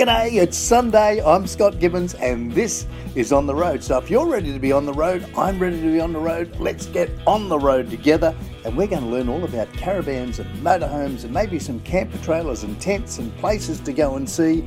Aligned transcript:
G'day, 0.00 0.40
it's 0.40 0.56
Sunday. 0.56 1.22
I'm 1.22 1.46
Scott 1.46 1.78
Gibbons, 1.78 2.14
and 2.14 2.50
this 2.52 2.86
is 3.14 3.34
On 3.34 3.44
the 3.44 3.54
Road. 3.54 3.84
So, 3.84 3.98
if 3.98 4.08
you're 4.08 4.24
ready 4.24 4.50
to 4.50 4.58
be 4.58 4.72
on 4.72 4.86
the 4.86 4.94
road, 4.94 5.26
I'm 5.36 5.58
ready 5.58 5.78
to 5.78 5.92
be 5.92 6.00
on 6.00 6.14
the 6.14 6.18
road. 6.18 6.56
Let's 6.58 6.86
get 6.86 7.10
on 7.26 7.50
the 7.50 7.58
road 7.58 7.90
together, 7.90 8.34
and 8.64 8.74
we're 8.74 8.86
going 8.86 9.02
to 9.02 9.08
learn 9.08 9.28
all 9.28 9.44
about 9.44 9.70
caravans 9.74 10.38
and 10.38 10.48
motorhomes, 10.64 11.24
and 11.24 11.34
maybe 11.34 11.58
some 11.58 11.80
camper 11.80 12.16
trailers 12.24 12.62
and 12.62 12.80
tents 12.80 13.18
and 13.18 13.36
places 13.36 13.78
to 13.80 13.92
go 13.92 14.16
and 14.16 14.26
see. 14.26 14.64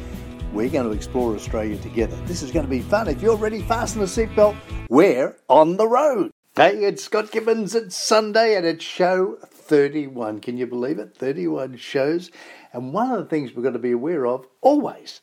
We're 0.52 0.70
going 0.70 0.88
to 0.88 0.96
explore 0.96 1.34
Australia 1.34 1.80
together. 1.80 2.16
This 2.28 2.44
is 2.44 2.52
going 2.52 2.66
to 2.66 2.70
be 2.70 2.82
fun. 2.82 3.08
If 3.08 3.20
you're 3.20 3.36
ready, 3.36 3.64
fasten 3.64 4.04
a 4.04 4.06
seatbelt. 4.06 4.56
We're 4.88 5.36
on 5.50 5.78
the 5.78 5.88
road. 5.88 6.30
Hey, 6.56 6.84
it's 6.84 7.06
Scott 7.06 7.32
Gibbons. 7.32 7.74
It's 7.74 7.96
Sunday, 7.96 8.56
and 8.56 8.68
it's 8.68 8.86
show 8.86 9.40
31. 9.42 10.42
Can 10.42 10.58
you 10.58 10.68
believe 10.68 11.00
it? 11.00 11.16
31 11.18 11.78
shows. 11.78 12.30
And 12.74 12.92
one 12.92 13.12
of 13.12 13.20
the 13.20 13.26
things 13.26 13.54
we've 13.54 13.64
got 13.64 13.74
to 13.74 13.80
be 13.80 13.92
aware 13.92 14.26
of 14.26 14.48
always 14.62 15.22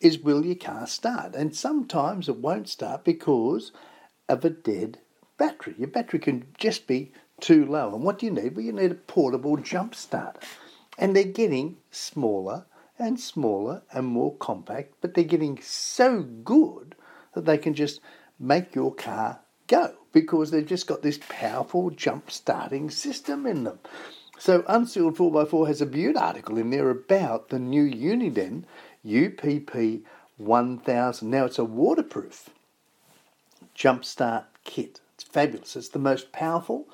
is 0.00 0.18
will 0.18 0.44
your 0.44 0.56
car 0.56 0.86
start? 0.86 1.34
And 1.34 1.54
sometimes 1.54 2.28
it 2.28 2.36
won't 2.36 2.68
start 2.68 3.04
because 3.04 3.72
of 4.28 4.44
a 4.44 4.50
dead 4.50 4.98
battery. 5.38 5.74
Your 5.78 5.88
battery 5.88 6.18
can 6.18 6.46
just 6.58 6.86
be 6.86 7.12
too 7.40 7.64
low. 7.64 7.94
And 7.94 8.02
what 8.02 8.18
do 8.18 8.26
you 8.26 8.32
need? 8.32 8.56
Well, 8.56 8.64
you 8.64 8.72
need 8.72 8.90
a 8.90 8.96
portable 8.96 9.56
jump 9.56 9.94
starter. 9.94 10.40
And 10.98 11.14
they're 11.14 11.24
getting 11.24 11.78
smaller 11.90 12.66
and 12.98 13.18
smaller 13.20 13.82
and 13.92 14.06
more 14.06 14.34
compact, 14.36 14.94
but 15.00 15.14
they're 15.14 15.24
getting 15.24 15.60
so 15.62 16.22
good 16.22 16.96
that 17.34 17.44
they 17.44 17.58
can 17.58 17.74
just 17.74 18.00
make 18.38 18.74
your 18.74 18.92
car 18.92 19.40
go 19.68 19.94
because 20.12 20.50
they've 20.50 20.66
just 20.66 20.86
got 20.86 21.02
this 21.02 21.20
powerful 21.28 21.90
jump 21.90 22.30
starting 22.30 22.90
system 22.90 23.46
in 23.46 23.64
them. 23.64 23.78
So 24.38 24.64
Unsealed 24.68 25.16
4x4 25.16 25.66
has 25.66 25.80
a 25.80 25.86
beaut 25.86 26.16
article 26.16 26.58
in 26.58 26.70
there 26.70 26.90
about 26.90 27.48
the 27.48 27.58
new 27.58 27.84
Uniden 27.84 28.64
UPP 29.04 30.04
1000. 30.36 31.30
Now 31.30 31.44
it's 31.44 31.58
a 31.58 31.64
waterproof 31.64 32.48
jumpstart 33.76 34.44
kit. 34.62 35.00
It's 35.14 35.24
fabulous. 35.24 35.74
It's 35.74 35.88
the 35.88 35.98
most 35.98 36.30
powerful 36.30 36.86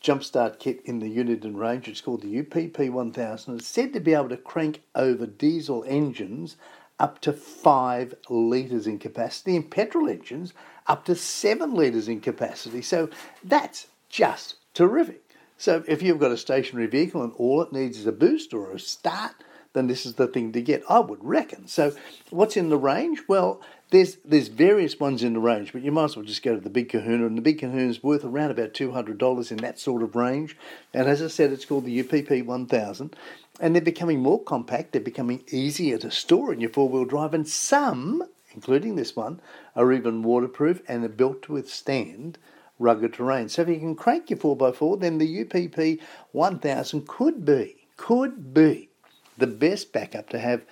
jumpstart 0.00 0.60
kit 0.60 0.80
in 0.84 1.00
the 1.00 1.16
Uniden 1.16 1.56
range. 1.56 1.88
It's 1.88 2.00
called 2.00 2.22
the 2.22 2.38
UPP 2.38 2.78
1000. 2.78 3.54
It's 3.56 3.66
said 3.66 3.92
to 3.94 4.00
be 4.00 4.14
able 4.14 4.28
to 4.28 4.36
crank 4.36 4.82
over 4.94 5.26
diesel 5.26 5.84
engines 5.88 6.56
up 7.00 7.20
to 7.22 7.32
5 7.32 8.14
litres 8.28 8.86
in 8.86 9.00
capacity 9.00 9.56
and 9.56 9.68
petrol 9.68 10.08
engines 10.08 10.54
up 10.86 11.04
to 11.06 11.16
7 11.16 11.74
litres 11.74 12.06
in 12.06 12.20
capacity. 12.20 12.80
So 12.80 13.08
that's 13.42 13.88
just 14.08 14.54
terrific. 14.72 15.31
So 15.62 15.84
if 15.86 16.02
you've 16.02 16.18
got 16.18 16.32
a 16.32 16.36
stationary 16.36 16.88
vehicle 16.88 17.22
and 17.22 17.32
all 17.36 17.62
it 17.62 17.72
needs 17.72 17.96
is 17.96 18.06
a 18.06 18.10
boost 18.10 18.52
or 18.52 18.72
a 18.72 18.80
start, 18.80 19.44
then 19.74 19.86
this 19.86 20.04
is 20.04 20.14
the 20.14 20.26
thing 20.26 20.50
to 20.54 20.60
get, 20.60 20.82
I 20.88 20.98
would 20.98 21.22
reckon. 21.22 21.68
So 21.68 21.94
what's 22.30 22.56
in 22.56 22.68
the 22.68 22.76
range? 22.76 23.22
Well, 23.28 23.60
there's 23.90 24.16
there's 24.24 24.48
various 24.48 24.98
ones 24.98 25.22
in 25.22 25.34
the 25.34 25.38
range, 25.38 25.72
but 25.72 25.82
you 25.82 25.92
might 25.92 26.06
as 26.06 26.16
well 26.16 26.24
just 26.24 26.42
go 26.42 26.56
to 26.56 26.60
the 26.60 26.68
Big 26.68 26.88
Kahuna, 26.88 27.26
and 27.26 27.38
the 27.38 27.42
Big 27.42 27.60
Kahuna 27.60 27.88
is 27.88 28.02
worth 28.02 28.24
around 28.24 28.50
about 28.50 28.74
two 28.74 28.90
hundred 28.90 29.18
dollars 29.18 29.52
in 29.52 29.58
that 29.58 29.78
sort 29.78 30.02
of 30.02 30.16
range. 30.16 30.56
And 30.92 31.06
as 31.06 31.22
I 31.22 31.28
said, 31.28 31.52
it's 31.52 31.64
called 31.64 31.84
the 31.84 32.00
UPP 32.00 32.44
one 32.44 32.66
thousand, 32.66 33.14
and 33.60 33.72
they're 33.72 33.82
becoming 33.82 34.18
more 34.18 34.42
compact. 34.42 34.90
They're 34.90 35.00
becoming 35.00 35.44
easier 35.52 35.96
to 35.98 36.10
store 36.10 36.52
in 36.52 36.60
your 36.60 36.70
four 36.70 36.88
wheel 36.88 37.04
drive, 37.04 37.34
and 37.34 37.46
some, 37.46 38.24
including 38.52 38.96
this 38.96 39.14
one, 39.14 39.40
are 39.76 39.92
even 39.92 40.24
waterproof 40.24 40.82
and 40.88 41.04
are 41.04 41.08
built 41.08 41.42
to 41.42 41.52
withstand 41.52 42.36
rugged 42.82 43.14
terrain. 43.14 43.48
So 43.48 43.62
if 43.62 43.68
you 43.68 43.78
can 43.78 43.94
crank 43.94 44.28
your 44.28 44.38
4x4, 44.38 45.00
then 45.00 45.18
the 45.18 45.42
UPP 45.42 46.00
1000 46.32 47.08
could 47.08 47.44
be, 47.44 47.86
could 47.96 48.52
be 48.52 48.90
the 49.38 49.46
best 49.46 49.92
backup 49.92 50.28
to 50.30 50.38
have 50.38 50.64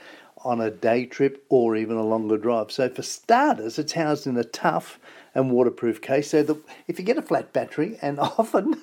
on 0.44 0.60
a 0.60 0.70
day 0.70 1.06
trip 1.06 1.44
or 1.48 1.76
even 1.76 1.96
a 1.96 2.04
longer 2.04 2.36
drive. 2.36 2.72
So 2.72 2.88
for 2.88 3.02
starters, 3.02 3.78
it's 3.78 3.92
housed 3.92 4.26
in 4.26 4.36
a 4.36 4.44
tough 4.44 4.98
and 5.34 5.50
waterproof 5.50 6.00
case. 6.00 6.30
So 6.30 6.42
that 6.42 6.58
if 6.86 6.98
you 6.98 7.04
get 7.04 7.18
a 7.18 7.22
flat 7.22 7.52
battery, 7.52 7.98
and 8.02 8.18
often, 8.20 8.74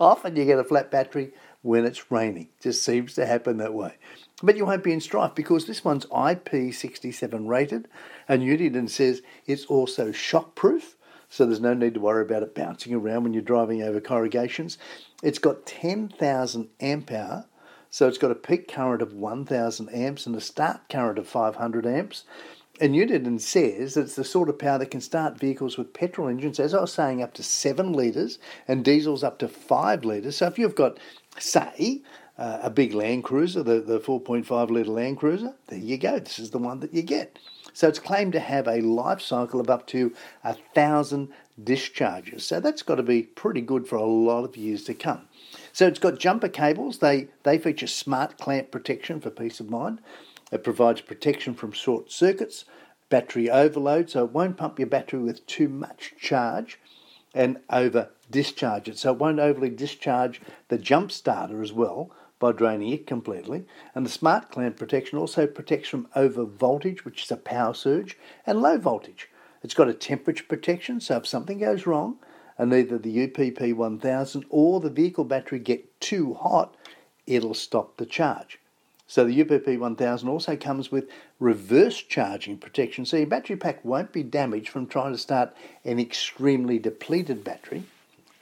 often 0.00 0.36
you 0.36 0.44
get 0.44 0.58
a 0.58 0.64
flat 0.64 0.90
battery 0.90 1.32
when 1.62 1.84
it's 1.84 2.10
raining, 2.10 2.48
just 2.60 2.84
seems 2.84 3.14
to 3.14 3.26
happen 3.26 3.56
that 3.58 3.74
way. 3.74 3.94
But 4.42 4.56
you 4.56 4.66
won't 4.66 4.84
be 4.84 4.92
in 4.92 5.00
strife 5.00 5.34
because 5.34 5.66
this 5.66 5.84
one's 5.84 6.06
IP67 6.06 7.48
rated, 7.48 7.88
and 8.28 8.42
Uniden 8.42 8.88
says 8.88 9.22
it's 9.46 9.64
also 9.66 10.10
shockproof 10.12 10.94
so 11.28 11.44
there's 11.44 11.60
no 11.60 11.74
need 11.74 11.94
to 11.94 12.00
worry 12.00 12.22
about 12.22 12.42
it 12.42 12.54
bouncing 12.54 12.94
around 12.94 13.24
when 13.24 13.32
you're 13.32 13.42
driving 13.42 13.82
over 13.82 14.00
corrugations. 14.00 14.78
It's 15.22 15.38
got 15.38 15.66
10,000 15.66 16.68
amp 16.80 17.12
hour, 17.12 17.46
so 17.90 18.08
it's 18.08 18.18
got 18.18 18.30
a 18.30 18.36
peak 18.36 18.68
current 18.68 19.02
of 19.02 19.12
1,000 19.12 19.88
amps 19.88 20.26
and 20.26 20.36
a 20.36 20.40
start 20.40 20.88
current 20.88 21.18
of 21.18 21.28
500 21.28 21.86
amps. 21.86 22.24
And 22.78 22.94
Uniden 22.94 23.40
says 23.40 23.94
that 23.94 24.02
it's 24.02 24.16
the 24.16 24.24
sort 24.24 24.50
of 24.50 24.58
power 24.58 24.78
that 24.78 24.90
can 24.90 25.00
start 25.00 25.38
vehicles 25.38 25.78
with 25.78 25.94
petrol 25.94 26.28
engines, 26.28 26.60
as 26.60 26.74
I 26.74 26.80
was 26.82 26.92
saying, 26.92 27.22
up 27.22 27.32
to 27.34 27.42
7 27.42 27.92
litres 27.92 28.38
and 28.68 28.84
diesels 28.84 29.24
up 29.24 29.38
to 29.38 29.48
5 29.48 30.04
litres. 30.04 30.36
So 30.36 30.46
if 30.46 30.58
you've 30.58 30.74
got, 30.74 30.98
say, 31.38 32.02
uh, 32.36 32.58
a 32.62 32.68
big 32.68 32.92
Land 32.92 33.24
Cruiser, 33.24 33.62
the, 33.62 33.80
the 33.80 33.98
4.5 33.98 34.70
litre 34.70 34.90
Land 34.90 35.16
Cruiser, 35.16 35.54
there 35.68 35.78
you 35.78 35.96
go. 35.96 36.18
This 36.18 36.38
is 36.38 36.50
the 36.50 36.58
one 36.58 36.80
that 36.80 36.92
you 36.92 37.02
get. 37.02 37.38
So 37.76 37.88
it's 37.88 37.98
claimed 37.98 38.32
to 38.32 38.40
have 38.40 38.66
a 38.66 38.80
life 38.80 39.20
cycle 39.20 39.60
of 39.60 39.68
up 39.68 39.86
to 39.88 40.14
a 40.42 40.54
thousand 40.54 41.28
discharges. 41.62 42.46
So 42.46 42.58
that's 42.58 42.80
got 42.80 42.94
to 42.94 43.02
be 43.02 43.24
pretty 43.24 43.60
good 43.60 43.86
for 43.86 43.96
a 43.96 44.02
lot 44.06 44.44
of 44.44 44.56
years 44.56 44.84
to 44.84 44.94
come. 44.94 45.28
So 45.74 45.86
it's 45.86 45.98
got 45.98 46.18
jumper 46.18 46.48
cables. 46.48 47.00
They 47.00 47.28
they 47.42 47.58
feature 47.58 47.86
smart 47.86 48.38
clamp 48.38 48.70
protection 48.70 49.20
for 49.20 49.28
peace 49.28 49.60
of 49.60 49.68
mind. 49.68 50.00
It 50.50 50.64
provides 50.64 51.02
protection 51.02 51.52
from 51.52 51.72
short 51.72 52.10
circuits, 52.10 52.64
battery 53.10 53.50
overload, 53.50 54.08
so 54.08 54.24
it 54.24 54.32
won't 54.32 54.56
pump 54.56 54.78
your 54.78 54.88
battery 54.88 55.20
with 55.20 55.46
too 55.46 55.68
much 55.68 56.14
charge 56.18 56.78
and 57.34 57.58
over 57.68 58.08
discharge 58.30 58.88
it. 58.88 58.96
So 58.96 59.12
it 59.12 59.18
won't 59.18 59.38
overly 59.38 59.68
discharge 59.68 60.40
the 60.68 60.78
jump 60.78 61.12
starter 61.12 61.60
as 61.60 61.74
well, 61.74 62.10
by 62.38 62.52
draining 62.52 62.90
it 62.92 63.06
completely. 63.06 63.64
And 63.94 64.04
the 64.04 64.10
smart 64.10 64.50
clamp 64.50 64.76
protection 64.76 65.18
also 65.18 65.46
protects 65.46 65.88
from 65.88 66.08
over 66.14 66.44
voltage, 66.44 67.04
which 67.04 67.24
is 67.24 67.30
a 67.30 67.36
power 67.36 67.74
surge, 67.74 68.16
and 68.46 68.60
low 68.60 68.78
voltage. 68.78 69.28
It's 69.62 69.74
got 69.74 69.88
a 69.88 69.94
temperature 69.94 70.44
protection, 70.44 71.00
so 71.00 71.16
if 71.16 71.26
something 71.26 71.58
goes 71.58 71.86
wrong 71.86 72.18
and 72.58 72.72
either 72.72 72.98
the 72.98 73.24
UPP 73.24 73.76
1000 73.76 74.44
or 74.48 74.80
the 74.80 74.90
vehicle 74.90 75.24
battery 75.24 75.58
get 75.58 76.00
too 76.00 76.34
hot, 76.34 76.74
it'll 77.26 77.54
stop 77.54 77.96
the 77.96 78.06
charge. 78.06 78.58
So 79.08 79.24
the 79.24 79.40
UPP 79.40 79.78
1000 79.78 80.28
also 80.28 80.56
comes 80.56 80.90
with 80.90 81.08
reverse 81.38 81.96
charging 82.02 82.58
protection, 82.58 83.04
so 83.04 83.16
your 83.16 83.26
battery 83.26 83.56
pack 83.56 83.84
won't 83.84 84.12
be 84.12 84.22
damaged 84.22 84.68
from 84.68 84.86
trying 84.86 85.12
to 85.12 85.18
start 85.18 85.54
an 85.84 86.00
extremely 86.00 86.78
depleted 86.78 87.44
battery. 87.44 87.84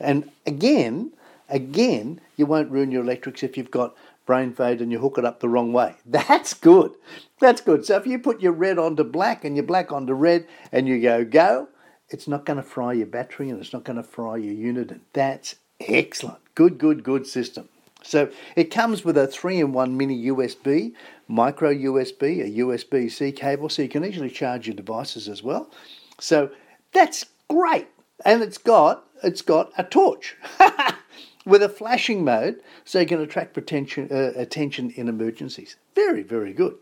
And 0.01 0.31
again, 0.47 1.13
Again, 1.55 2.21
you 2.37 2.47
won't 2.47 2.73
ruin 2.73 2.91
your 2.91 3.05
electrics 3.05 3.45
if 3.45 3.57
you've 3.57 3.71
got 3.71 3.95
brain 4.27 4.53
fade 4.53 4.81
and 4.81 4.91
you 4.91 4.99
hook 4.99 5.19
it 5.19 5.25
up 5.25 5.39
the 5.39 5.49
wrong 5.49 5.73
way. 5.73 5.95
That's 6.05 6.53
good. 6.53 6.95
That's 7.39 7.61
good. 7.61 7.87
So 7.87 7.97
if 7.97 8.09
you 8.09 8.19
put 8.19 8.41
your 8.41 8.51
red 8.51 8.77
onto 8.77 9.05
black 9.05 9.45
and 9.45 9.55
your 9.55 9.65
black 9.65 9.93
onto 9.93 10.15
red 10.15 10.49
and 10.73 10.89
you 10.89 11.01
go 11.01 11.25
go, 11.25 11.69
it's 12.09 12.27
not 12.27 12.45
going 12.45 12.57
to 12.57 12.63
fry 12.65 12.95
your 12.95 13.07
battery 13.07 13.51
and 13.51 13.61
it's 13.61 13.73
not 13.73 13.85
going 13.85 13.97
to 13.97 14.03
fry 14.03 14.37
your 14.37 14.53
unit. 14.53 14.91
And 14.91 15.03
that's 15.13 15.55
excellent. 15.79 16.39
Good, 16.57 16.77
good, 16.77 17.05
good 17.05 17.25
system. 17.25 17.69
So 18.03 18.31
it 18.57 18.73
comes 18.73 19.05
with 19.05 19.17
a 19.17 19.29
3 19.29 19.61
in 19.61 19.73
1 19.73 19.97
mini 19.97 20.27
USB, 20.27 20.93
micro 21.29 21.73
USB, 21.73 22.43
a 22.45 22.59
USB 22.65 23.09
C 23.09 23.31
cable, 23.31 23.69
so 23.69 23.81
you 23.81 23.89
can 23.89 24.05
easily 24.05 24.29
charge 24.29 24.67
your 24.67 24.75
devices 24.75 25.29
as 25.29 25.45
well. 25.45 25.71
So 26.19 26.51
that's 26.93 27.27
great. 27.49 27.87
And 28.25 28.43
it's 28.43 28.59
got 28.59 29.05
it's 29.23 29.43
got 29.43 29.71
a 29.79 29.85
torch. 29.85 30.37
with 31.45 31.63
a 31.63 31.69
flashing 31.69 32.25
mode 32.25 32.61
so 32.85 33.01
you 33.01 33.07
can 33.07 33.21
attract 33.21 33.57
attention, 33.57 34.09
uh, 34.11 34.33
attention 34.37 34.91
in 34.91 35.09
emergencies. 35.09 35.77
Very, 35.95 36.23
very 36.23 36.53
good. 36.53 36.77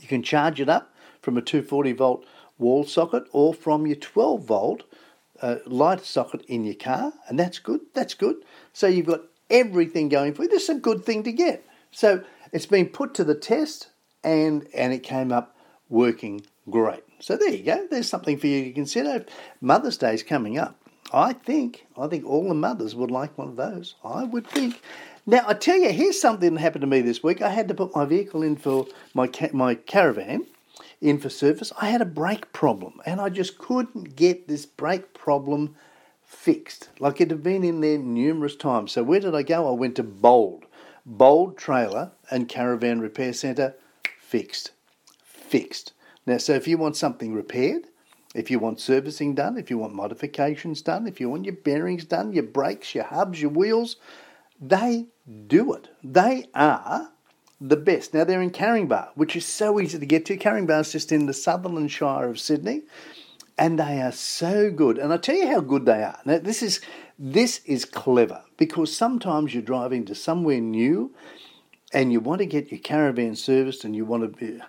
You 0.00 0.08
can 0.08 0.22
charge 0.22 0.60
it 0.60 0.68
up 0.68 0.94
from 1.20 1.36
a 1.36 1.42
240 1.42 1.92
volt 1.92 2.26
wall 2.58 2.84
socket 2.84 3.24
or 3.32 3.54
from 3.54 3.86
your 3.86 3.96
12 3.96 4.44
volt 4.44 4.84
uh, 5.40 5.56
light 5.66 6.04
socket 6.04 6.42
in 6.46 6.64
your 6.64 6.74
car, 6.74 7.12
and 7.28 7.38
that's 7.38 7.58
good. 7.58 7.80
That's 7.94 8.14
good. 8.14 8.36
So 8.72 8.86
you've 8.86 9.06
got 9.06 9.22
everything 9.50 10.08
going 10.08 10.34
for 10.34 10.44
you. 10.44 10.48
This 10.48 10.64
is 10.64 10.76
a 10.76 10.80
good 10.80 11.04
thing 11.04 11.22
to 11.24 11.32
get. 11.32 11.66
So 11.90 12.22
it's 12.52 12.66
been 12.66 12.86
put 12.86 13.14
to 13.14 13.24
the 13.24 13.34
test, 13.34 13.88
and 14.22 14.66
and 14.74 14.92
it 14.92 15.02
came 15.02 15.32
up 15.32 15.56
working 15.88 16.42
great. 16.70 17.04
So 17.18 17.36
there 17.36 17.50
you 17.50 17.62
go. 17.62 17.86
There's 17.90 18.08
something 18.08 18.38
for 18.38 18.46
you 18.46 18.64
to 18.64 18.72
consider. 18.72 19.26
Mother's 19.60 19.96
Day 19.96 20.14
is 20.14 20.22
coming 20.22 20.58
up. 20.58 20.78
I 21.14 21.32
think, 21.32 21.86
I 21.96 22.08
think 22.08 22.26
all 22.26 22.48
the 22.48 22.54
mothers 22.54 22.94
would 22.94 23.10
like 23.10 23.38
one 23.38 23.48
of 23.48 23.56
those. 23.56 23.94
I 24.04 24.24
would 24.24 24.46
think. 24.46 24.82
Now, 25.26 25.44
I 25.46 25.54
tell 25.54 25.78
you, 25.78 25.90
here's 25.90 26.20
something 26.20 26.54
that 26.54 26.60
happened 26.60 26.82
to 26.82 26.86
me 26.86 27.00
this 27.00 27.22
week. 27.22 27.40
I 27.40 27.50
had 27.50 27.68
to 27.68 27.74
put 27.74 27.94
my 27.94 28.04
vehicle 28.04 28.42
in 28.42 28.56
for 28.56 28.86
my 29.14 29.26
ca- 29.26 29.50
my 29.52 29.76
caravan 29.76 30.46
in 31.00 31.18
for 31.18 31.28
service. 31.30 31.72
I 31.80 31.90
had 31.90 32.02
a 32.02 32.06
brake 32.06 32.52
problem, 32.52 33.00
and 33.06 33.20
I 33.20 33.28
just 33.28 33.58
couldn't 33.58 34.16
get 34.16 34.48
this 34.48 34.66
brake 34.66 35.14
problem 35.14 35.76
fixed. 36.22 36.88
Like 36.98 37.20
it 37.20 37.30
had 37.30 37.42
been 37.42 37.64
in 37.64 37.80
there 37.80 37.98
numerous 37.98 38.56
times. 38.56 38.92
So 38.92 39.02
where 39.02 39.20
did 39.20 39.34
I 39.34 39.42
go? 39.42 39.68
I 39.68 39.72
went 39.72 39.96
to 39.96 40.02
Bold, 40.02 40.66
Bold 41.06 41.56
Trailer 41.56 42.10
and 42.30 42.48
Caravan 42.48 43.00
Repair 43.00 43.32
Centre, 43.32 43.76
fixed 44.18 44.72
fixed. 45.54 45.92
Now, 46.26 46.38
so 46.38 46.54
if 46.54 46.66
you 46.66 46.78
want 46.78 46.96
something 46.96 47.32
repaired, 47.32 47.86
if 48.34 48.50
you 48.50 48.58
want 48.58 48.80
servicing 48.80 49.34
done, 49.34 49.56
if 49.56 49.70
you 49.70 49.78
want 49.78 49.94
modifications 49.94 50.82
done, 50.82 51.06
if 51.06 51.20
you 51.20 51.30
want 51.30 51.44
your 51.44 51.54
bearings 51.54 52.04
done, 52.04 52.32
your 52.32 52.42
brakes, 52.42 52.94
your 52.94 53.04
hubs, 53.04 53.40
your 53.40 53.50
wheels, 53.50 53.96
they 54.60 55.06
do 55.46 55.72
it. 55.72 55.88
They 56.02 56.46
are 56.54 57.12
the 57.60 57.76
best. 57.76 58.12
Now 58.12 58.24
they're 58.24 58.42
in 58.42 58.50
Caringbah, 58.50 59.10
which 59.14 59.36
is 59.36 59.46
so 59.46 59.80
easy 59.80 59.98
to 59.98 60.06
get 60.06 60.26
to. 60.26 60.36
Caringbah 60.36 60.80
is 60.80 60.92
just 60.92 61.12
in 61.12 61.26
the 61.26 61.32
Sutherland 61.32 61.92
Shire 61.92 62.28
of 62.28 62.40
Sydney, 62.40 62.82
and 63.56 63.78
they 63.78 64.00
are 64.02 64.12
so 64.12 64.70
good. 64.70 64.98
And 64.98 65.12
I 65.12 65.16
tell 65.16 65.36
you 65.36 65.46
how 65.46 65.60
good 65.60 65.86
they 65.86 66.02
are. 66.02 66.18
Now 66.24 66.38
this 66.38 66.62
is 66.62 66.80
this 67.18 67.60
is 67.64 67.84
clever 67.84 68.42
because 68.56 68.94
sometimes 68.94 69.54
you're 69.54 69.62
driving 69.62 70.04
to 70.06 70.14
somewhere 70.14 70.60
new, 70.60 71.14
and 71.92 72.12
you 72.12 72.18
want 72.18 72.40
to 72.40 72.46
get 72.46 72.72
your 72.72 72.80
caravan 72.80 73.36
serviced, 73.36 73.84
and 73.84 73.94
you 73.94 74.04
want 74.04 74.24
to 74.24 74.46
be 74.46 74.60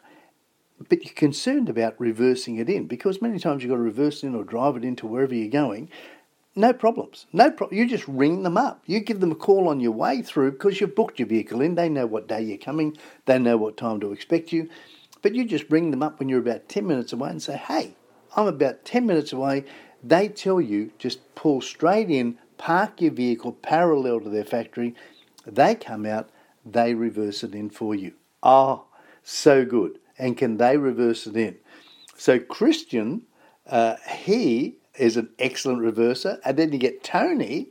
but 0.89 1.03
you're 1.03 1.13
concerned 1.13 1.69
about 1.69 1.99
reversing 1.99 2.57
it 2.57 2.69
in 2.69 2.85
because 2.87 3.21
many 3.21 3.39
times 3.39 3.63
you've 3.63 3.69
got 3.69 3.77
to 3.77 3.81
reverse 3.81 4.23
it 4.23 4.27
in 4.27 4.35
or 4.35 4.43
drive 4.43 4.75
it 4.75 4.83
into 4.83 5.07
wherever 5.07 5.33
you're 5.33 5.49
going. 5.49 5.89
No 6.55 6.73
problems. 6.73 7.25
No 7.33 7.51
problem. 7.51 7.77
You 7.77 7.87
just 7.87 8.07
ring 8.07 8.43
them 8.43 8.57
up. 8.57 8.83
You 8.85 8.99
give 8.99 9.19
them 9.19 9.31
a 9.31 9.35
call 9.35 9.67
on 9.67 9.79
your 9.79 9.91
way 9.91 10.21
through 10.21 10.51
because 10.51 10.79
you've 10.79 10.95
booked 10.95 11.19
your 11.19 11.27
vehicle 11.27 11.61
in. 11.61 11.75
They 11.75 11.89
know 11.89 12.05
what 12.05 12.27
day 12.27 12.41
you're 12.41 12.57
coming. 12.57 12.97
They 13.25 13.39
know 13.39 13.57
what 13.57 13.77
time 13.77 13.99
to 14.01 14.11
expect 14.11 14.51
you. 14.51 14.69
But 15.21 15.35
you 15.35 15.45
just 15.45 15.69
ring 15.69 15.91
them 15.91 16.03
up 16.03 16.19
when 16.19 16.29
you're 16.29 16.39
about 16.39 16.69
10 16.69 16.85
minutes 16.85 17.11
away 17.11 17.29
and 17.29 17.41
say, 17.41 17.57
hey, 17.57 17.95
I'm 18.35 18.47
about 18.47 18.85
10 18.85 19.05
minutes 19.05 19.33
away. 19.33 19.65
They 20.03 20.27
tell 20.27 20.61
you 20.61 20.91
just 20.99 21.35
pull 21.35 21.61
straight 21.61 22.09
in, 22.09 22.37
park 22.57 23.01
your 23.01 23.11
vehicle 23.11 23.53
parallel 23.53 24.21
to 24.21 24.29
their 24.29 24.45
factory. 24.45 24.93
They 25.45 25.75
come 25.75 26.05
out, 26.05 26.29
they 26.65 26.93
reverse 26.93 27.43
it 27.43 27.55
in 27.55 27.69
for 27.69 27.95
you. 27.95 28.13
Oh, 28.43 28.85
so 29.23 29.65
good 29.65 29.99
and 30.17 30.37
can 30.37 30.57
they 30.57 30.77
reverse 30.77 31.27
it 31.27 31.35
in? 31.35 31.57
So 32.17 32.39
Christian, 32.39 33.23
uh, 33.67 33.95
he 34.09 34.77
is 34.97 35.17
an 35.17 35.29
excellent 35.39 35.81
reverser, 35.81 36.39
and 36.45 36.57
then 36.57 36.71
you 36.71 36.79
get 36.79 37.03
Tony, 37.03 37.69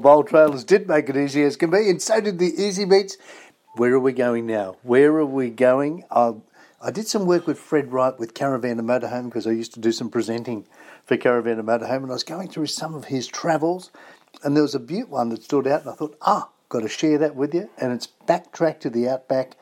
Bold 0.04 0.28
Trailers 0.28 0.64
did 0.64 0.86
make 0.86 1.08
it 1.08 1.16
easy 1.16 1.42
as 1.44 1.56
can 1.56 1.70
be, 1.70 1.88
and 1.88 2.02
so 2.02 2.20
did 2.20 2.38
the 2.38 2.52
Easy 2.62 2.84
Beats. 2.84 3.16
Where 3.76 3.94
are 3.94 3.98
we 3.98 4.12
going 4.12 4.44
now? 4.44 4.76
Where 4.82 5.10
are 5.14 5.24
we 5.24 5.48
going? 5.48 6.04
I, 6.10 6.34
I 6.78 6.90
did 6.90 7.08
some 7.08 7.24
work 7.24 7.46
with 7.46 7.58
Fred 7.58 7.90
Wright 7.90 8.18
with 8.18 8.34
Caravan 8.34 8.78
and 8.78 8.86
Motorhome 8.86 9.24
because 9.24 9.46
I 9.46 9.52
used 9.52 9.72
to 9.72 9.80
do 9.80 9.92
some 9.92 10.10
presenting 10.10 10.66
for 11.06 11.16
Caravan 11.16 11.58
and 11.58 11.66
Motorhome, 11.66 12.02
and 12.02 12.10
I 12.10 12.12
was 12.12 12.22
going 12.22 12.48
through 12.48 12.66
some 12.66 12.94
of 12.94 13.06
his 13.06 13.26
travels, 13.26 13.90
and 14.42 14.54
there 14.54 14.62
was 14.62 14.74
a 14.74 14.78
Butte 14.78 15.08
one 15.08 15.30
that 15.30 15.42
stood 15.42 15.66
out, 15.66 15.80
and 15.80 15.90
I 15.90 15.94
thought, 15.94 16.18
ah, 16.20 16.50
got 16.68 16.80
to 16.80 16.88
share 16.90 17.16
that 17.16 17.34
with 17.34 17.54
you. 17.54 17.70
And 17.80 17.90
it's 17.90 18.08
backtrack 18.28 18.80
to 18.80 18.90
the 18.90 19.08
outback, 19.08 19.56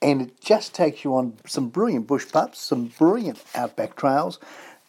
and 0.00 0.22
it 0.22 0.40
just 0.40 0.74
takes 0.74 1.04
you 1.04 1.14
on 1.16 1.34
some 1.46 1.68
brilliant 1.68 2.06
bush 2.06 2.24
pups, 2.32 2.60
some 2.60 2.86
brilliant 2.98 3.44
outback 3.54 3.96
trails. 3.96 4.40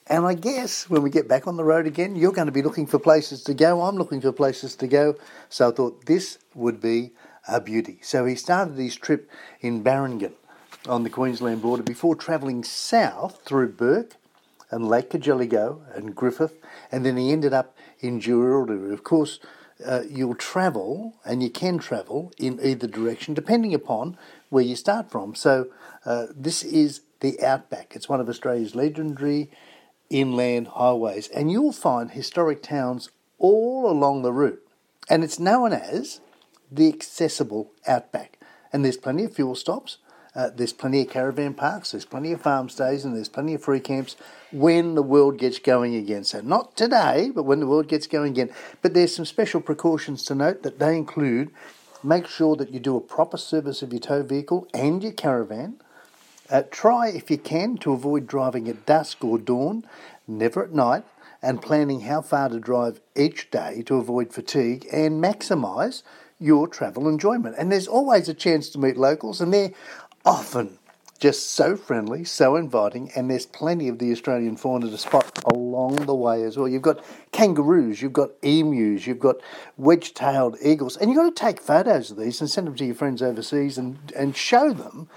And 0.07 0.25
I 0.25 0.33
guess 0.33 0.89
when 0.89 1.01
we 1.01 1.10
get 1.10 1.29
back 1.29 1.48
on 1.48 1.55
the 1.55 1.63
road 1.63 1.88
again, 1.88 2.15
you're 2.15 2.33
going 2.33 2.48
to 2.48 2.51
be 2.51 2.62
looking 2.62 2.88
for 2.88 3.00
places 3.00 3.43
to 3.43 3.53
go. 3.53 3.81
I'm 3.81 3.95
looking 3.95 4.19
for 4.19 4.31
places 4.31 4.75
to 4.77 4.88
go. 4.88 5.15
So 5.50 5.69
I 5.69 5.72
thought 5.72 6.05
this 6.05 6.39
would 6.53 6.81
be 6.81 7.12
a 7.48 7.62
beauty. 7.62 8.00
So 8.01 8.25
he 8.25 8.36
started 8.36 8.77
his 8.77 8.95
trip 8.95 9.29
in 9.62 9.83
Barringun 9.83 10.33
on 10.88 11.03
the 11.03 11.10
Queensland 11.10 11.62
border 11.62 11.83
before 11.83 12.15
travelling 12.15 12.63
south 12.63 13.41
through 13.45 13.74
Bourke 13.74 14.15
and 14.72 14.88
Lake 14.89 15.12
Cargelligo 15.12 15.81
and 15.95 16.15
Griffith, 16.15 16.57
and 16.91 17.05
then 17.05 17.15
he 17.15 17.31
ended 17.31 17.53
up 17.53 17.75
in 18.00 18.19
Jerilderie. 18.19 18.91
Of 18.91 19.03
course, 19.03 19.39
uh, 19.86 20.01
you'll 20.10 20.36
travel 20.36 21.15
and 21.24 21.43
you 21.43 21.50
can 21.50 21.77
travel 21.77 22.31
in 22.38 22.60
either 22.62 22.88
direction 22.88 23.33
depending 23.33 23.74
upon 23.74 24.17
where 24.50 24.63
you 24.63 24.75
start 24.75 25.12
from. 25.12 25.36
So 25.36 25.67
uh, 26.05 26.27
this 26.36 26.63
is 26.63 27.01
the 27.19 27.41
outback. 27.41 27.95
It's 27.95 28.10
one 28.10 28.19
of 28.19 28.27
Australia's 28.27 28.75
legendary 28.75 29.50
inland 30.10 30.67
highways, 30.67 31.27
and 31.29 31.51
you'll 31.51 31.72
find 31.72 32.12
historic 32.12 32.62
towns 32.62 33.10
all 33.38 33.89
along 33.89 34.22
the 34.22 34.33
route. 34.33 34.62
And 35.10 35.24
it's 35.24 35.39
known 35.39 35.74
as 35.74 36.22
the 36.72 36.88
accessible 36.88 37.72
outback. 37.88 38.39
And 38.72 38.83
there's 38.83 38.98
plenty 38.98 39.24
of 39.25 39.36
fuel 39.36 39.55
stops, 39.55 39.98
uh, 40.36 40.50
there's 40.50 40.74
plenty 40.74 41.01
of 41.01 41.10
caravan 41.10 41.53
parks, 41.53 41.91
there's 41.91 42.05
plenty 42.05 42.31
of 42.31 42.41
farm 42.41 42.67
stays, 42.67 43.05
and 43.05 43.15
there's 43.15 43.29
plenty 43.29 43.53
of 43.53 43.63
free 43.63 43.79
camps 43.79 44.15
when 44.51 44.95
the 44.95 45.03
world 45.03 45.38
gets 45.38 45.60
going 45.60 45.95
again. 45.95 46.24
So, 46.24 46.41
not 46.41 46.75
today, 46.75 47.31
but 47.33 47.43
when 47.43 47.60
the 47.60 47.67
world 47.67 47.88
gets 47.88 48.07
going 48.07 48.31
again. 48.31 48.50
But 48.81 48.95
there's 48.95 49.15
some 49.15 49.25
special 49.25 49.62
precautions 49.62 50.24
to 50.25 50.36
note 50.36 50.63
that 50.63 50.79
they 50.79 50.98
include 50.98 51.51
make 52.03 52.27
sure 52.27 52.55
that 52.55 52.72
you 52.72 52.79
do 52.79 52.98
a 52.98 53.01
proper 53.01 53.38
service 53.38 53.81
of 53.81 53.93
your 53.93 54.00
tow 54.00 54.24
vehicle 54.24 54.67
and 54.74 55.01
your 55.01 55.13
caravan. 55.13 55.79
Uh, 56.50 56.63
try, 56.71 57.07
if 57.07 57.31
you 57.31 57.38
can, 57.38 57.77
to 57.77 57.93
avoid 57.93 58.27
driving 58.27 58.67
at 58.67 58.85
dusk 58.85 59.23
or 59.23 59.38
dawn, 59.38 59.85
never 60.27 60.63
at 60.63 60.73
night, 60.73 61.03
and 61.41 61.62
planning 61.62 62.01
how 62.01 62.21
far 62.21 62.50
to 62.50 62.59
drive 62.59 63.00
each 63.15 63.50
day 63.51 63.83
to 63.85 63.95
avoid 63.95 64.33
fatigue 64.33 64.88
and 64.91 65.23
maximise 65.23 66.03
your 66.39 66.67
travel 66.67 67.07
enjoyment. 67.07 67.55
And 67.57 67.71
there's 67.71 67.88
always 67.88 68.27
a 68.27 68.33
chance 68.33 68.69
to 68.69 68.79
meet 68.79 68.97
locals, 68.97 69.39
and 69.41 69.53
they're 69.53 69.71
often 70.25 70.77
just 71.19 71.51
so 71.51 71.77
friendly, 71.77 72.25
so 72.25 72.57
inviting, 72.57 73.09
and 73.15 73.31
there's 73.31 73.45
plenty 73.45 73.88
of 73.88 73.97
the 73.97 74.12
Australian 74.12 74.57
fauna 74.57 74.89
to 74.89 74.97
spot 74.97 75.39
along 75.45 75.95
the 75.95 76.13
way 76.13 76.43
as 76.43 76.57
well. 76.57 76.67
You've 76.67 76.81
got 76.81 77.03
kangaroos, 77.31 78.01
you've 78.01 78.12
got 78.12 78.31
emus, 78.41 79.07
you've 79.07 79.19
got 79.19 79.38
wedge 79.77 80.13
tailed 80.13 80.57
eagles, 80.62 80.97
and 80.97 81.09
you've 81.09 81.17
got 81.17 81.33
to 81.33 81.41
take 81.41 81.62
photos 81.62 82.12
of 82.12 82.17
these 82.17 82.41
and 82.41 82.50
send 82.50 82.67
them 82.67 82.75
to 82.75 82.85
your 82.85 82.95
friends 82.95 83.21
overseas 83.21 83.77
and, 83.77 84.12
and 84.17 84.35
show 84.35 84.73
them 84.73 85.07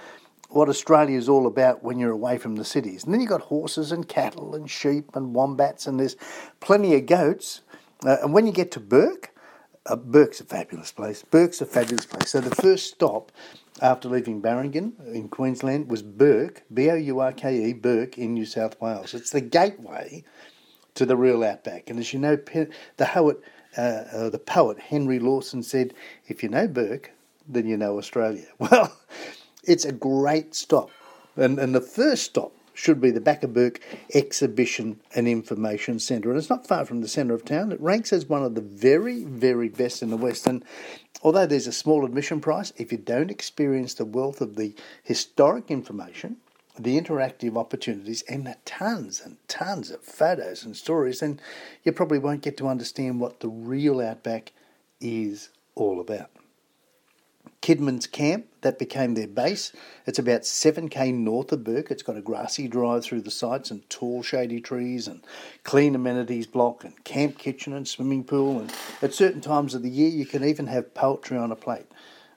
what 0.49 0.69
Australia 0.69 1.19
is 1.19 1.29
all 1.29 1.47
about 1.47 1.83
when 1.83 1.99
you're 1.99 2.13
away 2.13 2.39
from 2.39 2.57
the 2.57 2.65
cities. 2.65 3.05
And 3.05 3.13
then 3.13 3.21
you've 3.21 3.31
got 3.31 3.43
horses 3.43 3.93
and 3.93 4.09
cattle 4.09 4.55
and 4.55 4.71
sheep 4.71 5.15
and 5.15 5.35
wombats, 5.35 5.87
and 5.87 5.99
there's 5.99 6.17
plenty 6.61 6.95
of 6.95 7.07
goats. 7.07 7.63
Uh, 8.05 8.17
and 8.23 8.33
when 8.33 8.47
you 8.47 8.53
get 8.53 8.71
to 8.73 8.81
Bourke, 8.81 9.33
uh, 9.87 9.97
Bourke's 9.97 10.41
a 10.41 10.45
fabulous 10.45 10.93
place. 10.93 11.23
Bourke's 11.23 11.61
a 11.61 11.67
fabulous 11.67 12.07
place. 12.07 12.31
So 12.31 12.41
the 12.41 12.55
first 12.55 12.93
stop 12.93 13.33
after 13.81 14.09
leaving 14.09 14.41
Barringun 14.41 14.95
in 15.13 15.29
Queensland 15.29 15.89
was 15.89 16.03
Bourke, 16.03 16.63
B 16.73 16.91
O 16.91 16.95
U 16.95 17.21
R 17.21 17.33
K 17.33 17.71
E, 17.71 17.73
Bourke 17.73 18.19
in 18.19 18.35
New 18.35 18.47
South 18.47 18.81
Wales. 18.81 19.15
It's 19.15 19.31
the 19.31 19.41
gateway 19.41 20.25
to 20.95 21.07
the 21.07 21.17
real 21.17 21.45
outback. 21.45 21.91
And 21.91 21.99
as 21.99 22.13
you 22.13 22.19
know, 22.19 22.37
the 22.37 23.37
uh, 23.77 23.81
uh, 23.81 24.31
the 24.31 24.39
poet 24.39 24.79
Henry 24.79 25.19
Lawson 25.19 25.63
said, 25.63 25.95
"If 26.27 26.43
you 26.43 26.49
know 26.49 26.67
Bourke, 26.67 27.13
then 27.47 27.67
you 27.67 27.77
know 27.77 27.99
Australia." 27.99 28.47
Well, 28.59 28.97
it's 29.67 29.85
a 29.85 29.93
great 29.93 30.55
stop. 30.55 30.91
And, 31.37 31.59
and 31.59 31.75
the 31.75 31.81
first 31.81 32.25
stop 32.25 32.53
should 32.77 33.01
be 33.01 33.11
the 33.11 33.21
Back 33.21 33.43
O' 33.43 33.47
Bourke 33.47 33.81
Exhibition 34.15 35.01
and 35.15 35.27
Information 35.27 35.99
Centre. 35.99 36.31
And 36.31 36.39
it's 36.39 36.51
not 36.51 36.67
far 36.67 36.85
from 36.85 37.01
the 37.01 37.09
centre 37.09 37.35
of 37.35 37.45
town. 37.45 37.73
It 37.73 37.81
ranks 37.81 38.13
as 38.13 38.27
one 38.27 38.43
of 38.43 38.55
the 38.55 38.61
very, 38.61 39.25
very 39.25 39.69
best 39.69 40.03
in 40.03 40.11
the 40.11 40.17
West. 40.17 40.47
And 40.47 40.65
although 41.23 41.47
there's 41.47 41.67
a 41.67 41.73
small 41.73 42.05
admission 42.05 42.41
price, 42.41 42.73
if 42.77 42.93
you 42.93 42.99
don't 42.99 43.31
experience 43.31 43.95
the 43.95 44.05
wealth 44.05 44.41
of 44.41 44.57
the 44.57 44.75
historic 45.03 45.71
information, 45.71 46.37
the 46.79 47.01
interactive 47.01 47.57
opportunities, 47.57 48.23
and 48.29 48.47
the 48.47 48.57
tons 48.67 49.23
and 49.25 49.39
tons 49.49 49.91
of 49.91 50.03
photos 50.03 50.63
and 50.65 50.77
stories, 50.77 51.21
then 51.21 51.41
you 51.83 51.93
probably 51.93 52.19
won't 52.19 52.43
get 52.43 52.59
to 52.59 52.69
understand 52.69 53.19
what 53.19 53.41
the 53.41 53.49
real 53.49 54.01
Outback 54.01 54.53
is 55.01 55.49
all 55.75 56.01
about. 56.01 56.31
Kidman's 57.63 58.07
Camp, 58.07 58.47
that 58.61 58.79
became 58.79 59.15
their 59.15 59.29
base. 59.29 59.73
It's 60.07 60.19
about 60.19 60.43
7k 60.43 61.15
north 61.15 61.53
of 61.53 61.65
Bourke. 61.65 61.91
It's 61.91 62.03
got 62.03 62.17
a 62.17 62.21
grassy 62.21 62.69
drive 62.69 63.05
through 63.05 63.23
the 63.23 63.31
sites 63.31 63.71
and 63.71 63.89
tall 63.89 64.23
shady 64.23 64.61
trees 64.61 65.07
and 65.07 65.23
clean 65.63 65.95
amenities 65.95 66.47
block 66.47 66.85
and 66.85 67.05
camp 67.05 67.39
kitchen 67.39 67.73
and 67.73 67.87
swimming 67.87 68.25
pool. 68.25 68.61
And 68.61 68.73
at 69.03 69.15
certain 69.15 69.41
times 69.41 69.75
of 69.75 69.83
the 69.83 69.91
year, 69.91 70.09
you 70.11 70.27
can 70.27 70.45
even 70.45 70.67
have 70.67 70.95
poultry 70.95 71.37
on 71.39 71.53
a 71.53 71.57
plate. 71.57 71.87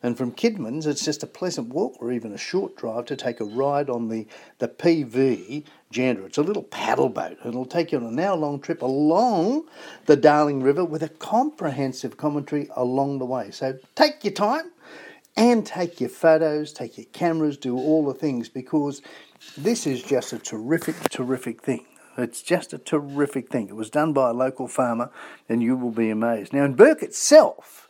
And 0.02 0.18
from 0.18 0.32
Kidman's, 0.32 0.86
it's 0.86 1.04
just 1.04 1.24
a 1.24 1.28
pleasant 1.28 1.74
walk 1.74 1.98
or 2.00 2.12
even 2.12 2.32
a 2.32 2.38
short 2.38 2.78
drive 2.78 3.06
to 3.08 3.18
take 3.18 3.42
a 3.42 3.46
ride 3.46 3.90
on 3.90 4.08
the, 4.08 4.28
the 4.60 4.70
PV 4.70 5.66
Jandra. 5.92 6.28
It's 6.28 6.38
a 6.38 6.44
little 6.44 6.64
paddle 6.64 7.10
boat. 7.10 7.38
And 7.42 7.54
it'll 7.54 7.66
take 7.66 7.92
you 7.92 7.98
on 7.98 8.06
an 8.06 8.20
hour 8.20 8.38
long 8.38 8.62
trip 8.62 8.82
along 8.82 9.66
the 10.06 10.16
Darling 10.16 10.64
River 10.64 10.86
with 10.86 11.04
a 11.04 11.10
comprehensive 11.10 12.16
commentary 12.16 12.70
along 12.76 13.20
the 13.20 13.26
way. 13.26 13.52
So 13.52 13.78
take 13.96 14.24
your 14.24 14.34
time 14.34 14.72
and 15.40 15.66
take 15.66 16.02
your 16.02 16.10
photos, 16.10 16.74
take 16.74 16.98
your 16.98 17.06
cameras, 17.14 17.56
do 17.58 17.78
all 17.78 18.06
the 18.06 18.14
things 18.14 18.50
because 18.50 19.02
this 19.58 19.88
is 19.88 20.04
just 20.04 20.34
a 20.34 20.38
terrific, 20.38 20.96
terrific 21.10 21.62
thing. 21.64 21.86
It's 22.18 22.42
just 22.42 22.74
a 22.74 22.78
terrific 22.78 23.50
thing. 23.50 23.70
It 23.70 23.76
was 23.76 23.90
done 23.90 24.12
by 24.12 24.32
a 24.32 24.34
local 24.34 24.68
farmer, 24.68 25.10
and 25.48 25.64
you 25.64 25.78
will 25.78 25.92
be 25.92 26.10
amazed. 26.10 26.52
Now, 26.52 26.66
in 26.66 26.74
Bourke 26.74 27.02
itself, 27.02 27.88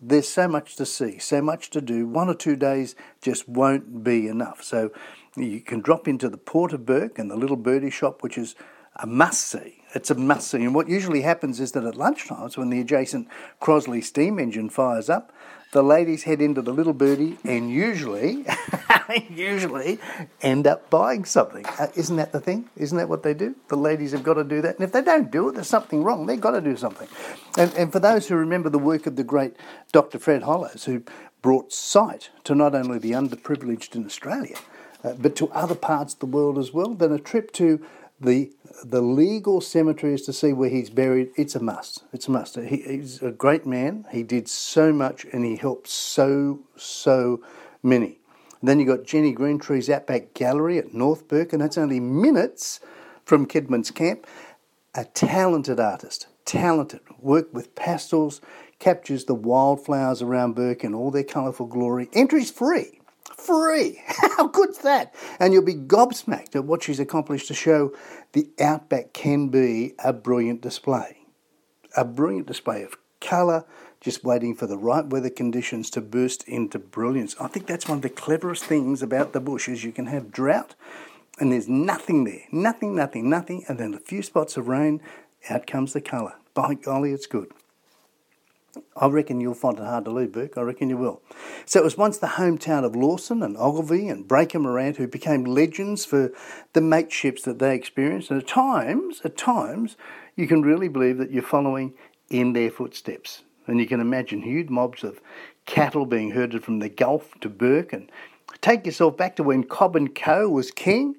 there's 0.00 0.26
so 0.26 0.48
much 0.48 0.76
to 0.76 0.86
see, 0.86 1.18
so 1.18 1.42
much 1.42 1.68
to 1.70 1.82
do. 1.82 2.06
One 2.06 2.30
or 2.30 2.34
two 2.34 2.56
days 2.56 2.96
just 3.20 3.46
won't 3.46 4.02
be 4.02 4.26
enough. 4.26 4.62
So, 4.62 4.90
you 5.36 5.60
can 5.60 5.80
drop 5.80 6.08
into 6.08 6.30
the 6.30 6.38
Port 6.38 6.72
of 6.72 6.86
Bourke 6.86 7.18
and 7.18 7.30
the 7.30 7.36
little 7.36 7.56
birdie 7.56 7.90
shop, 7.90 8.22
which 8.22 8.38
is 8.38 8.54
a 8.98 9.06
must 9.06 9.42
see. 9.42 9.82
It's 9.94 10.10
a 10.10 10.14
must 10.14 10.48
see. 10.50 10.64
And 10.64 10.74
what 10.74 10.88
usually 10.88 11.20
happens 11.20 11.60
is 11.60 11.72
that 11.72 11.84
at 11.84 11.94
lunchtimes, 11.94 12.56
when 12.56 12.70
the 12.70 12.80
adjacent 12.80 13.28
Crossley 13.60 14.00
steam 14.00 14.38
engine 14.38 14.70
fires 14.70 15.10
up, 15.10 15.32
the 15.76 15.82
ladies 15.82 16.22
head 16.22 16.40
into 16.40 16.62
the 16.62 16.72
little 16.72 16.94
birdie 16.94 17.36
and 17.44 17.70
usually, 17.70 18.46
usually 19.28 19.98
end 20.40 20.66
up 20.66 20.88
buying 20.88 21.22
something. 21.26 21.66
Uh, 21.78 21.88
isn't 21.94 22.16
that 22.16 22.32
the 22.32 22.40
thing? 22.40 22.70
Isn't 22.78 22.96
that 22.96 23.10
what 23.10 23.22
they 23.22 23.34
do? 23.34 23.54
The 23.68 23.76
ladies 23.76 24.12
have 24.12 24.22
got 24.22 24.34
to 24.34 24.44
do 24.44 24.62
that. 24.62 24.76
And 24.76 24.84
if 24.84 24.92
they 24.92 25.02
don't 25.02 25.30
do 25.30 25.50
it, 25.50 25.52
there's 25.56 25.66
something 25.66 26.02
wrong. 26.02 26.24
They've 26.24 26.40
got 26.40 26.52
to 26.52 26.62
do 26.62 26.78
something. 26.78 27.06
And, 27.58 27.74
and 27.74 27.92
for 27.92 28.00
those 28.00 28.26
who 28.26 28.36
remember 28.36 28.70
the 28.70 28.78
work 28.78 29.06
of 29.06 29.16
the 29.16 29.22
great 29.22 29.54
Dr. 29.92 30.18
Fred 30.18 30.44
Hollows, 30.44 30.86
who 30.86 31.02
brought 31.42 31.74
sight 31.74 32.30
to 32.44 32.54
not 32.54 32.74
only 32.74 32.98
the 32.98 33.12
underprivileged 33.12 33.94
in 33.94 34.06
Australia, 34.06 34.56
uh, 35.04 35.12
but 35.18 35.36
to 35.36 35.50
other 35.50 35.74
parts 35.74 36.14
of 36.14 36.20
the 36.20 36.26
world 36.26 36.56
as 36.56 36.72
well, 36.72 36.94
then 36.94 37.12
a 37.12 37.18
trip 37.18 37.52
to 37.52 37.84
the 38.20 38.52
the 38.84 39.00
legal 39.00 39.60
cemeteries 39.60 40.22
to 40.22 40.32
see 40.32 40.52
where 40.52 40.68
he's 40.68 40.90
buried, 40.90 41.30
it's 41.36 41.54
a 41.54 41.60
must. 41.60 42.04
It's 42.12 42.28
a 42.28 42.30
must. 42.30 42.56
He, 42.56 42.76
he's 42.78 43.22
a 43.22 43.30
great 43.30 43.66
man. 43.66 44.06
He 44.12 44.22
did 44.22 44.48
so 44.48 44.92
much 44.92 45.24
and 45.32 45.44
he 45.44 45.56
helped 45.56 45.88
so, 45.88 46.60
so 46.76 47.42
many. 47.82 48.18
And 48.60 48.68
then 48.68 48.78
you've 48.78 48.88
got 48.88 49.04
Jenny 49.04 49.32
Greentree's 49.32 49.90
Outback 49.90 50.34
Gallery 50.34 50.78
at 50.78 50.94
North 50.94 51.28
Bourke, 51.28 51.52
and 51.52 51.62
that's 51.62 51.78
only 51.78 52.00
minutes 52.00 52.80
from 53.24 53.46
Kidman's 53.46 53.90
Camp. 53.90 54.26
A 54.94 55.04
talented 55.04 55.78
artist, 55.78 56.26
talented, 56.44 57.00
worked 57.20 57.52
with 57.52 57.74
pastels, 57.74 58.40
captures 58.78 59.24
the 59.24 59.34
wildflowers 59.34 60.22
around 60.22 60.54
Bourke 60.54 60.84
in 60.84 60.94
all 60.94 61.10
their 61.10 61.24
colourful 61.24 61.66
glory. 61.66 62.08
Entry's 62.12 62.50
free 62.50 63.00
free. 63.46 64.02
How 64.06 64.48
good's 64.48 64.78
that? 64.78 65.14
And 65.38 65.52
you'll 65.52 65.62
be 65.62 65.74
gobsmacked 65.74 66.56
at 66.56 66.64
what 66.64 66.82
she's 66.82 67.00
accomplished 67.00 67.48
to 67.48 67.54
show 67.54 67.94
the 68.32 68.50
Outback 68.60 69.12
can 69.12 69.48
be 69.48 69.94
a 70.02 70.12
brilliant 70.12 70.60
display. 70.60 71.18
A 71.96 72.04
brilliant 72.04 72.46
display 72.46 72.82
of 72.82 72.96
colour, 73.20 73.64
just 74.00 74.24
waiting 74.24 74.54
for 74.54 74.66
the 74.66 74.76
right 74.76 75.06
weather 75.06 75.30
conditions 75.30 75.88
to 75.90 76.00
burst 76.00 76.46
into 76.46 76.78
brilliance. 76.78 77.34
I 77.40 77.48
think 77.48 77.66
that's 77.66 77.88
one 77.88 77.98
of 77.98 78.02
the 78.02 78.10
cleverest 78.10 78.64
things 78.64 79.02
about 79.02 79.32
the 79.32 79.40
bush 79.40 79.68
is 79.68 79.84
you 79.84 79.92
can 79.92 80.06
have 80.06 80.30
drought 80.30 80.74
and 81.38 81.52
there's 81.52 81.68
nothing 81.68 82.24
there. 82.24 82.44
Nothing, 82.50 82.94
nothing, 82.94 83.28
nothing. 83.28 83.64
And 83.68 83.78
then 83.78 83.94
a 83.94 84.00
few 84.00 84.22
spots 84.22 84.56
of 84.56 84.68
rain, 84.68 85.00
out 85.50 85.66
comes 85.66 85.92
the 85.92 86.00
colour. 86.00 86.34
By 86.54 86.74
golly, 86.74 87.12
it's 87.12 87.26
good. 87.26 87.52
I 88.96 89.08
reckon 89.08 89.40
you'll 89.40 89.54
find 89.54 89.78
it 89.78 89.84
hard 89.84 90.04
to 90.06 90.10
leave, 90.10 90.32
Bourke. 90.32 90.56
I 90.56 90.62
reckon 90.62 90.88
you 90.88 90.96
will. 90.96 91.20
So 91.64 91.80
it 91.80 91.84
was 91.84 91.96
once 91.96 92.18
the 92.18 92.26
hometown 92.26 92.84
of 92.84 92.96
Lawson 92.96 93.42
and 93.42 93.56
Ogilvie 93.56 94.08
and 94.08 94.26
Breaker 94.26 94.58
Morant 94.58 94.96
who 94.96 95.06
became 95.06 95.44
legends 95.44 96.04
for 96.04 96.32
the 96.72 96.80
mateships 96.80 97.42
that 97.42 97.58
they 97.58 97.74
experienced. 97.74 98.30
And 98.30 98.40
at 98.40 98.48
times, 98.48 99.20
at 99.24 99.36
times, 99.36 99.96
you 100.34 100.46
can 100.46 100.62
really 100.62 100.88
believe 100.88 101.18
that 101.18 101.30
you're 101.30 101.42
following 101.42 101.94
in 102.30 102.52
their 102.52 102.70
footsteps. 102.70 103.42
And 103.66 103.80
you 103.80 103.86
can 103.86 104.00
imagine 104.00 104.42
huge 104.42 104.70
mobs 104.70 105.02
of 105.04 105.20
cattle 105.66 106.06
being 106.06 106.30
herded 106.30 106.64
from 106.64 106.78
the 106.78 106.88
Gulf 106.88 107.32
to 107.40 107.48
Bourke 107.48 107.92
and 107.92 108.10
take 108.60 108.86
yourself 108.86 109.16
back 109.16 109.36
to 109.36 109.42
when 109.42 109.64
Cobb 109.64 109.96
and 109.96 110.14
Co 110.14 110.48
was 110.48 110.70
king. 110.70 111.16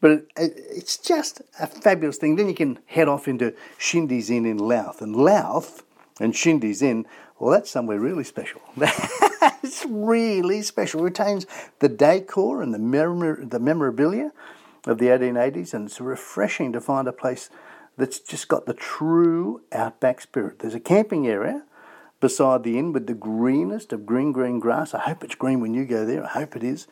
But 0.00 0.10
it, 0.10 0.28
it, 0.36 0.52
it's 0.56 0.98
just 0.98 1.40
a 1.58 1.66
fabulous 1.66 2.18
thing. 2.18 2.36
Then 2.36 2.48
you 2.48 2.54
can 2.54 2.80
head 2.86 3.08
off 3.08 3.28
into 3.28 3.54
Shindy's 3.78 4.28
Inn 4.28 4.44
in 4.44 4.58
Louth. 4.58 5.00
And 5.00 5.16
Louth 5.16 5.83
and 6.20 6.34
Shindy's 6.34 6.82
Inn, 6.82 7.06
well, 7.38 7.50
that's 7.50 7.70
somewhere 7.70 7.98
really 7.98 8.24
special. 8.24 8.60
it's 9.62 9.84
really 9.88 10.62
special. 10.62 11.00
It 11.00 11.04
retains 11.04 11.46
the 11.80 11.88
decor 11.88 12.62
and 12.62 12.72
the, 12.72 13.46
the 13.46 13.58
memorabilia 13.58 14.32
of 14.86 14.98
the 14.98 15.06
1880s, 15.06 15.74
and 15.74 15.86
it's 15.86 16.00
refreshing 16.00 16.72
to 16.72 16.80
find 16.80 17.08
a 17.08 17.12
place 17.12 17.50
that's 17.96 18.18
just 18.18 18.48
got 18.48 18.66
the 18.66 18.74
true 18.74 19.62
outback 19.72 20.20
spirit. 20.20 20.60
There's 20.60 20.74
a 20.74 20.80
camping 20.80 21.26
area 21.26 21.64
beside 22.20 22.62
the 22.62 22.78
inn 22.78 22.92
with 22.92 23.06
the 23.06 23.14
greenest 23.14 23.92
of 23.92 24.06
green, 24.06 24.32
green 24.32 24.58
grass. 24.58 24.94
I 24.94 25.00
hope 25.00 25.22
it's 25.24 25.34
green 25.34 25.60
when 25.60 25.74
you 25.74 25.84
go 25.84 26.04
there. 26.04 26.24
I 26.24 26.28
hope 26.28 26.56
it 26.56 26.64
is. 26.64 26.86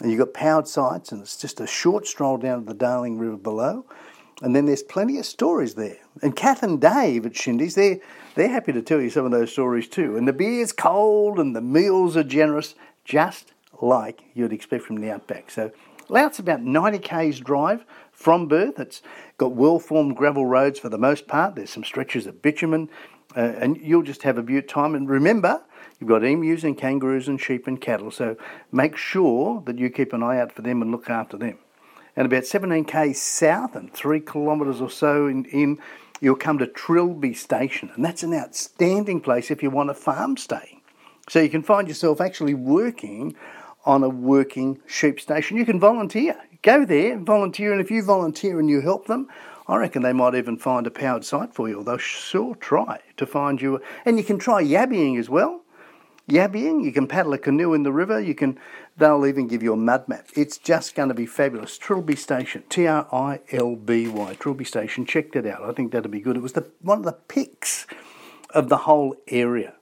And 0.00 0.10
you've 0.10 0.20
got 0.20 0.34
powered 0.34 0.68
sites, 0.68 1.10
and 1.10 1.22
it's 1.22 1.36
just 1.36 1.60
a 1.60 1.66
short 1.66 2.06
stroll 2.06 2.36
down 2.36 2.60
to 2.60 2.66
the 2.66 2.74
Darling 2.74 3.18
River 3.18 3.36
below. 3.36 3.86
And 4.42 4.54
then 4.54 4.66
there's 4.66 4.82
plenty 4.82 5.18
of 5.18 5.24
stories 5.24 5.74
there. 5.74 5.98
And 6.22 6.36
Kath 6.36 6.62
and 6.62 6.80
Dave 6.80 7.24
at 7.24 7.36
Shindy's, 7.36 7.74
they're, 7.74 7.98
they're 8.34 8.48
happy 8.48 8.72
to 8.72 8.82
tell 8.82 9.00
you 9.00 9.08
some 9.08 9.24
of 9.24 9.30
those 9.30 9.50
stories 9.50 9.88
too. 9.88 10.16
And 10.16 10.28
the 10.28 10.32
beer's 10.32 10.72
cold 10.72 11.38
and 11.38 11.56
the 11.56 11.62
meals 11.62 12.16
are 12.16 12.22
generous, 12.22 12.74
just 13.04 13.52
like 13.80 14.24
you'd 14.34 14.52
expect 14.52 14.84
from 14.84 14.96
the 14.96 15.10
outback. 15.10 15.50
So 15.50 15.70
Louth's 16.08 16.38
about 16.38 16.62
90 16.62 16.98
k's 16.98 17.40
drive 17.40 17.84
from 18.12 18.48
Perth. 18.48 18.78
It's 18.78 19.02
got 19.38 19.52
well 19.52 19.78
formed 19.78 20.16
gravel 20.16 20.44
roads 20.44 20.78
for 20.78 20.90
the 20.90 20.98
most 20.98 21.26
part. 21.26 21.54
There's 21.54 21.70
some 21.70 21.84
stretches 21.84 22.26
of 22.26 22.42
bitumen 22.42 22.90
uh, 23.36 23.52
and 23.58 23.76
you'll 23.78 24.02
just 24.02 24.22
have 24.22 24.38
a 24.38 24.42
beaut 24.42 24.68
time. 24.68 24.94
And 24.94 25.08
remember, 25.08 25.62
you've 26.00 26.08
got 26.08 26.24
emus 26.24 26.64
and 26.64 26.76
kangaroos 26.76 27.28
and 27.28 27.40
sheep 27.40 27.66
and 27.66 27.80
cattle, 27.80 28.10
so 28.10 28.36
make 28.72 28.96
sure 28.96 29.62
that 29.66 29.78
you 29.78 29.90
keep 29.90 30.12
an 30.12 30.22
eye 30.22 30.38
out 30.38 30.52
for 30.52 30.62
them 30.62 30.82
and 30.82 30.90
look 30.90 31.10
after 31.10 31.36
them. 31.36 31.58
And 32.16 32.26
about 32.26 32.46
17 32.46 32.84
k 32.86 33.12
south 33.12 33.76
and 33.76 33.92
three 33.92 34.20
kilometres 34.20 34.80
or 34.80 34.90
so 34.90 35.26
in, 35.26 35.44
in, 35.46 35.78
you'll 36.20 36.36
come 36.36 36.58
to 36.58 36.66
Trilby 36.66 37.34
Station, 37.34 37.90
and 37.94 38.04
that's 38.04 38.22
an 38.22 38.32
outstanding 38.32 39.20
place 39.20 39.50
if 39.50 39.62
you 39.62 39.70
want 39.70 39.90
a 39.90 39.94
farm 39.94 40.36
stay. 40.36 40.80
So 41.28 41.40
you 41.40 41.50
can 41.50 41.62
find 41.62 41.88
yourself 41.88 42.20
actually 42.20 42.54
working 42.54 43.36
on 43.84 44.02
a 44.02 44.08
working 44.08 44.80
sheep 44.86 45.20
station. 45.20 45.56
You 45.56 45.66
can 45.66 45.78
volunteer. 45.78 46.36
Go 46.62 46.84
there 46.84 47.12
and 47.12 47.26
volunteer, 47.26 47.72
and 47.72 47.80
if 47.80 47.90
you 47.90 48.02
volunteer 48.02 48.58
and 48.58 48.68
you 48.68 48.80
help 48.80 49.06
them, 49.06 49.28
I 49.68 49.76
reckon 49.76 50.02
they 50.02 50.12
might 50.12 50.34
even 50.34 50.56
find 50.56 50.86
a 50.86 50.90
powered 50.90 51.24
site 51.24 51.54
for 51.54 51.68
you, 51.68 51.78
or 51.78 51.84
they'll 51.84 51.98
sure 51.98 52.54
try 52.56 53.00
to 53.16 53.26
find 53.26 53.60
you. 53.60 53.80
And 54.04 54.18
you 54.18 54.24
can 54.24 54.38
try 54.38 54.62
yabbying 54.62 55.18
as 55.18 55.28
well. 55.28 55.62
Yabbying, 56.28 56.84
you 56.84 56.92
can 56.92 57.06
paddle 57.06 57.34
a 57.34 57.38
canoe 57.38 57.74
in 57.74 57.84
the 57.84 57.92
river, 57.92 58.20
you 58.20 58.34
can 58.34 58.58
they'll 58.96 59.26
even 59.26 59.46
give 59.46 59.62
you 59.62 59.72
a 59.72 59.76
mud 59.76 60.08
map. 60.08 60.28
It's 60.34 60.58
just 60.58 60.94
going 60.94 61.08
to 61.08 61.14
be 61.14 61.26
fabulous. 61.26 61.78
Trilby 61.78 62.16
Station, 62.16 62.64
T 62.68 62.86
R 62.86 63.06
I 63.12 63.40
L 63.52 63.76
B 63.76 64.08
Y, 64.08 64.36
Trilby 64.38 64.64
Station. 64.64 65.04
Check 65.06 65.32
that 65.32 65.46
out. 65.46 65.62
I 65.62 65.72
think 65.72 65.92
that'd 65.92 66.10
be 66.10 66.20
good. 66.20 66.36
It 66.36 66.42
was 66.42 66.52
the 66.52 66.70
one 66.82 66.98
of 66.98 67.04
the 67.04 67.12
picks 67.12 67.86
of 68.50 68.68
the 68.68 68.78
whole 68.78 69.16
area. 69.28 69.74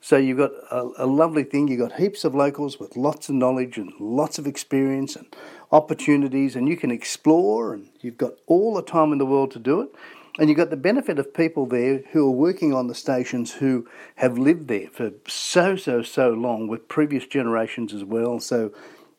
So 0.00 0.16
you've 0.16 0.38
got 0.38 0.50
a, 0.72 1.04
a, 1.04 1.06
lovely 1.06 1.44
thing. 1.44 1.68
You've 1.68 1.78
got 1.78 1.92
heaps 2.00 2.24
of 2.24 2.34
locals 2.34 2.80
with 2.80 2.96
lots 2.96 3.28
of 3.28 3.36
knowledge 3.36 3.78
and 3.78 3.92
lots 4.00 4.36
of 4.36 4.48
experience 4.48 5.14
and 5.14 5.26
opportunities, 5.70 6.56
and 6.56 6.68
you 6.68 6.76
can 6.76 6.90
explore, 6.90 7.72
and 7.72 7.88
you've 8.00 8.18
got 8.18 8.32
all 8.48 8.74
the 8.74 8.82
time 8.82 9.12
in 9.12 9.18
the 9.18 9.26
world 9.26 9.52
to 9.52 9.60
do 9.60 9.80
it. 9.80 9.90
And 10.38 10.48
you've 10.48 10.56
got 10.56 10.70
the 10.70 10.76
benefit 10.76 11.18
of 11.18 11.34
people 11.34 11.66
there 11.66 12.02
who 12.12 12.26
are 12.26 12.30
working 12.30 12.72
on 12.72 12.86
the 12.86 12.94
stations 12.94 13.52
who 13.52 13.86
have 14.16 14.38
lived 14.38 14.68
there 14.68 14.88
for 14.88 15.12
so, 15.26 15.76
so, 15.76 16.02
so 16.02 16.30
long 16.30 16.68
with 16.68 16.88
previous 16.88 17.26
generations 17.26 17.92
as 17.92 18.02
well. 18.02 18.40
So 18.40 18.72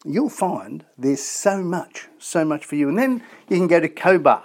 you'll 0.04 0.30
find 0.30 0.86
there's 0.98 1.22
so 1.22 1.62
much, 1.62 2.08
so 2.18 2.44
much 2.44 2.66
for 2.66 2.76
you. 2.76 2.90
And 2.90 2.98
then 2.98 3.24
you 3.48 3.58
can 3.58 3.68
go 3.68 3.80
to 3.80 3.90
Cobar. 3.90 4.44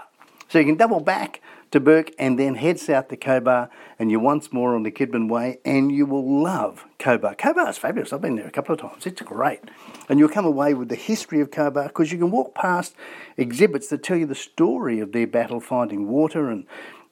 So 0.48 0.58
you 0.58 0.66
can 0.66 0.76
double 0.76 1.00
back 1.00 1.40
to 1.70 1.80
Bourke 1.80 2.12
and 2.18 2.38
then 2.38 2.54
head 2.54 2.80
south 2.80 3.08
to 3.08 3.16
Cobar 3.16 3.68
and 3.98 4.10
you're 4.10 4.20
once 4.20 4.52
more 4.52 4.74
on 4.74 4.82
the 4.82 4.90
Kidman 4.90 5.28
Way 5.28 5.58
and 5.64 5.92
you 5.92 6.06
will 6.06 6.42
love 6.42 6.86
Cobar. 6.98 7.36
Cobar 7.36 7.68
is 7.68 7.78
fabulous. 7.78 8.12
I've 8.12 8.22
been 8.22 8.36
there 8.36 8.46
a 8.46 8.50
couple 8.50 8.74
of 8.74 8.80
times. 8.80 9.06
It's 9.06 9.22
great. 9.22 9.60
And 10.08 10.18
you'll 10.18 10.28
come 10.28 10.46
away 10.46 10.74
with 10.74 10.88
the 10.88 10.94
history 10.94 11.40
of 11.40 11.50
Cobar 11.50 11.88
because 11.88 12.10
you 12.12 12.18
can 12.18 12.30
walk 12.30 12.54
past 12.54 12.94
exhibits 13.36 13.88
that 13.88 14.02
tell 14.02 14.16
you 14.16 14.26
the 14.26 14.34
story 14.34 15.00
of 15.00 15.12
their 15.12 15.26
battle 15.26 15.60
finding 15.60 16.08
water 16.08 16.50
and 16.50 16.66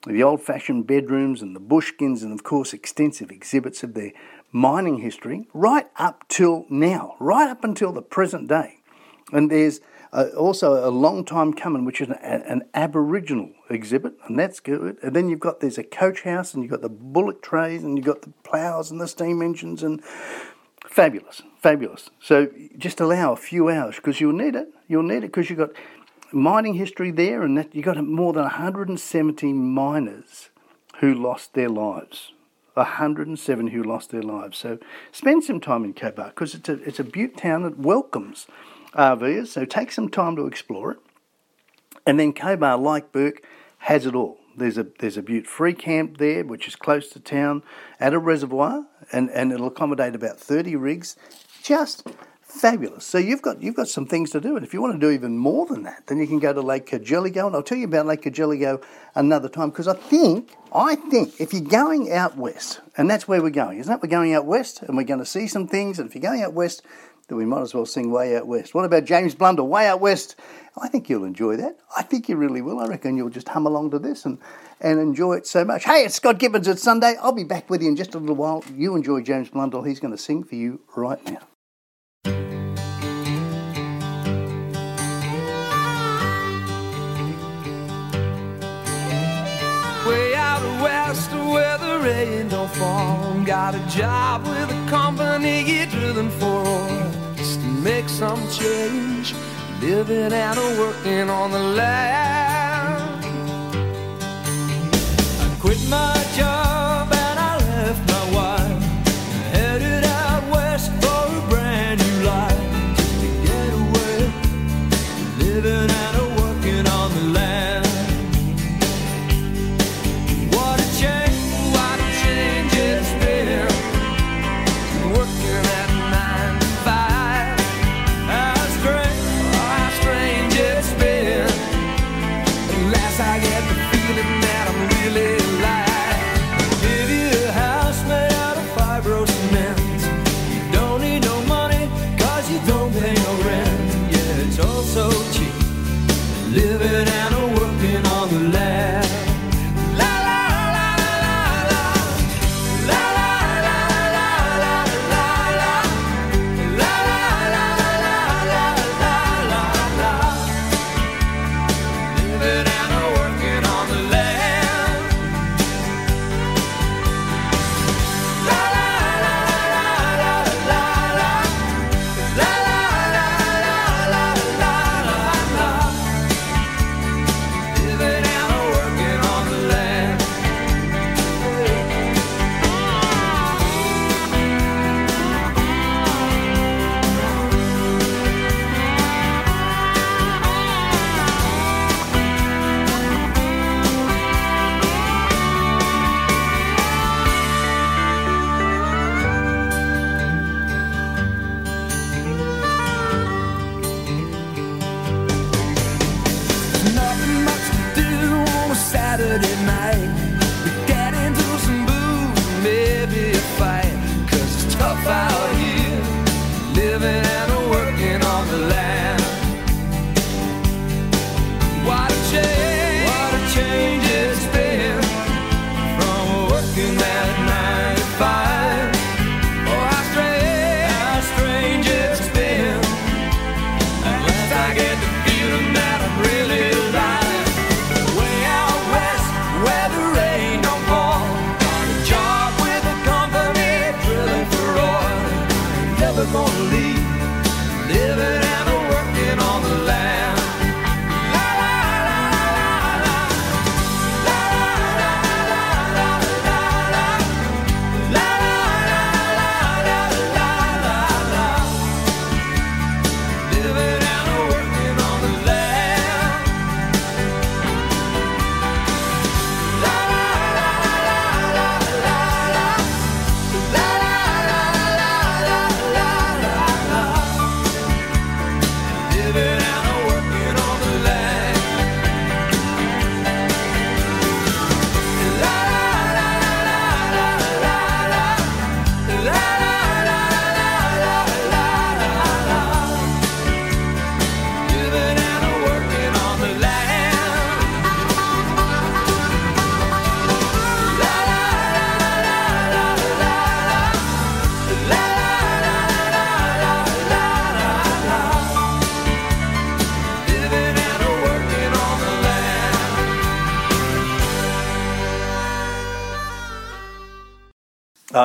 the 0.06 0.22
old 0.22 0.40
fashioned 0.40 0.86
bedrooms 0.86 1.42
and 1.42 1.54
the 1.54 1.60
bushkins 1.60 2.22
and 2.22 2.32
of 2.32 2.44
course 2.44 2.72
extensive 2.72 3.30
exhibits 3.30 3.82
of 3.82 3.94
their 3.94 4.12
mining 4.52 4.98
history 4.98 5.46
right 5.52 5.88
up 5.96 6.24
till 6.28 6.64
now, 6.70 7.16
right 7.18 7.48
up 7.48 7.64
until 7.64 7.92
the 7.92 8.02
present 8.02 8.48
day. 8.48 8.78
And 9.32 9.50
there's 9.50 9.80
uh, 10.12 10.26
also 10.36 10.88
a 10.88 10.90
long 10.90 11.24
time 11.24 11.52
coming, 11.52 11.84
which 11.84 12.00
is 12.00 12.08
an, 12.08 12.42
an, 12.42 12.62
Aboriginal 12.74 13.50
exhibit, 13.68 14.14
and 14.26 14.38
that's 14.38 14.60
good. 14.60 14.98
And 15.02 15.14
then 15.14 15.28
you've 15.28 15.40
got 15.40 15.60
there's 15.60 15.78
a 15.78 15.84
coach 15.84 16.22
house, 16.22 16.54
and 16.54 16.62
you've 16.62 16.70
got 16.70 16.82
the 16.82 16.88
bullock 16.88 17.42
trays, 17.42 17.82
and 17.82 17.96
you've 17.96 18.06
got 18.06 18.22
the 18.22 18.32
ploughs 18.44 18.90
and 18.90 19.00
the 19.00 19.08
steam 19.08 19.42
engines, 19.42 19.82
and 19.82 20.02
fabulous, 20.86 21.42
fabulous. 21.60 22.10
So 22.20 22.48
just 22.76 23.00
allow 23.00 23.32
a 23.32 23.36
few 23.36 23.68
hours 23.68 23.96
because 23.96 24.20
you'll 24.20 24.32
need 24.32 24.54
it. 24.54 24.68
You'll 24.88 25.02
need 25.02 25.18
it 25.18 25.32
because 25.32 25.50
you've 25.50 25.58
got 25.58 25.70
mining 26.32 26.74
history 26.74 27.10
there, 27.10 27.42
and 27.42 27.56
that 27.58 27.74
you've 27.74 27.84
got 27.84 28.02
more 28.04 28.32
than 28.32 28.42
170 28.42 29.52
miners 29.52 30.50
who 31.00 31.14
lost 31.14 31.54
their 31.54 31.68
lives. 31.68 32.32
107 32.76 33.68
who 33.68 33.82
lost 33.82 34.10
their 34.10 34.22
lives. 34.22 34.58
So 34.58 34.78
spend 35.10 35.44
some 35.44 35.60
time 35.60 35.84
in 35.84 35.94
Cobar 35.94 36.28
because 36.28 36.54
it's 36.54 36.68
a, 36.68 36.74
it's 36.82 37.00
a 37.00 37.04
butte 37.04 37.38
town 37.38 37.62
that 37.62 37.78
welcomes 37.78 38.46
RVers, 38.96 39.48
so 39.48 39.64
take 39.64 39.92
some 39.92 40.08
time 40.08 40.36
to 40.36 40.46
explore 40.46 40.92
it. 40.92 40.98
And 42.06 42.18
then 42.18 42.32
Cobar, 42.32 42.78
like 42.78 43.12
Bourke, 43.12 43.42
has 43.78 44.06
it 44.06 44.14
all. 44.14 44.38
There's 44.56 44.78
a 44.78 44.86
there's 45.00 45.16
a 45.16 45.22
butte 45.22 45.46
free 45.46 45.74
camp 45.74 46.18
there, 46.18 46.44
which 46.44 46.66
is 46.66 46.76
close 46.76 47.08
to 47.10 47.20
town, 47.20 47.62
at 48.00 48.14
a 48.14 48.18
reservoir, 48.18 48.86
and, 49.12 49.30
and 49.30 49.52
it'll 49.52 49.66
accommodate 49.66 50.14
about 50.14 50.40
30 50.40 50.76
rigs. 50.76 51.16
Just 51.62 52.08
fabulous. 52.40 53.04
So 53.04 53.18
you've 53.18 53.42
got 53.42 53.62
you've 53.62 53.74
got 53.74 53.88
some 53.88 54.06
things 54.06 54.30
to 54.30 54.40
do, 54.40 54.56
and 54.56 54.64
if 54.64 54.72
you 54.72 54.80
want 54.80 54.94
to 54.94 54.98
do 54.98 55.10
even 55.10 55.36
more 55.36 55.66
than 55.66 55.82
that, 55.82 56.06
then 56.06 56.18
you 56.18 56.26
can 56.26 56.38
go 56.38 56.52
to 56.52 56.62
Lake 56.62 56.86
Cargelligo, 56.86 57.46
and 57.46 57.54
I'll 57.54 57.62
tell 57.62 57.76
you 57.76 57.84
about 57.84 58.06
Lake 58.06 58.22
Cargelligo 58.22 58.82
another 59.14 59.48
time 59.48 59.70
because 59.70 59.88
I 59.88 59.94
think 59.94 60.52
I 60.72 60.96
think 60.96 61.40
if 61.40 61.52
you're 61.52 61.62
going 61.62 62.12
out 62.12 62.36
west, 62.36 62.80
and 62.96 63.10
that's 63.10 63.28
where 63.28 63.42
we're 63.42 63.50
going, 63.50 63.78
isn't 63.78 63.92
it? 63.92 64.02
We're 64.02 64.08
going 64.08 64.32
out 64.32 64.46
west, 64.46 64.82
and 64.82 64.96
we're 64.96 65.04
going 65.04 65.20
to 65.20 65.26
see 65.26 65.46
some 65.46 65.68
things, 65.68 65.98
and 65.98 66.08
if 66.08 66.14
you're 66.14 66.22
going 66.22 66.42
out 66.42 66.54
west, 66.54 66.82
that 67.28 67.36
we 67.36 67.44
might 67.44 67.62
as 67.62 67.74
well 67.74 67.86
sing 67.86 68.10
Way 68.10 68.36
Out 68.36 68.46
West. 68.46 68.74
What 68.74 68.84
about 68.84 69.04
James 69.04 69.34
Blundell, 69.34 69.66
Way 69.66 69.88
Out 69.88 70.00
West? 70.00 70.36
I 70.80 70.88
think 70.88 71.08
you'll 71.08 71.24
enjoy 71.24 71.56
that. 71.56 71.78
I 71.96 72.02
think 72.02 72.28
you 72.28 72.36
really 72.36 72.62
will. 72.62 72.78
I 72.78 72.86
reckon 72.86 73.16
you'll 73.16 73.30
just 73.30 73.48
hum 73.48 73.66
along 73.66 73.90
to 73.92 73.98
this 73.98 74.24
and, 74.24 74.38
and 74.80 75.00
enjoy 75.00 75.34
it 75.34 75.46
so 75.46 75.64
much. 75.64 75.84
Hey, 75.84 76.04
it's 76.04 76.14
Scott 76.14 76.38
Gibbons. 76.38 76.68
It's 76.68 76.82
Sunday. 76.82 77.16
I'll 77.20 77.32
be 77.32 77.44
back 77.44 77.68
with 77.68 77.82
you 77.82 77.88
in 77.88 77.96
just 77.96 78.14
a 78.14 78.18
little 78.18 78.36
while. 78.36 78.62
You 78.74 78.94
enjoy 78.94 79.22
James 79.22 79.48
Blundell. 79.48 79.82
He's 79.82 80.00
going 80.00 80.12
to 80.12 80.18
sing 80.18 80.44
for 80.44 80.54
you 80.54 80.82
right 80.94 81.24
now. 81.24 81.40
Way 90.06 90.34
out 90.36 90.62
west 90.80 91.32
where 91.32 91.78
the 91.78 91.98
rain 92.04 92.48
don't 92.48 92.70
fall. 92.70 93.42
Got 93.44 93.74
a 93.74 93.84
job 93.88 94.44
with 94.44 94.70
a 94.70 94.90
company 94.90 95.86
drilling 95.90 96.30
for 96.30 97.15
make 97.86 98.08
some 98.08 98.42
change. 98.48 99.32
Living 99.80 100.32
and 100.32 100.58
working 100.76 101.30
on 101.30 101.52
the 101.52 101.64
land. 101.78 103.24
I 105.44 105.56
quit 105.60 105.78
my 105.88 106.14
job 106.36 106.65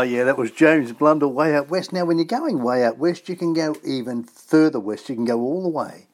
Oh, 0.01 0.03
yeah, 0.03 0.23
that 0.23 0.35
was 0.35 0.49
James 0.49 0.91
Blundell 0.93 1.31
way 1.31 1.53
out 1.53 1.69
west. 1.69 1.93
Now, 1.93 2.05
when 2.05 2.17
you're 2.17 2.25
going 2.25 2.63
way 2.63 2.83
out 2.83 2.97
west, 2.97 3.29
you 3.29 3.35
can 3.35 3.53
go 3.53 3.75
even 3.85 4.23
further 4.23 4.79
west. 4.79 5.07
You 5.09 5.13
can 5.13 5.25
go 5.25 5.39
all 5.39 5.61
the 5.61 5.69
way 5.69 6.07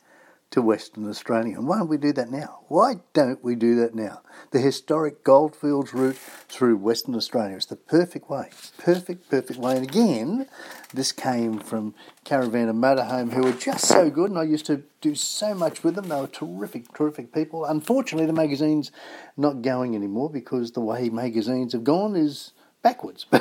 to 0.51 0.61
Western 0.61 1.07
Australia. 1.09 1.55
And 1.55 1.69
why 1.69 1.77
don't 1.77 1.87
we 1.87 1.95
do 1.95 2.11
that 2.11 2.29
now? 2.29 2.65
Why 2.67 2.95
don't 3.13 3.41
we 3.41 3.55
do 3.55 3.75
that 3.75 3.95
now? 3.95 4.23
The 4.51 4.59
historic 4.59 5.23
Goldfields 5.23 5.93
route 5.93 6.17
through 6.17 6.75
Western 6.75 7.15
Australia 7.15 7.55
is 7.55 7.67
the 7.67 7.77
perfect 7.77 8.29
way. 8.29 8.49
Perfect, 8.77 9.29
perfect 9.29 9.57
way. 9.57 9.77
And 9.77 9.87
again, 9.87 10.49
this 10.93 11.13
came 11.13 11.57
from 11.57 11.95
Caravan 12.25 12.67
and 12.67 12.83
Motorhome, 12.83 13.31
who 13.31 13.43
were 13.43 13.53
just 13.53 13.85
so 13.85 14.09
good, 14.09 14.31
and 14.31 14.37
I 14.37 14.43
used 14.43 14.65
to 14.65 14.83
do 14.99 15.15
so 15.15 15.53
much 15.53 15.81
with 15.85 15.95
them. 15.95 16.09
They 16.09 16.19
were 16.19 16.27
terrific, 16.27 16.93
terrific 16.93 17.33
people. 17.33 17.63
Unfortunately, 17.63 18.25
the 18.25 18.33
magazine's 18.33 18.91
not 19.37 19.61
going 19.61 19.95
anymore 19.95 20.29
because 20.29 20.73
the 20.73 20.81
way 20.81 21.07
magazines 21.07 21.71
have 21.71 21.85
gone 21.85 22.17
is 22.17 22.51
backwards. 22.87 23.25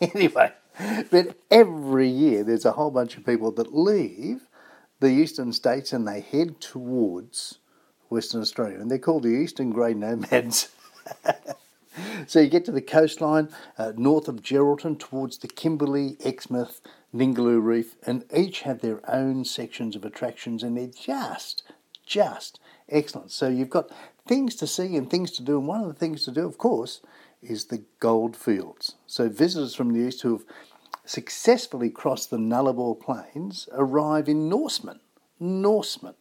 But 0.00 0.14
anyway, 0.14 0.52
but 1.10 1.36
every 1.50 2.08
year 2.08 2.44
there's 2.44 2.64
a 2.64 2.72
whole 2.72 2.90
bunch 2.90 3.16
of 3.16 3.26
people 3.26 3.50
that 3.52 3.74
leave 3.74 4.42
the 5.00 5.08
eastern 5.08 5.52
states 5.52 5.92
and 5.92 6.06
they 6.06 6.20
head 6.20 6.60
towards 6.60 7.58
Western 8.08 8.40
Australia, 8.40 8.78
and 8.80 8.90
they're 8.90 8.98
called 8.98 9.22
the 9.22 9.40
Eastern 9.42 9.70
Grey 9.70 9.94
Nomads. 9.94 10.68
so 12.26 12.40
you 12.40 12.48
get 12.48 12.64
to 12.64 12.72
the 12.72 12.80
coastline 12.82 13.48
uh, 13.76 13.92
north 13.96 14.28
of 14.28 14.42
Geraldton 14.42 14.98
towards 14.98 15.38
the 15.38 15.48
Kimberley, 15.48 16.16
Exmouth, 16.24 16.80
Ningaloo 17.14 17.62
Reef, 17.62 17.96
and 18.06 18.24
each 18.34 18.62
have 18.62 18.80
their 18.80 19.00
own 19.10 19.44
sections 19.44 19.94
of 19.94 20.04
attractions, 20.04 20.62
and 20.62 20.76
they're 20.76 20.86
just, 20.86 21.62
just 22.06 22.58
excellent. 22.88 23.30
So 23.30 23.48
you've 23.48 23.70
got 23.70 23.90
things 24.26 24.54
to 24.56 24.66
see 24.66 24.96
and 24.96 25.10
things 25.10 25.30
to 25.32 25.42
do, 25.42 25.58
and 25.58 25.68
one 25.68 25.82
of 25.82 25.88
the 25.88 26.00
things 26.00 26.24
to 26.24 26.30
do, 26.30 26.46
of 26.46 26.56
course, 26.56 27.00
is 27.42 27.66
the 27.66 27.84
gold 28.00 28.36
fields. 28.36 28.94
So 29.06 29.28
visitors 29.28 29.74
from 29.74 29.92
the 29.92 30.00
east 30.00 30.22
who 30.22 30.32
have 30.32 30.44
successfully 31.04 31.90
crossed 31.90 32.30
the 32.30 32.36
Nullarbor 32.36 32.98
Plains 33.00 33.68
arrive 33.72 34.28
in 34.28 34.48
Norseman. 34.48 35.00
Norseman. 35.40 36.14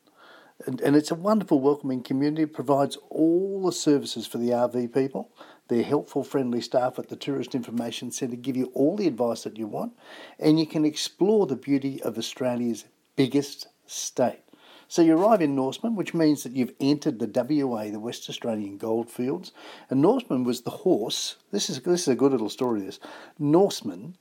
And, 0.66 0.82
and 0.82 0.96
it's 0.96 1.12
a 1.12 1.16
wonderful, 1.16 1.60
welcoming 1.60 2.02
community. 2.02 2.44
It 2.44 2.54
provides 2.54 2.98
all 3.10 3.62
the 3.64 3.72
services 3.72 4.26
for 4.26 4.38
the 4.38 4.50
RV 4.50 4.94
people. 4.94 5.30
Their 5.68 5.84
helpful, 5.84 6.24
friendly 6.24 6.62
staff 6.62 6.98
at 6.98 7.10
the 7.10 7.16
Tourist 7.16 7.54
Information 7.54 8.10
Centre 8.12 8.38
give 8.38 8.56
you 8.58 8.72
all 8.74 8.96
the 8.96 9.08
advice 9.08 9.44
that 9.44 9.58
you 9.58 9.68
want, 9.68 9.94
and 10.40 10.60
you 10.60 10.66
can 10.66 10.86
explore 10.86 11.46
the 11.46 11.58
beauty 11.58 12.02
of 12.02 12.18
Australia's 12.18 12.86
biggest 13.16 13.68
state. 13.86 14.47
So 14.88 15.02
you 15.02 15.18
arrive 15.18 15.42
in 15.42 15.56
Norseman, 15.56 15.96
which 15.96 16.14
means 16.14 16.44
that 16.44 16.54
you've 16.54 16.74
entered 16.80 17.20
the 17.20 17.28
WA, 17.66 17.90
the 17.90 18.00
West 18.00 18.30
Australian 18.30 18.78
goldfields. 18.78 19.52
And 19.90 20.02
Norseman 20.02 20.44
was 20.44 20.62
the 20.62 20.72
horse. 20.72 21.36
This 21.52 21.70
is 21.70 21.82
this 21.82 22.04
is 22.04 22.08
a 22.08 22.16
good 22.16 22.32
little 22.32 22.50
story. 22.50 22.82
This 22.82 23.00
Norseman 23.38 24.16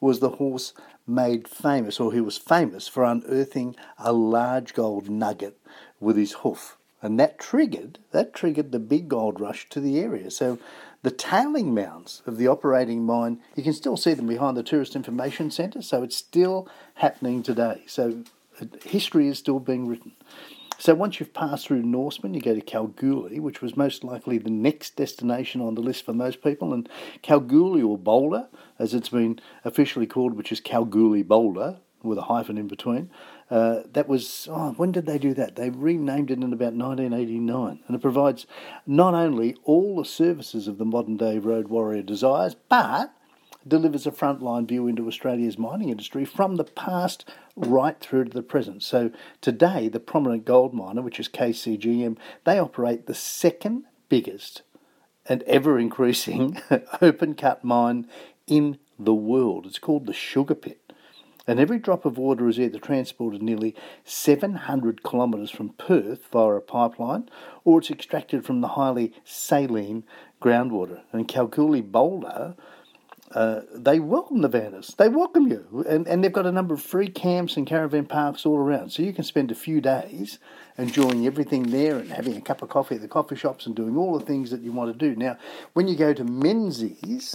was 0.00 0.20
the 0.20 0.30
horse 0.30 0.74
made 1.06 1.48
famous, 1.48 1.98
or 1.98 2.12
he 2.12 2.20
was 2.20 2.38
famous 2.38 2.88
for 2.88 3.04
unearthing 3.04 3.76
a 3.98 4.12
large 4.12 4.74
gold 4.74 5.10
nugget 5.10 5.58
with 6.00 6.16
his 6.16 6.32
hoof, 6.32 6.76
and 7.00 7.18
that 7.18 7.38
triggered 7.38 7.98
that 8.12 8.32
triggered 8.32 8.72
the 8.72 8.78
big 8.78 9.08
gold 9.08 9.40
rush 9.40 9.68
to 9.70 9.80
the 9.80 9.98
area. 9.98 10.30
So. 10.30 10.58
The 11.04 11.10
tailing 11.10 11.74
mounds 11.74 12.22
of 12.26 12.36
the 12.36 12.46
operating 12.46 13.04
mine, 13.04 13.40
you 13.56 13.64
can 13.64 13.72
still 13.72 13.96
see 13.96 14.14
them 14.14 14.28
behind 14.28 14.56
the 14.56 14.62
Tourist 14.62 14.94
Information 14.94 15.50
Centre, 15.50 15.82
so 15.82 16.04
it's 16.04 16.14
still 16.14 16.68
happening 16.94 17.42
today. 17.42 17.82
So 17.88 18.22
history 18.84 19.28
is 19.28 19.38
still 19.38 19.58
being 19.58 19.86
written. 19.86 20.12
So 20.78 20.94
once 20.94 21.20
you've 21.20 21.32
passed 21.32 21.68
through 21.68 21.82
Norseman, 21.82 22.34
you 22.34 22.40
go 22.40 22.54
to 22.56 22.60
Kalgoorlie, 22.60 23.38
which 23.38 23.62
was 23.62 23.76
most 23.76 24.02
likely 24.02 24.38
the 24.38 24.50
next 24.50 24.96
destination 24.96 25.60
on 25.60 25.76
the 25.76 25.80
list 25.80 26.04
for 26.04 26.12
most 26.12 26.42
people. 26.42 26.74
And 26.74 26.88
Kalgoorlie, 27.22 27.82
or 27.82 27.96
Boulder, 27.96 28.48
as 28.80 28.92
it's 28.92 29.10
been 29.10 29.38
officially 29.64 30.08
called, 30.08 30.34
which 30.34 30.50
is 30.50 30.60
Kalgoorlie 30.60 31.22
Boulder, 31.22 31.78
with 32.02 32.18
a 32.18 32.22
hyphen 32.22 32.58
in 32.58 32.66
between, 32.66 33.10
uh, 33.48 33.82
that 33.92 34.08
was, 34.08 34.48
oh, 34.50 34.72
when 34.72 34.90
did 34.90 35.06
they 35.06 35.18
do 35.18 35.34
that? 35.34 35.54
They 35.54 35.70
renamed 35.70 36.32
it 36.32 36.38
in 36.38 36.52
about 36.52 36.74
1989. 36.74 37.80
And 37.86 37.96
it 37.96 38.00
provides 38.00 38.46
not 38.84 39.14
only 39.14 39.54
all 39.62 39.96
the 39.96 40.04
services 40.04 40.66
of 40.66 40.78
the 40.78 40.84
modern 40.84 41.16
day 41.16 41.38
road 41.38 41.68
warrior 41.68 42.02
desires, 42.02 42.56
but 42.68 43.14
delivers 43.66 44.06
a 44.06 44.10
frontline 44.10 44.66
view 44.66 44.86
into 44.86 45.06
Australia's 45.06 45.58
mining 45.58 45.88
industry 45.88 46.24
from 46.24 46.56
the 46.56 46.64
past 46.64 47.28
right 47.56 47.98
through 48.00 48.24
to 48.24 48.30
the 48.30 48.42
present. 48.42 48.82
So 48.82 49.10
today, 49.40 49.88
the 49.88 50.00
prominent 50.00 50.44
gold 50.44 50.74
miner, 50.74 51.02
which 51.02 51.20
is 51.20 51.28
KCGM, 51.28 52.16
they 52.44 52.58
operate 52.58 53.06
the 53.06 53.14
second 53.14 53.84
biggest 54.08 54.62
and 55.26 55.42
ever 55.44 55.78
increasing 55.78 56.60
open 57.02 57.34
cut 57.34 57.62
mine 57.64 58.08
in 58.46 58.78
the 58.98 59.14
world. 59.14 59.66
It's 59.66 59.78
called 59.78 60.06
the 60.06 60.14
Super 60.14 60.54
Pit. 60.54 60.78
And 61.46 61.58
every 61.58 61.78
drop 61.78 62.04
of 62.04 62.18
water 62.18 62.48
is 62.48 62.60
either 62.60 62.78
transported 62.78 63.42
nearly 63.42 63.74
700 64.04 65.02
kilometres 65.02 65.50
from 65.50 65.70
Perth 65.70 66.26
via 66.30 66.54
a 66.54 66.60
pipeline 66.60 67.28
or 67.64 67.80
it's 67.80 67.90
extracted 67.90 68.44
from 68.44 68.60
the 68.60 68.68
highly 68.68 69.12
saline 69.24 70.04
groundwater. 70.40 71.00
And 71.12 71.26
Kalgoorlie 71.26 71.80
Boulder 71.80 72.54
uh, 73.34 73.62
they 73.74 73.98
welcome 73.98 74.42
the 74.42 74.48
Vanners. 74.48 74.94
They 74.96 75.08
welcome 75.08 75.48
you. 75.48 75.84
And, 75.88 76.06
and 76.06 76.22
they've 76.22 76.32
got 76.32 76.46
a 76.46 76.52
number 76.52 76.74
of 76.74 76.82
free 76.82 77.08
camps 77.08 77.56
and 77.56 77.66
caravan 77.66 78.06
parks 78.06 78.44
all 78.44 78.56
around. 78.56 78.90
So 78.90 79.02
you 79.02 79.12
can 79.12 79.24
spend 79.24 79.50
a 79.50 79.54
few 79.54 79.80
days 79.80 80.38
enjoying 80.76 81.26
everything 81.26 81.64
there 81.70 81.98
and 81.98 82.10
having 82.10 82.36
a 82.36 82.40
cup 82.40 82.62
of 82.62 82.68
coffee 82.68 82.96
at 82.96 83.00
the 83.00 83.08
coffee 83.08 83.36
shops 83.36 83.66
and 83.66 83.74
doing 83.74 83.96
all 83.96 84.18
the 84.18 84.24
things 84.24 84.50
that 84.50 84.60
you 84.60 84.72
want 84.72 84.92
to 84.92 84.98
do. 84.98 85.16
Now, 85.16 85.38
when 85.72 85.88
you 85.88 85.96
go 85.96 86.12
to 86.12 86.24
Menzies 86.24 87.34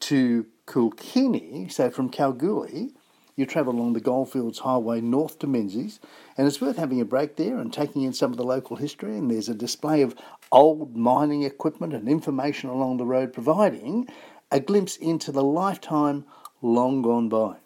to 0.00 0.46
Kookynie, 0.66 1.70
so 1.70 1.90
from 1.90 2.08
Kalgoorlie, 2.08 2.94
you 3.36 3.46
travel 3.46 3.74
along 3.74 3.94
the 3.94 4.00
Goldfields 4.00 4.60
Highway 4.60 5.00
north 5.00 5.40
to 5.40 5.48
Menzies, 5.48 5.98
and 6.38 6.46
it's 6.46 6.60
worth 6.60 6.76
having 6.76 7.00
a 7.00 7.04
break 7.04 7.34
there 7.34 7.58
and 7.58 7.72
taking 7.72 8.02
in 8.02 8.12
some 8.12 8.30
of 8.30 8.36
the 8.36 8.44
local 8.44 8.76
history. 8.76 9.16
And 9.16 9.28
there's 9.28 9.48
a 9.48 9.54
display 9.54 10.02
of 10.02 10.14
old 10.52 10.96
mining 10.96 11.42
equipment 11.42 11.94
and 11.94 12.08
information 12.08 12.70
along 12.70 12.98
the 12.98 13.04
road, 13.04 13.32
providing 13.32 14.08
a 14.50 14.60
glimpse 14.60 14.96
into 14.96 15.32
the 15.32 15.42
lifetime 15.42 16.24
long 16.62 17.02
gone 17.02 17.28
by. 17.28 17.56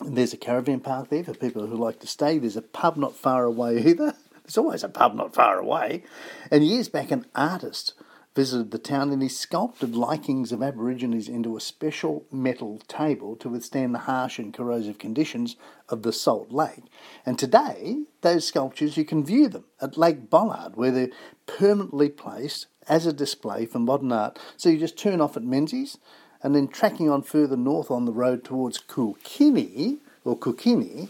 And 0.00 0.16
there's 0.16 0.32
a 0.32 0.36
caravan 0.36 0.80
park 0.80 1.08
there 1.08 1.24
for 1.24 1.34
people 1.34 1.66
who 1.66 1.76
like 1.76 1.98
to 2.00 2.06
stay. 2.06 2.38
There's 2.38 2.56
a 2.56 2.62
pub 2.62 2.96
not 2.96 3.16
far 3.16 3.44
away 3.44 3.78
either. 3.78 4.14
There's 4.44 4.56
always 4.56 4.82
a 4.82 4.88
pub 4.88 5.14
not 5.14 5.34
far 5.34 5.58
away. 5.58 6.04
And 6.50 6.66
years 6.66 6.88
back, 6.88 7.10
an 7.10 7.26
artist 7.34 7.92
visited 8.38 8.70
the 8.70 8.78
town 8.78 9.10
and 9.10 9.20
he 9.20 9.28
sculpted 9.28 9.96
likings 9.96 10.52
of 10.52 10.62
Aborigines 10.62 11.28
into 11.28 11.56
a 11.56 11.60
special 11.60 12.24
metal 12.30 12.80
table 12.86 13.34
to 13.34 13.48
withstand 13.48 13.92
the 13.92 14.06
harsh 14.10 14.38
and 14.38 14.54
corrosive 14.54 14.96
conditions 14.96 15.56
of 15.88 16.04
the 16.04 16.12
Salt 16.12 16.52
Lake. 16.52 16.84
And 17.26 17.36
today, 17.36 18.04
those 18.20 18.46
sculptures, 18.46 18.96
you 18.96 19.04
can 19.04 19.24
view 19.24 19.48
them 19.48 19.64
at 19.80 19.98
Lake 19.98 20.30
Ballard, 20.30 20.76
where 20.76 20.92
they're 20.92 21.10
permanently 21.46 22.10
placed 22.10 22.68
as 22.88 23.06
a 23.06 23.12
display 23.12 23.66
for 23.66 23.80
modern 23.80 24.12
art. 24.12 24.38
So 24.56 24.68
you 24.68 24.78
just 24.78 24.96
turn 24.96 25.20
off 25.20 25.36
at 25.36 25.42
Menzies 25.42 25.98
and 26.40 26.54
then 26.54 26.68
tracking 26.68 27.10
on 27.10 27.22
further 27.22 27.56
north 27.56 27.90
on 27.90 28.04
the 28.04 28.12
road 28.12 28.44
towards 28.44 28.78
Kookynie 28.78 29.98
or 30.22 30.38
Kookynie 30.38 31.08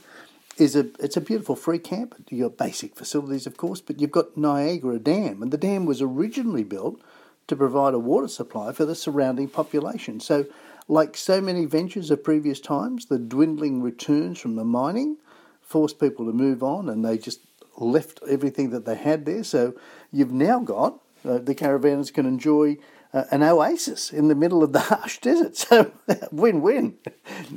is 0.57 0.75
a 0.75 0.87
it's 0.99 1.17
a 1.17 1.21
beautiful 1.21 1.57
free 1.57 1.79
camp. 1.79 2.15
Got 2.31 2.57
basic 2.57 2.97
facilities, 2.97 3.47
of 3.47 3.57
course, 3.57 3.81
but 3.81 4.01
you've 4.01 4.11
got 4.11 4.37
Niagara 4.37 4.99
Dam, 4.99 5.43
and 5.43 5.53
the 5.53 5.59
dam 5.59 5.85
was 5.85 6.03
originally 6.03 6.65
built 6.65 7.01
to 7.49 7.57
provide 7.57 7.95
a 7.95 7.99
water 7.99 8.29
supply 8.29 8.73
for 8.73 8.85
the 8.85 8.95
surrounding 8.95 9.49
population. 9.49 10.21
So, 10.21 10.47
like 10.87 11.17
so 11.17 11.41
many 11.41 11.67
ventures 11.67 12.11
of 12.11 12.25
previous 12.25 12.61
times, 12.61 13.07
the 13.07 13.19
dwindling 13.19 13.83
returns 13.83 14.39
from 14.39 14.57
the 14.57 14.65
mining 14.65 15.19
forced 15.61 15.99
people 15.99 16.25
to 16.27 16.33
move 16.33 16.63
on, 16.63 16.89
and 16.89 17.05
they 17.05 17.19
just 17.19 17.41
left 17.77 18.21
everything 18.29 18.71
that 18.71 18.87
they 18.87 18.95
had 18.95 19.25
there. 19.25 19.45
So, 19.45 19.75
you've 20.13 20.33
now 20.33 20.61
got 20.61 21.01
uh, 21.25 21.39
the 21.39 21.55
caravanners 21.55 22.13
can 22.13 22.27
enjoy 22.27 22.77
uh, 23.13 23.25
an 23.31 23.43
oasis 23.43 24.13
in 24.13 24.29
the 24.29 24.35
middle 24.35 24.63
of 24.63 24.73
the 24.73 24.81
harsh 24.93 25.19
desert. 25.19 25.57
So, 25.57 25.93
win 26.33 26.61
win. 26.61 26.99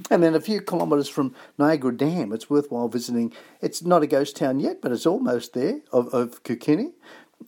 And 0.09 0.23
then 0.23 0.35
a 0.35 0.41
few 0.41 0.61
kilometres 0.61 1.09
from 1.09 1.35
Niagara 1.57 1.95
Dam, 1.95 2.31
it's 2.31 2.49
worthwhile 2.49 2.87
visiting. 2.87 3.33
It's 3.61 3.81
not 3.83 4.03
a 4.03 4.07
ghost 4.07 4.35
town 4.37 4.59
yet, 4.59 4.81
but 4.81 4.91
it's 4.91 5.05
almost 5.05 5.53
there 5.53 5.81
of, 5.91 6.07
of 6.13 6.43
Kookynie. 6.43 6.93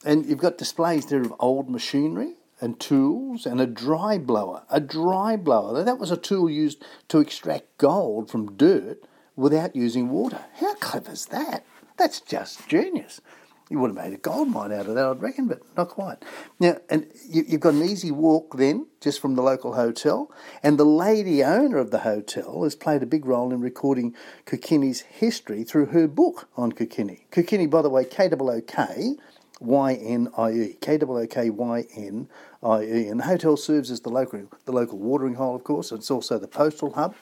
And 0.06 0.26
you've 0.26 0.40
got 0.40 0.58
displays 0.58 1.06
there 1.06 1.22
of 1.22 1.34
old 1.40 1.70
machinery 1.70 2.36
and 2.62 2.80
tools 2.80 3.46
and 3.46 3.60
a 3.60 3.68
dry 3.68 4.18
blower. 4.18 4.64
A 4.70 4.80
dry 4.80 5.36
blower. 5.36 5.84
That 5.84 6.00
was 6.00 6.12
a 6.12 6.18
tool 6.18 6.50
used 6.50 6.84
to 7.10 7.20
extract 7.20 7.78
gold 7.78 8.30
from 8.30 8.56
dirt 8.56 9.04
without 9.36 9.76
using 9.76 10.10
water. 10.10 10.46
How 10.56 10.76
clever 10.76 11.12
is 11.12 11.26
that? 11.28 11.66
That's 11.98 12.22
just 12.22 12.68
genius. 12.68 13.22
You 13.70 13.80
would 13.80 13.96
have 13.96 14.06
made 14.06 14.14
a 14.14 14.18
gold 14.18 14.50
mine 14.50 14.72
out 14.72 14.88
of 14.88 14.96
that, 14.96 15.06
I'd 15.06 15.22
reckon, 15.22 15.48
but 15.48 15.62
not 15.76 15.90
quite. 15.90 16.18
Now, 16.60 16.78
and 16.90 17.08
you, 17.28 17.44
have 17.52 17.60
got 17.62 17.74
an 17.74 17.82
easy 17.82 18.12
walk 18.12 18.58
then, 18.58 18.88
just 19.02 19.20
from 19.20 19.36
the 19.36 19.42
local 19.42 19.74
hotel, 19.74 20.32
and 20.62 20.78
the 20.78 20.86
lady 20.86 21.44
owner 21.44 21.78
of 21.78 21.90
the 21.90 22.00
hotel 22.00 22.64
has 22.64 22.76
played 22.76 23.02
a 23.02 23.08
big 23.08 23.26
role 23.26 23.54
in 23.54 23.62
recording 23.62 24.14
Kookynie's 24.46 25.02
history 25.02 25.64
through 25.64 25.88
her 25.88 26.08
book 26.08 26.50
on 26.56 26.74
Kookynie. 26.74 27.22
Kookynie, 27.32 27.70
by 27.70 27.82
the 27.82 27.90
way, 27.90 28.06
K 28.06 28.30
O 28.32 28.50
O 28.50 28.62
K 28.62 29.16
Y 29.60 29.94
N 29.94 30.30
I 30.38 30.52
E, 30.52 30.78
K 30.82 30.98
O 31.02 31.18
O 31.18 31.28
K 31.28 31.50
Y 31.50 31.86
N 31.96 32.28
I 32.62 32.84
E, 32.84 33.08
and 33.08 33.20
the 33.20 33.26
hotel 33.26 33.56
serves 33.58 33.92
as 33.92 34.02
the 34.02 34.10
local 34.10 34.48
the 34.66 34.72
local 34.72 34.98
watering 34.98 35.36
hole, 35.36 35.56
of 35.56 35.64
course. 35.64 35.92
It's 35.92 36.12
also 36.12 36.38
the 36.38 36.48
postal 36.48 36.94
hub 36.94 37.16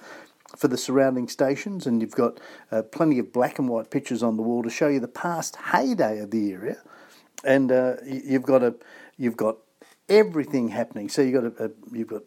for 0.58 0.68
the 0.68 0.78
surrounding 0.78 1.28
stations, 1.28 1.86
and 1.88 2.02
you've 2.02 2.16
got 2.16 2.40
uh, 2.72 2.82
plenty 2.84 3.20
of 3.20 3.32
black 3.32 3.60
and 3.60 3.70
white 3.70 3.90
pictures 3.90 4.22
on 4.24 4.38
the 4.38 4.44
wall 4.44 4.64
to 4.64 4.70
show 4.70 4.88
you 4.88 5.00
the 5.00 5.08
past 5.08 5.56
heyday 5.56 6.20
of 6.20 6.32
the 6.32 6.52
area, 6.52 6.82
and 7.44 7.72
uh, 7.72 7.96
you've 8.06 8.44
got 8.44 8.64
a 8.64 8.76
you've 9.18 9.38
got 9.38 9.58
everything 10.10 10.70
happening. 10.70 11.10
So 11.10 11.22
you've 11.22 11.42
got 11.42 11.62
a, 11.62 11.66
a 11.66 11.72
you've 11.92 12.08
got 12.08 12.24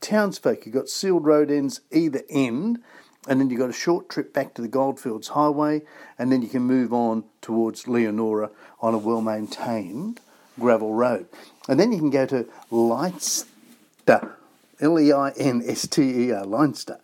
townsfolk, 0.00 0.66
you've 0.66 0.74
got 0.74 0.88
sealed 0.88 1.24
road 1.24 1.50
ends 1.50 1.80
either 1.90 2.22
end, 2.28 2.80
and 3.26 3.40
then 3.40 3.50
you've 3.50 3.58
got 3.58 3.70
a 3.70 3.74
short 3.74 4.08
trip 4.08 4.32
back 4.32 4.54
to 4.54 4.62
the 4.62 4.68
Goldfields 4.68 5.28
Highway, 5.28 5.82
and 6.18 6.30
then 6.30 6.42
you 6.42 6.48
can 6.48 6.62
move 6.62 6.92
on 6.92 7.24
towards 7.40 7.88
Leonora 7.88 8.50
on 8.80 8.94
a 8.94 8.98
well 8.98 9.20
maintained 9.20 10.20
gravel 10.58 10.94
road, 10.94 11.26
and 11.68 11.78
then 11.78 11.92
you 11.92 11.98
can 11.98 12.10
go 12.10 12.26
to 12.26 12.46
Leinster, 12.70 14.36
L 14.80 15.00
E 15.00 15.12
I 15.12 15.30
N 15.30 15.62
S 15.66 15.86
T 15.86 16.02
E 16.02 16.32
R, 16.32 16.44
Leinster 16.44 17.00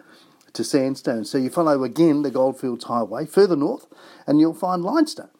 to 0.55 0.65
Sandstone. 0.65 1.25
So 1.25 1.37
you 1.37 1.51
follow 1.51 1.85
again 1.85 2.23
the 2.23 2.31
Goldfields 2.31 2.85
Highway 2.85 3.27
further 3.27 3.57
north, 3.57 3.87
and 4.27 4.41
you'll 4.41 4.55
find 4.55 4.83
Leinster. 4.83 5.31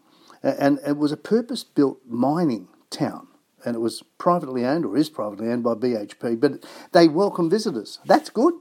And 0.43 0.79
it 0.87 0.99
was 0.99 1.11
a 1.11 1.17
purpose 1.17 1.65
built 1.65 2.01
mining 2.07 2.69
town. 2.91 3.29
And 3.65 3.75
it 3.75 3.79
was 3.79 4.03
privately 4.19 4.67
owned, 4.67 4.85
or 4.85 4.95
is 4.95 5.09
privately 5.09 5.49
owned 5.49 5.63
by 5.63 5.73
BHP, 5.73 6.39
but 6.39 6.67
they 6.93 7.09
welcome 7.09 7.49
visitors. 7.49 7.99
That's 8.05 8.29
good. 8.29 8.55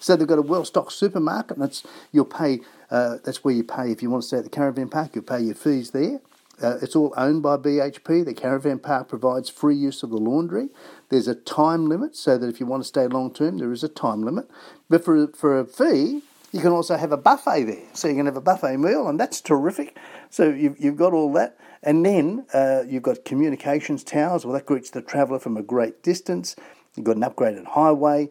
So 0.00 0.16
they've 0.16 0.26
got 0.26 0.38
a 0.38 0.42
well-stocked 0.42 0.92
supermarket, 0.92 1.56
and 1.56 1.62
that's 1.62 1.82
you'll 2.12 2.24
pay. 2.24 2.60
Uh, 2.90 3.18
that's 3.24 3.44
where 3.44 3.54
you 3.54 3.64
pay 3.64 3.90
if 3.90 4.02
you 4.02 4.10
want 4.10 4.22
to 4.22 4.28
stay 4.28 4.38
at 4.38 4.44
the 4.44 4.50
caravan 4.50 4.88
park. 4.88 5.14
You'll 5.14 5.24
pay 5.24 5.40
your 5.40 5.54
fees 5.54 5.90
there. 5.90 6.20
Uh, 6.60 6.78
it's 6.82 6.96
all 6.96 7.14
owned 7.16 7.42
by 7.42 7.56
BHP. 7.56 8.24
The 8.24 8.34
caravan 8.34 8.80
park 8.80 9.08
provides 9.08 9.48
free 9.48 9.76
use 9.76 10.02
of 10.02 10.10
the 10.10 10.16
laundry. 10.16 10.68
There's 11.08 11.28
a 11.28 11.34
time 11.34 11.88
limit, 11.88 12.16
so 12.16 12.36
that 12.36 12.48
if 12.48 12.60
you 12.60 12.66
want 12.66 12.82
to 12.82 12.88
stay 12.88 13.06
long 13.06 13.32
term, 13.32 13.58
there 13.58 13.72
is 13.72 13.84
a 13.84 13.88
time 13.88 14.22
limit. 14.22 14.50
But 14.88 15.04
for, 15.04 15.28
for 15.28 15.60
a 15.60 15.64
fee, 15.64 16.22
you 16.52 16.60
can 16.60 16.72
also 16.72 16.96
have 16.96 17.12
a 17.12 17.16
buffet 17.16 17.64
there. 17.64 17.84
So 17.92 18.08
you 18.08 18.14
can 18.14 18.26
have 18.26 18.36
a 18.36 18.40
buffet 18.40 18.76
meal, 18.78 19.06
and 19.08 19.20
that's 19.20 19.40
terrific. 19.40 19.96
So 20.30 20.48
you've, 20.48 20.80
you've 20.80 20.96
got 20.96 21.12
all 21.12 21.32
that. 21.34 21.58
And 21.82 22.04
then 22.04 22.46
uh, 22.52 22.82
you've 22.88 23.04
got 23.04 23.24
communications 23.24 24.02
towers. 24.02 24.44
Well, 24.44 24.54
that 24.54 24.66
greets 24.66 24.90
the 24.90 25.02
traveller 25.02 25.38
from 25.38 25.56
a 25.56 25.62
great 25.62 26.02
distance. 26.02 26.56
You've 26.96 27.06
got 27.06 27.16
an 27.16 27.22
upgraded 27.22 27.66
highway. 27.66 28.30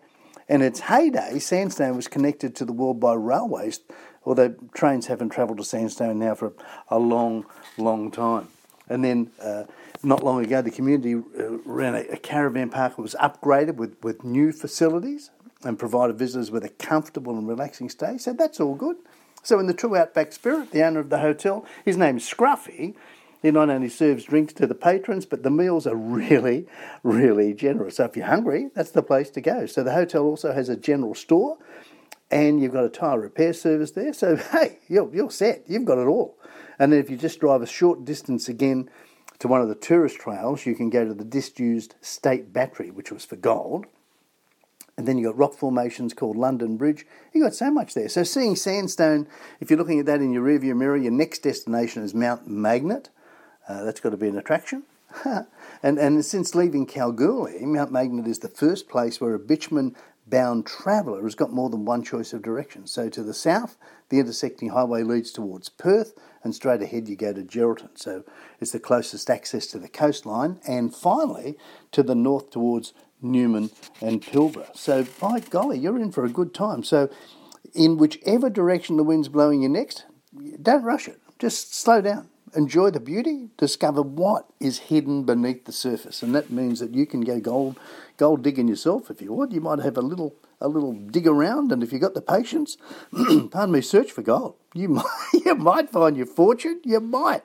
And 0.49 0.63
its 0.63 0.81
heyday, 0.81 1.39
Sandstone 1.39 1.95
was 1.95 2.07
connected 2.07 2.55
to 2.55 2.65
the 2.65 2.73
world 2.73 2.99
by 2.99 3.13
railways, 3.13 3.81
although 4.25 4.55
trains 4.73 5.07
haven't 5.07 5.29
travelled 5.29 5.57
to 5.57 5.63
Sandstone 5.63 6.19
now 6.19 6.35
for 6.35 6.53
a 6.89 6.99
long, 6.99 7.45
long 7.77 8.11
time. 8.11 8.47
And 8.89 9.03
then 9.03 9.31
uh, 9.41 9.65
not 10.03 10.23
long 10.23 10.43
ago, 10.45 10.61
the 10.61 10.71
community 10.71 11.15
uh, 11.15 11.57
ran 11.65 11.95
a, 11.95 11.99
a 12.13 12.17
caravan 12.17 12.69
park 12.69 12.95
that 12.95 13.01
was 13.01 13.15
upgraded 13.19 13.75
with, 13.75 13.97
with 14.01 14.23
new 14.23 14.53
facilities 14.53 15.31
and 15.63 15.77
provided 15.77 16.17
visitors 16.17 16.51
with 16.51 16.63
a 16.63 16.69
comfortable 16.69 17.37
and 17.37 17.47
relaxing 17.47 17.89
stay. 17.89 18.17
So 18.17 18.31
that's 18.31 18.59
all 18.59 18.75
good. 18.75 18.97
So, 19.43 19.59
in 19.59 19.67
the 19.67 19.73
true 19.73 19.95
outback 19.95 20.33
spirit, 20.33 20.71
the 20.71 20.83
owner 20.83 20.99
of 20.99 21.09
the 21.09 21.19
hotel, 21.19 21.65
his 21.85 21.95
name's 21.95 22.29
Scruffy, 22.29 22.95
he 23.41 23.51
not 23.51 23.69
only 23.69 23.89
serves 23.89 24.25
drinks 24.25 24.53
to 24.53 24.67
the 24.67 24.75
patrons, 24.75 25.25
but 25.25 25.43
the 25.43 25.51
meals 25.51 25.85
are 25.85 25.95
really, 25.95 26.67
really 27.03 27.53
generous. 27.53 27.97
So, 27.97 28.05
if 28.05 28.17
you're 28.17 28.25
hungry, 28.25 28.69
that's 28.73 28.91
the 28.91 29.03
place 29.03 29.29
to 29.31 29.41
go. 29.41 29.65
So, 29.65 29.83
the 29.83 29.93
hotel 29.93 30.23
also 30.23 30.53
has 30.53 30.69
a 30.69 30.75
general 30.75 31.15
store 31.15 31.57
and 32.29 32.61
you've 32.61 32.73
got 32.73 32.83
a 32.83 32.89
tyre 32.89 33.19
repair 33.19 33.53
service 33.53 33.91
there. 33.91 34.13
So, 34.13 34.35
hey, 34.51 34.79
you're, 34.87 35.13
you're 35.13 35.31
set. 35.31 35.63
You've 35.67 35.85
got 35.85 35.97
it 35.97 36.07
all. 36.07 36.37
And 36.79 36.91
then 36.91 36.99
if 36.99 37.09
you 37.09 37.17
just 37.17 37.39
drive 37.39 37.61
a 37.61 37.67
short 37.67 38.05
distance 38.05 38.49
again 38.49 38.89
to 39.39 39.47
one 39.47 39.61
of 39.61 39.69
the 39.69 39.75
tourist 39.75 40.17
trails, 40.17 40.65
you 40.65 40.75
can 40.75 40.89
go 40.89 41.05
to 41.05 41.13
the 41.13 41.23
disused 41.23 41.95
State 42.01 42.53
Battery, 42.53 42.91
which 42.91 43.11
was 43.11 43.25
for 43.25 43.35
gold. 43.35 43.85
And 44.97 45.07
then 45.07 45.17
you've 45.17 45.31
got 45.31 45.37
rock 45.37 45.53
formations 45.53 46.13
called 46.13 46.37
London 46.37 46.75
Bridge. 46.75 47.05
You've 47.31 47.43
got 47.43 47.53
so 47.53 47.69
much 47.69 47.93
there. 47.93 48.09
So 48.09 48.23
seeing 48.23 48.55
sandstone, 48.55 49.27
if 49.59 49.69
you're 49.69 49.77
looking 49.77 49.99
at 49.99 50.07
that 50.07 50.21
in 50.21 50.33
your 50.33 50.43
rearview 50.43 50.75
mirror, 50.75 50.97
your 50.97 51.11
next 51.11 51.39
destination 51.39 52.03
is 52.03 52.15
Mount 52.15 52.47
Magnet. 52.47 53.09
Uh, 53.67 53.83
that's 53.83 53.99
got 53.99 54.11
to 54.11 54.17
be 54.17 54.27
an 54.27 54.37
attraction. 54.37 54.83
and, 55.83 55.97
and 55.97 56.23
since 56.23 56.55
leaving 56.55 56.85
Kalgoorlie, 56.85 57.65
Mount 57.65 57.91
Magnet 57.91 58.27
is 58.27 58.39
the 58.39 58.47
first 58.47 58.87
place 58.87 59.19
where 59.19 59.33
a 59.33 59.39
bitumen 59.39 59.95
bound 60.25 60.65
traveller 60.65 61.23
has 61.23 61.35
got 61.35 61.53
more 61.53 61.69
than 61.69 61.85
one 61.85 62.03
choice 62.03 62.33
of 62.33 62.41
direction. 62.41 62.85
So 62.85 63.09
to 63.09 63.23
the 63.23 63.33
south, 63.33 63.77
the 64.09 64.19
intersecting 64.19 64.69
highway 64.69 65.03
leads 65.03 65.31
towards 65.31 65.69
Perth, 65.69 66.13
and 66.43 66.53
straight 66.53 66.81
ahead 66.81 67.07
you 67.07 67.15
go 67.15 67.33
to 67.33 67.41
Geraldton. 67.41 67.97
So 67.97 68.23
it's 68.59 68.71
the 68.71 68.79
closest 68.79 69.29
access 69.29 69.67
to 69.67 69.79
the 69.79 69.87
coastline, 69.87 70.59
and 70.67 70.93
finally 70.93 71.57
to 71.91 72.03
the 72.03 72.15
north 72.15 72.49
towards 72.49 72.93
Newman 73.21 73.71
and 74.01 74.21
Pilbara. 74.21 74.75
So 74.75 75.05
by 75.19 75.39
golly, 75.39 75.79
you're 75.79 75.97
in 75.97 76.11
for 76.11 76.25
a 76.25 76.29
good 76.29 76.53
time. 76.53 76.83
So 76.83 77.09
in 77.73 77.97
whichever 77.97 78.49
direction 78.49 78.97
the 78.97 79.03
wind's 79.03 79.29
blowing 79.29 79.61
you 79.61 79.69
next, 79.69 80.05
don't 80.61 80.83
rush 80.83 81.07
it. 81.07 81.19
Just 81.39 81.73
slow 81.73 82.01
down 82.01 82.29
enjoy 82.57 82.89
the 82.89 82.99
beauty, 82.99 83.49
discover 83.55 84.01
what 84.01 84.47
is 84.59 84.79
hidden 84.79 85.23
beneath 85.23 85.65
the 85.65 85.71
surface, 85.71 86.23
and 86.23 86.33
that 86.33 86.49
means 86.49 86.79
that 86.79 86.95
you 86.95 87.05
can 87.05 87.21
go 87.21 87.39
gold 87.39 87.79
gold 88.17 88.41
digging 88.41 88.67
yourself 88.67 89.11
if 89.11 89.21
you 89.21 89.31
want. 89.31 89.51
You 89.51 89.61
might 89.61 89.79
have 89.79 89.95
a 89.95 90.01
little 90.01 90.35
a 90.59 90.67
little 90.67 90.93
dig 90.93 91.27
around, 91.27 91.71
and 91.71 91.83
if 91.83 91.93
you've 91.93 92.01
got 92.01 92.15
the 92.15 92.21
patience, 92.21 92.75
pardon 93.51 93.71
me, 93.71 93.81
search 93.81 94.11
for 94.11 94.23
gold. 94.23 94.55
You 94.73 94.89
might 94.99 95.05
you 95.45 95.55
might 95.55 95.91
find 95.91 96.17
your 96.17 96.25
fortune. 96.25 96.81
You 96.83 96.99
might, 96.99 97.43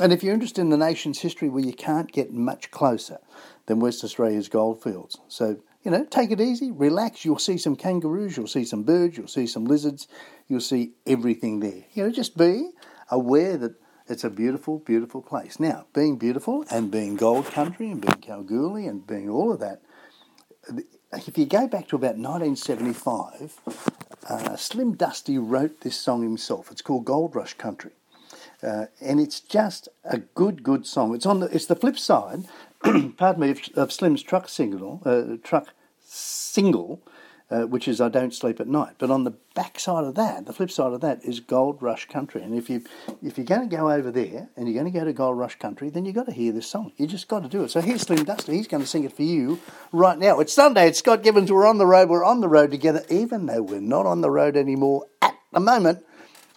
and 0.00 0.12
if 0.12 0.22
you're 0.22 0.34
interested 0.34 0.60
in 0.60 0.70
the 0.70 0.76
nation's 0.76 1.20
history, 1.20 1.48
well, 1.48 1.64
you 1.64 1.72
can't 1.72 2.10
get 2.10 2.32
much 2.32 2.72
closer 2.72 3.18
than 3.66 3.78
West 3.78 4.02
Australia's 4.02 4.48
goldfields. 4.48 5.18
So 5.28 5.58
you 5.84 5.92
know, 5.92 6.04
take 6.04 6.32
it 6.32 6.40
easy, 6.40 6.72
relax. 6.72 7.24
You'll 7.24 7.38
see 7.38 7.56
some 7.56 7.76
kangaroos, 7.76 8.36
you'll 8.36 8.48
see 8.48 8.64
some 8.64 8.82
birds, 8.82 9.16
you'll 9.16 9.28
see 9.28 9.46
some 9.46 9.64
lizards, 9.64 10.08
you'll 10.48 10.60
see 10.60 10.94
everything 11.06 11.60
there. 11.60 11.84
You 11.94 12.04
know, 12.04 12.10
just 12.10 12.36
be 12.36 12.70
aware 13.10 13.56
that 13.56 13.74
it's 14.08 14.24
a 14.24 14.30
beautiful, 14.30 14.78
beautiful 14.78 15.22
place. 15.22 15.60
Now, 15.60 15.86
being 15.94 16.16
beautiful 16.16 16.64
and 16.70 16.90
being 16.90 17.16
gold 17.16 17.46
country 17.46 17.90
and 17.90 18.00
being 18.00 18.20
Kalgoorlie 18.20 18.86
and 18.86 19.06
being 19.06 19.28
all 19.28 19.52
of 19.52 19.60
that, 19.60 19.82
if 21.12 21.38
you 21.38 21.46
go 21.46 21.66
back 21.66 21.88
to 21.88 21.96
about 21.96 22.16
1975, 22.16 23.60
uh, 24.28 24.56
Slim 24.56 24.94
Dusty 24.94 25.38
wrote 25.38 25.80
this 25.80 25.96
song 25.96 26.22
himself. 26.22 26.70
It's 26.70 26.82
called 26.82 27.04
Gold 27.04 27.34
Rush 27.34 27.54
Country. 27.54 27.92
Uh, 28.62 28.86
and 29.00 29.20
it's 29.20 29.40
just 29.40 29.88
a 30.04 30.18
good, 30.18 30.62
good 30.62 30.86
song. 30.86 31.14
It's 31.14 31.26
on 31.26 31.40
the, 31.40 31.46
it's 31.46 31.66
the 31.66 31.76
flip 31.76 31.98
side, 31.98 32.44
pardon 33.16 33.40
me, 33.40 33.50
of, 33.50 33.60
of 33.74 33.92
Slim's 33.92 34.22
truck 34.22 34.48
single, 34.48 35.00
uh, 35.04 35.36
truck 35.42 35.68
single, 36.00 37.00
uh, 37.50 37.62
which 37.62 37.88
is 37.88 38.00
I 38.00 38.08
Don't 38.08 38.34
Sleep 38.34 38.60
at 38.60 38.66
Night. 38.66 38.96
But 38.98 39.10
on 39.10 39.24
the 39.24 39.34
back 39.54 39.80
side 39.80 40.04
of 40.04 40.14
that, 40.16 40.46
the 40.46 40.52
flip 40.52 40.70
side 40.70 40.92
of 40.92 41.00
that 41.00 41.24
is 41.24 41.40
Gold 41.40 41.82
Rush 41.82 42.06
Country. 42.06 42.42
And 42.42 42.54
if 42.54 42.68
you 42.68 42.82
if 43.22 43.38
you're 43.38 43.46
going 43.46 43.68
to 43.68 43.76
go 43.76 43.90
over 43.90 44.10
there 44.10 44.50
and 44.56 44.66
you're 44.66 44.80
going 44.80 44.92
to 44.92 44.98
go 44.98 45.04
to 45.04 45.12
Gold 45.12 45.38
Rush 45.38 45.58
Country, 45.58 45.90
then 45.90 46.04
you've 46.04 46.14
got 46.14 46.26
to 46.26 46.32
hear 46.32 46.52
this 46.52 46.66
song. 46.66 46.92
You 46.96 47.06
just 47.06 47.28
got 47.28 47.42
to 47.42 47.48
do 47.48 47.64
it. 47.64 47.70
So 47.70 47.80
here's 47.80 48.02
Slim 48.02 48.24
Dusty. 48.24 48.54
He's 48.54 48.68
going 48.68 48.82
to 48.82 48.88
sing 48.88 49.04
it 49.04 49.12
for 49.12 49.22
you 49.22 49.60
right 49.92 50.18
now. 50.18 50.40
It's 50.40 50.52
Sunday. 50.52 50.88
It's 50.88 50.98
Scott 50.98 51.22
Gibbons. 51.22 51.50
We're 51.50 51.66
on 51.66 51.78
the 51.78 51.86
road. 51.86 52.08
We're 52.08 52.24
on 52.24 52.40
the 52.40 52.48
road 52.48 52.70
together, 52.70 53.04
even 53.08 53.46
though 53.46 53.62
we're 53.62 53.80
not 53.80 54.06
on 54.06 54.20
the 54.20 54.30
road 54.30 54.56
anymore 54.56 55.06
at 55.22 55.34
the 55.52 55.60
moment. 55.60 56.04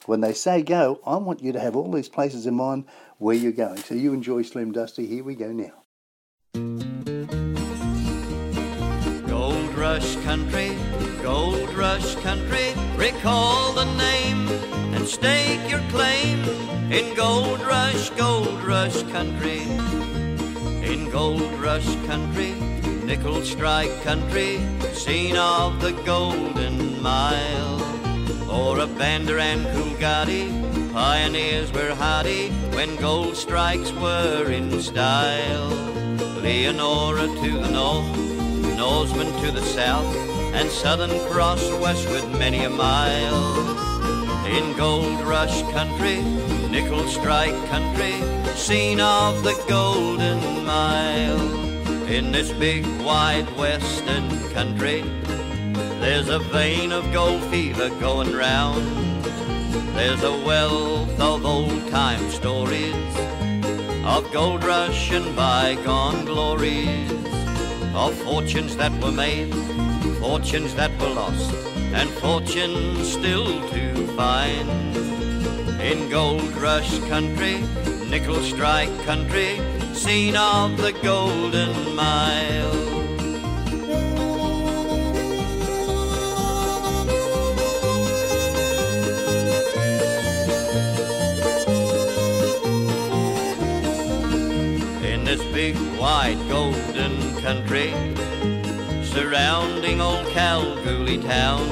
When 0.07 0.21
they 0.21 0.33
say 0.33 0.63
go, 0.63 0.99
I 1.05 1.17
want 1.17 1.43
you 1.43 1.53
to 1.53 1.59
have 1.59 1.75
all 1.75 1.91
these 1.91 2.09
places 2.09 2.47
in 2.47 2.55
mind 2.55 2.85
where 3.19 3.35
you're 3.35 3.51
going. 3.51 3.77
So 3.77 3.93
you 3.93 4.13
enjoy 4.13 4.41
Slim 4.41 4.71
Dusty. 4.71 5.05
Here 5.05 5.23
we 5.23 5.35
go 5.35 5.51
now. 5.51 6.80
Rush 10.01 10.15
Country, 10.23 10.71
Gold 11.21 11.71
Rush 11.75 12.15
Country. 12.23 12.73
Recall 12.95 13.71
the 13.73 13.85
name 13.85 14.47
and 14.95 15.07
stake 15.07 15.69
your 15.69 15.83
claim 15.91 16.39
in 16.91 17.13
Gold 17.13 17.61
Rush, 17.61 18.09
Gold 18.09 18.63
Rush 18.63 19.03
Country. 19.11 19.61
In 20.81 21.11
Gold 21.11 21.53
Rush 21.59 21.93
Country, 22.07 22.53
Nickel 23.05 23.43
Strike 23.43 24.01
Country, 24.01 24.59
scene 24.91 25.37
of 25.37 25.79
the 25.81 25.91
Golden 26.03 26.99
Mile. 26.99 27.79
Or 28.49 28.79
a 28.79 28.87
Bander 28.87 29.39
and 29.39 29.67
Coolgardie, 29.67 30.91
pioneers 30.91 31.71
were 31.71 31.93
hardy 31.93 32.49
when 32.73 32.95
gold 32.95 33.37
strikes 33.37 33.91
were 33.91 34.49
in 34.49 34.81
style. 34.81 35.69
Leonora 36.41 37.27
to 37.27 37.51
the 37.59 37.69
north, 37.69 38.30
Norseman 38.81 39.31
to 39.43 39.51
the 39.51 39.61
south, 39.61 40.15
and 40.55 40.67
Southern 40.67 41.11
Cross 41.29 41.69
westward 41.73 42.27
many 42.39 42.63
a 42.63 42.69
mile. 42.69 43.45
In 44.47 44.75
Gold 44.75 45.21
Rush 45.21 45.61
country, 45.71 46.19
Nickel 46.67 47.07
Strike 47.07 47.53
country, 47.69 48.15
scene 48.55 48.99
of 48.99 49.43
the 49.43 49.53
Golden 49.69 50.65
Mile. 50.65 51.39
In 52.07 52.31
this 52.31 52.51
big 52.53 52.83
wide 53.03 53.47
western 53.55 54.27
country, 54.49 55.03
there's 56.01 56.29
a 56.29 56.39
vein 56.39 56.91
of 56.91 57.03
gold 57.13 57.43
fever 57.51 57.89
going 57.99 58.33
round. 58.33 59.23
There's 59.93 60.23
a 60.23 60.35
wealth 60.43 61.19
of 61.19 61.45
old 61.45 61.87
time 61.91 62.31
stories 62.31 63.15
of 64.03 64.31
gold 64.33 64.63
rush 64.63 65.11
and 65.11 65.35
bygone 65.35 66.25
glories 66.25 67.20
of 67.93 68.13
fortunes 68.23 68.75
that 68.77 68.91
were 69.03 69.11
made, 69.11 69.53
fortunes 70.19 70.73
that 70.75 70.91
were 70.99 71.09
lost, 71.09 71.53
and 71.93 72.09
fortunes 72.09 73.11
still 73.11 73.67
to 73.69 74.07
find. 74.15 74.69
In 75.81 76.09
gold 76.09 76.51
rush 76.57 76.99
country, 77.09 77.59
nickel 78.09 78.41
strike 78.43 78.95
country, 79.03 79.59
scene 79.93 80.35
of 80.35 80.77
the 80.77 80.93
golden 81.03 81.95
mile. 81.95 82.71
In 95.03 95.23
this 95.25 95.43
big 95.53 95.75
wide 95.99 96.37
golden 96.47 97.30
country 97.41 97.91
surrounding 99.03 99.99
old 99.99 100.27
Kalgoorlie 100.27 101.17
town. 101.17 101.67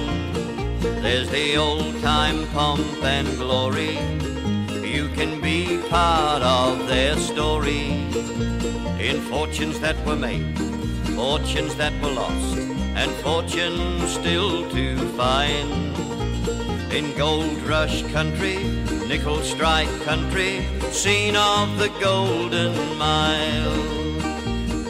There's 1.02 1.30
the 1.30 1.58
old 1.58 2.02
time 2.02 2.48
pomp 2.48 3.04
and 3.04 3.28
glory. 3.38 3.98
You 4.84 5.10
can 5.10 5.40
be 5.40 5.78
part 5.90 6.42
of 6.42 6.88
their 6.88 7.16
story. 7.18 7.92
In 9.00 9.22
fortunes 9.30 9.80
that 9.80 9.96
were 10.06 10.16
made, 10.16 10.58
fortunes 11.16 11.76
that 11.76 11.94
were 12.02 12.12
lost, 12.12 12.58
and 12.96 13.12
fortunes 13.24 14.12
still 14.12 14.70
to 14.72 14.98
find. 15.10 15.72
In 16.92 17.16
gold 17.16 17.62
rush 17.62 18.02
country, 18.12 18.58
nickel 19.08 19.42
strike 19.44 19.94
country, 20.02 20.66
scene 20.92 21.36
of 21.36 21.78
the 21.78 21.90
golden 22.02 22.98
mile. 22.98 24.09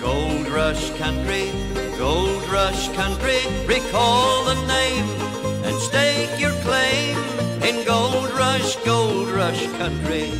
Gold 0.02 0.47
rush 0.47 0.91
country, 0.97 1.52
gold 1.97 2.47
rush 2.50 2.88
country, 2.95 3.39
recall 3.68 4.45
the 4.45 4.56
name 4.66 5.06
and 5.66 5.76
stake 5.80 6.39
your 6.39 6.54
claim 6.62 7.18
in 7.64 7.86
gold 7.86 8.32
rush, 8.32 8.78
gold 8.86 9.28
rush 9.30 9.66
country. 9.78 10.32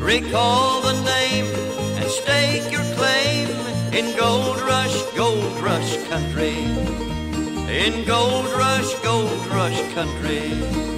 Recall 0.00 0.80
the 0.80 1.00
name 1.04 1.46
and 1.98 2.10
stake 2.10 2.72
your 2.72 2.84
claim 2.96 3.48
in 3.94 4.16
gold 4.16 4.60
rush, 4.62 5.02
gold 5.16 5.60
rush 5.60 5.96
country. 6.08 6.56
In 7.68 8.04
gold 8.06 8.46
rush, 8.46 8.92
gold 9.02 9.46
rush 9.46 9.80
country. 9.94 10.97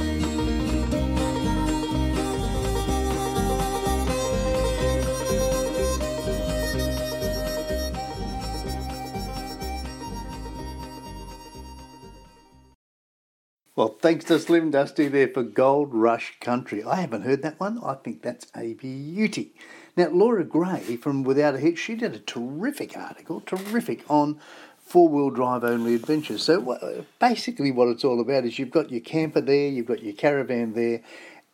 Well, 13.81 13.97
thanks 13.99 14.27
to 14.27 14.39
Slim 14.39 14.71
Dusty 14.71 15.09
there 15.09 15.29
for 15.29 15.43
Gold 15.43 15.95
Rush 15.95 16.39
Country. 16.39 16.85
I 16.85 16.97
haven't 16.97 17.23
heard 17.23 17.41
that 17.41 17.59
one. 17.59 17.81
I 17.83 17.95
think 17.95 18.21
that's 18.21 18.47
a 18.55 18.75
beauty. 18.75 19.55
Now, 19.97 20.11
Laura 20.11 20.45
Gray 20.45 20.97
from 20.97 21.23
Without 21.23 21.55
a 21.55 21.59
Hitch, 21.59 21.79
she 21.79 21.95
did 21.95 22.15
a 22.15 22.19
terrific 22.19 22.95
article, 22.95 23.41
terrific 23.41 24.05
on 24.11 24.39
four 24.77 25.09
wheel 25.09 25.31
drive 25.31 25.65
only 25.65 25.95
adventures. 25.95 26.43
So, 26.43 27.07
basically, 27.19 27.71
what 27.71 27.89
it's 27.89 28.05
all 28.05 28.21
about 28.21 28.45
is 28.45 28.59
you've 28.59 28.71
got 28.71 28.91
your 28.91 29.01
camper 29.01 29.41
there, 29.41 29.69
you've 29.69 29.87
got 29.87 30.03
your 30.03 30.13
caravan 30.13 30.75
there, 30.75 31.01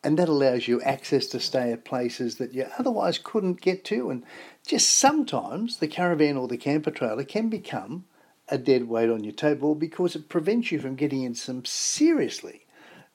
and 0.02 0.18
that 0.18 0.28
allows 0.28 0.66
you 0.66 0.82
access 0.82 1.28
to 1.28 1.38
stay 1.38 1.70
at 1.70 1.84
places 1.84 2.38
that 2.38 2.52
you 2.52 2.66
otherwise 2.76 3.18
couldn't 3.22 3.60
get 3.60 3.84
to. 3.84 4.10
And 4.10 4.24
just 4.66 4.88
sometimes 4.88 5.76
the 5.76 5.86
caravan 5.86 6.36
or 6.36 6.48
the 6.48 6.56
camper 6.56 6.90
trailer 6.90 7.22
can 7.22 7.48
become 7.48 8.04
a 8.48 8.58
dead 8.58 8.88
weight 8.88 9.10
on 9.10 9.24
your 9.24 9.32
table 9.32 9.74
because 9.74 10.14
it 10.14 10.28
prevents 10.28 10.70
you 10.70 10.78
from 10.78 10.94
getting 10.94 11.22
in 11.22 11.34
some 11.34 11.64
seriously 11.64 12.66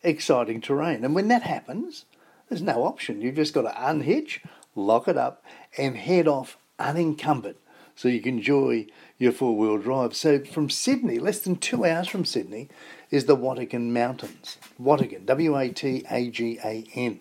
exciting 0.04 0.62
terrain. 0.62 1.04
And 1.04 1.16
when 1.16 1.28
that 1.30 1.44
happens, 1.44 2.06
there's 2.50 2.62
no 2.62 2.84
option. 2.84 3.22
You've 3.22 3.36
just 3.36 3.54
got 3.54 3.62
to 3.62 3.90
unhitch, 3.90 4.42
lock 4.76 5.08
it 5.08 5.18
up, 5.18 5.44
and 5.78 5.96
head 5.96 6.28
off 6.28 6.58
unencumbered 6.80 7.56
so 7.96 8.08
you 8.08 8.22
can 8.22 8.38
enjoy 8.38 8.88
your 9.18 9.32
four 9.32 9.56
wheel 9.56 9.78
drive. 9.78 10.16
So 10.16 10.44
from 10.44 10.70
Sydney, 10.70 11.20
less 11.20 11.40
than 11.40 11.56
two 11.56 11.86
hours 11.86 12.08
from 12.08 12.26
Sydney, 12.26 12.70
is 13.10 13.26
the 13.26 13.38
Watagan 13.38 13.92
Mountains. 13.92 14.58
Watagan, 14.82 15.26
W 15.26 15.58
A 15.58 15.70
T 15.70 16.04
A 16.10 16.30
G 16.30 16.60
A 16.64 16.86
N. 16.96 17.20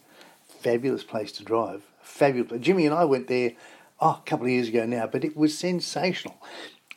Fabulous 0.60 1.04
place 1.04 1.32
to 1.32 1.44
drive. 1.44 1.82
Fabulous. 2.02 2.60
Jimmy 2.60 2.86
and 2.86 2.94
I 2.94 3.04
went 3.04 3.28
there 3.28 3.52
oh, 4.00 4.20
a 4.24 4.28
couple 4.28 4.46
of 4.46 4.52
years 4.52 4.68
ago 4.68 4.86
now, 4.86 5.06
but 5.06 5.24
it 5.24 5.36
was 5.36 5.56
sensational. 5.56 6.36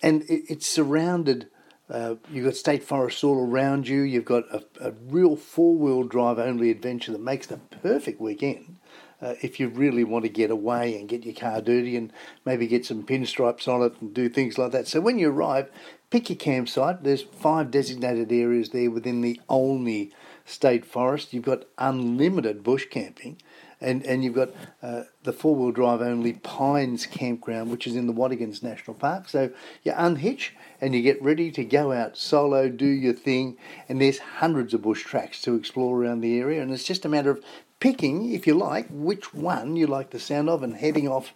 And 0.04 0.22
it, 0.24 0.44
it's 0.50 0.68
surrounded, 0.68 1.48
uh, 1.90 2.16
you've 2.30 2.46
got 2.46 2.56
state 2.56 2.84
forests 2.84 3.24
all 3.24 3.48
around 3.48 3.88
you, 3.88 4.02
you've 4.02 4.26
got 4.26 4.44
a, 4.54 4.64
a 4.82 4.92
real 4.92 5.36
four 5.36 5.76
wheel 5.76 6.04
drive 6.04 6.38
only 6.38 6.70
adventure 6.70 7.14
that 7.14 7.22
makes 7.22 7.48
the 7.48 7.58
perfect 7.58 8.22
weekend. 8.22 8.78
Uh, 9.22 9.36
if 9.42 9.58
you 9.58 9.70
really 9.70 10.04
want 10.04 10.24
to 10.24 10.30
get 10.30 10.52
away 10.52 11.00
and 11.00 11.08
get 11.08 11.24
your 11.24 11.34
car 11.34 11.62
dirty 11.62 11.96
and 11.96 12.12
maybe 12.44 12.68
get 12.68 12.86
some 12.86 13.04
pinstripes 13.04 13.70
on 13.70 13.82
it 13.82 13.94
and 14.02 14.14
do 14.14 14.28
things 14.28 14.58
like 14.58 14.74
that. 14.74 14.86
So 14.86 15.00
when 15.00 15.18
you 15.18 15.30
arrive, 15.30 15.72
pick 16.10 16.30
your 16.30 16.36
campsite. 16.36 17.04
There's 17.04 17.22
five 17.22 17.72
designated 17.72 18.34
areas 18.34 18.72
there 18.72 18.92
within 18.92 19.22
the 19.22 19.40
Olney 19.48 20.12
State 20.44 20.86
Forest. 20.86 21.32
You've 21.32 21.46
got 21.46 21.64
unlimited 21.78 22.64
bush 22.64 22.88
camping. 22.90 23.38
And, 23.84 24.06
and 24.06 24.24
you've 24.24 24.34
got 24.34 24.50
uh, 24.82 25.04
the 25.24 25.34
four 25.34 25.56
wheel 25.56 25.72
drive 25.72 26.02
only 26.02 26.34
Pines 26.34 27.06
Campground, 27.06 27.70
which 27.70 27.86
is 27.86 27.98
in 27.98 28.08
the 28.08 28.14
Watagans 28.14 28.64
National 28.64 28.96
Park. 28.96 29.28
So 29.28 29.52
you 29.84 29.92
unhitch 29.92 30.52
and 30.80 30.96
you 30.96 31.02
get 31.02 31.22
ready 31.22 31.52
to 31.52 31.64
go 31.66 31.92
out 31.92 32.18
solo, 32.18 32.70
do 32.70 32.86
your 32.88 33.14
thing, 33.14 33.58
and 33.90 34.02
there's 34.02 34.20
hundreds 34.20 34.74
of 34.74 34.82
bush 34.82 35.04
tracks 35.04 35.42
to 35.42 35.56
explore 35.56 36.02
around 36.02 36.22
the 36.22 36.40
area. 36.40 36.62
And 36.62 36.72
it's 36.72 36.86
just 36.86 37.04
a 37.04 37.10
matter 37.10 37.30
of 37.30 37.44
picking, 37.82 38.32
if 38.32 38.48
you 38.48 38.54
like, 38.54 38.88
which 38.90 39.34
one 39.34 39.76
you 39.76 39.86
like 39.86 40.12
the 40.12 40.20
sound 40.20 40.50
of 40.50 40.64
and 40.64 40.78
heading 40.78 41.10
off. 41.10 41.34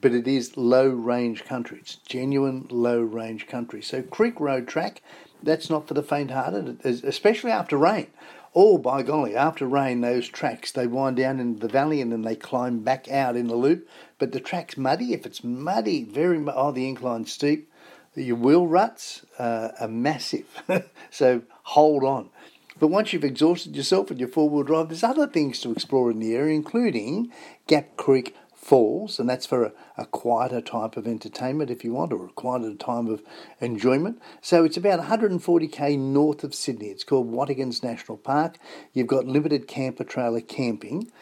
But 0.00 0.12
it 0.12 0.26
is 0.26 0.56
low 0.56 0.88
range 0.88 1.44
country. 1.44 1.78
It's 1.80 1.96
genuine 1.96 2.66
low 2.70 3.00
range 3.00 3.46
country. 3.46 3.82
So 3.82 4.02
Creek 4.02 4.40
Road 4.40 4.66
track, 4.68 5.02
that's 5.42 5.68
not 5.68 5.86
for 5.86 5.94
the 5.94 6.02
faint 6.02 6.30
hearted, 6.30 6.80
especially 6.84 7.50
after 7.50 7.76
rain. 7.76 8.06
Oh, 8.56 8.78
by 8.78 9.02
golly, 9.02 9.34
after 9.34 9.66
rain, 9.66 10.00
those 10.00 10.28
tracks, 10.28 10.70
they 10.70 10.86
wind 10.86 11.16
down 11.16 11.40
into 11.40 11.58
the 11.58 11.72
valley 11.72 12.00
and 12.00 12.12
then 12.12 12.22
they 12.22 12.36
climb 12.36 12.80
back 12.80 13.10
out 13.10 13.34
in 13.34 13.48
the 13.48 13.56
loop. 13.56 13.88
But 14.18 14.30
the 14.30 14.38
track's 14.38 14.76
muddy. 14.76 15.12
If 15.12 15.26
it's 15.26 15.42
muddy, 15.42 16.04
very, 16.04 16.42
oh, 16.54 16.70
the 16.70 16.88
incline's 16.88 17.32
steep. 17.32 17.68
Your 18.14 18.36
wheel 18.36 18.66
ruts 18.68 19.26
uh, 19.40 19.70
are 19.80 19.88
massive. 19.88 20.46
so 21.10 21.42
hold 21.64 22.04
on. 22.04 22.30
But 22.78 22.88
once 22.88 23.12
you've 23.12 23.24
exhausted 23.24 23.74
yourself 23.74 24.08
with 24.08 24.18
your 24.18 24.28
four 24.28 24.48
wheel 24.48 24.62
drive, 24.62 24.88
there's 24.88 25.02
other 25.02 25.26
things 25.26 25.60
to 25.60 25.72
explore 25.72 26.10
in 26.10 26.20
the 26.20 26.34
area, 26.34 26.54
including 26.54 27.32
Gap 27.66 27.96
Creek 27.96 28.36
Falls, 28.64 29.18
and 29.18 29.28
that's 29.28 29.44
for 29.44 29.62
a, 29.64 29.72
a, 29.98 30.06
quieter 30.06 30.62
type 30.62 30.96
of 30.96 31.06
entertainment 31.06 31.70
if 31.70 31.84
you 31.84 31.92
want, 31.92 32.14
or 32.14 32.24
a 32.24 32.30
quieter 32.30 32.74
time 32.74 33.08
of 33.08 33.22
enjoyment. 33.60 34.22
So 34.40 34.64
it's 34.64 34.78
about 34.78 35.00
140k 35.00 35.98
north 35.98 36.42
of 36.42 36.54
Sydney. 36.54 36.86
It's 36.86 37.04
called 37.04 37.30
Watagans 37.30 37.82
National 37.82 38.16
Park. 38.16 38.56
You've 38.94 39.06
got 39.06 39.26
limited 39.26 39.68
camper 39.68 40.02
trailer 40.02 40.40
camping, 40.40 41.12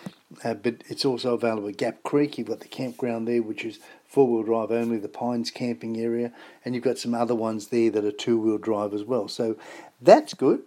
uh, 0.44 0.54
but 0.54 0.84
it's 0.88 1.04
also 1.04 1.34
available 1.34 1.68
at 1.68 1.78
Gap 1.78 2.04
Creek. 2.04 2.38
You've 2.38 2.46
got 2.46 2.60
the 2.60 2.68
campground 2.68 3.26
there, 3.26 3.42
which 3.42 3.64
is 3.64 3.80
four 4.06 4.28
wheel 4.28 4.44
drive 4.44 4.70
only, 4.70 4.98
the 4.98 5.08
Pines 5.08 5.50
camping 5.50 5.98
area, 5.98 6.32
and 6.64 6.76
you've 6.76 6.84
got 6.84 6.98
some 6.98 7.12
other 7.12 7.34
ones 7.34 7.68
there 7.68 7.90
that 7.90 8.04
are 8.04 8.12
two 8.12 8.38
wheel 8.38 8.58
drive 8.58 8.94
as 8.94 9.02
well. 9.02 9.26
So 9.26 9.56
that's 10.00 10.32
good. 10.32 10.62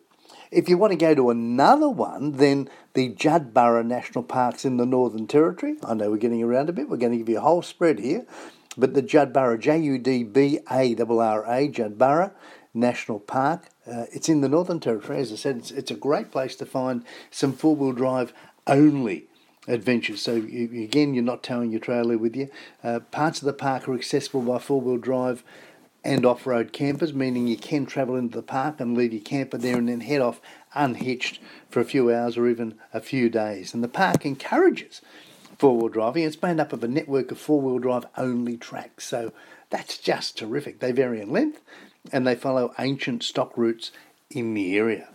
If 0.52 0.70
you 0.70 0.78
want 0.78 0.92
to 0.92 0.98
go 0.98 1.16
to 1.16 1.30
another 1.30 1.90
one, 1.90 2.34
then 2.34 2.70
the 2.94 3.10
Judbarra 3.10 3.86
National 3.86 4.24
Parks 4.24 4.66
in 4.66 4.78
the 4.78 4.86
Northern 4.86 5.28
Territory. 5.28 5.76
I 5.84 5.94
know 5.94 6.12
we're 6.12 6.18
getting 6.18 6.44
around 6.44 6.70
a 6.70 6.74
bit. 6.74 6.90
We're 6.90 6.98
going 6.98 7.12
to 7.12 7.18
give 7.18 7.30
you 7.30 7.38
a 7.38 7.42
whole 7.42 7.62
spread 7.62 8.00
here. 8.00 8.26
But 8.78 8.94
the 8.94 9.02
Judbarra, 9.02 9.60
J 9.60 9.80
U 9.80 9.98
D 9.98 10.24
B 10.24 10.60
A 10.70 10.96
R 10.96 11.22
R 11.22 11.46
A, 11.46 11.70
Judbarra 11.70 12.32
National 12.74 13.20
Park. 13.20 13.70
Uh, 13.90 14.06
it's 14.12 14.30
in 14.30 14.42
the 14.42 14.50
Northern 14.50 14.80
Territory. 14.80 15.20
As 15.20 15.32
I 15.32 15.36
said, 15.36 15.58
it's, 15.58 15.72
it's 15.72 15.92
a 15.92 15.96
great 15.96 16.32
place 16.32 16.56
to 16.58 16.66
find 16.66 17.04
some 17.32 17.54
four 17.54 17.76
wheel 17.76 17.94
drive 17.94 18.34
only 18.68 19.28
adventures. 19.68 20.22
So 20.22 20.36
you, 20.36 20.84
again, 20.84 21.14
you're 21.14 21.24
not 21.24 21.42
towing 21.42 21.72
your 21.72 21.80
trailer 21.80 22.18
with 22.18 22.36
you. 22.36 22.50
Uh, 22.84 23.00
parts 23.00 23.40
of 23.40 23.46
the 23.46 23.54
park 23.54 23.88
are 23.88 23.96
accessible 23.96 24.42
by 24.42 24.60
four 24.60 24.82
wheel 24.82 24.98
drive 24.98 25.44
and 26.06 26.24
off 26.24 26.46
road 26.46 26.72
campers, 26.72 27.14
meaning 27.14 27.48
you 27.48 27.58
can 27.58 27.86
travel 27.86 28.16
into 28.16 28.38
the 28.38 28.44
park 28.44 28.80
and 28.80 28.96
leave 28.96 29.12
your 29.12 29.24
camper 29.24 29.58
there 29.58 29.78
and 29.78 29.90
then 29.90 30.02
head 30.02 30.22
off 30.22 30.40
unhitched 30.76 31.40
for 31.68 31.80
a 31.82 31.86
few 31.86 32.14
hours 32.14 32.38
or 32.38 32.48
even 32.48 32.76
a 32.94 33.02
few 33.02 33.28
days. 33.28 33.74
And 33.74 33.84
the 33.84 33.88
park 33.88 34.24
encourages 34.26 35.02
four 35.58 35.76
wheel 35.76 35.90
driving. 35.90 36.24
It's 36.24 36.42
made 36.42 36.60
up 36.60 36.72
of 36.72 36.84
a 36.84 36.88
network 36.88 37.32
of 37.32 37.40
four 37.40 37.60
wheel 37.60 37.80
drive 37.80 38.06
only 38.18 38.56
tracks, 38.56 39.06
so 39.06 39.34
that's 39.72 39.98
just 39.98 40.38
terrific. 40.38 40.80
They 40.80 40.92
vary 40.92 41.20
in 41.20 41.32
length 41.32 41.62
and 42.14 42.26
they 42.26 42.36
follow 42.36 42.74
ancient 42.78 43.24
stock 43.24 43.58
routes 43.58 43.92
in 44.30 44.54
the 44.54 44.78
area. 44.78 45.10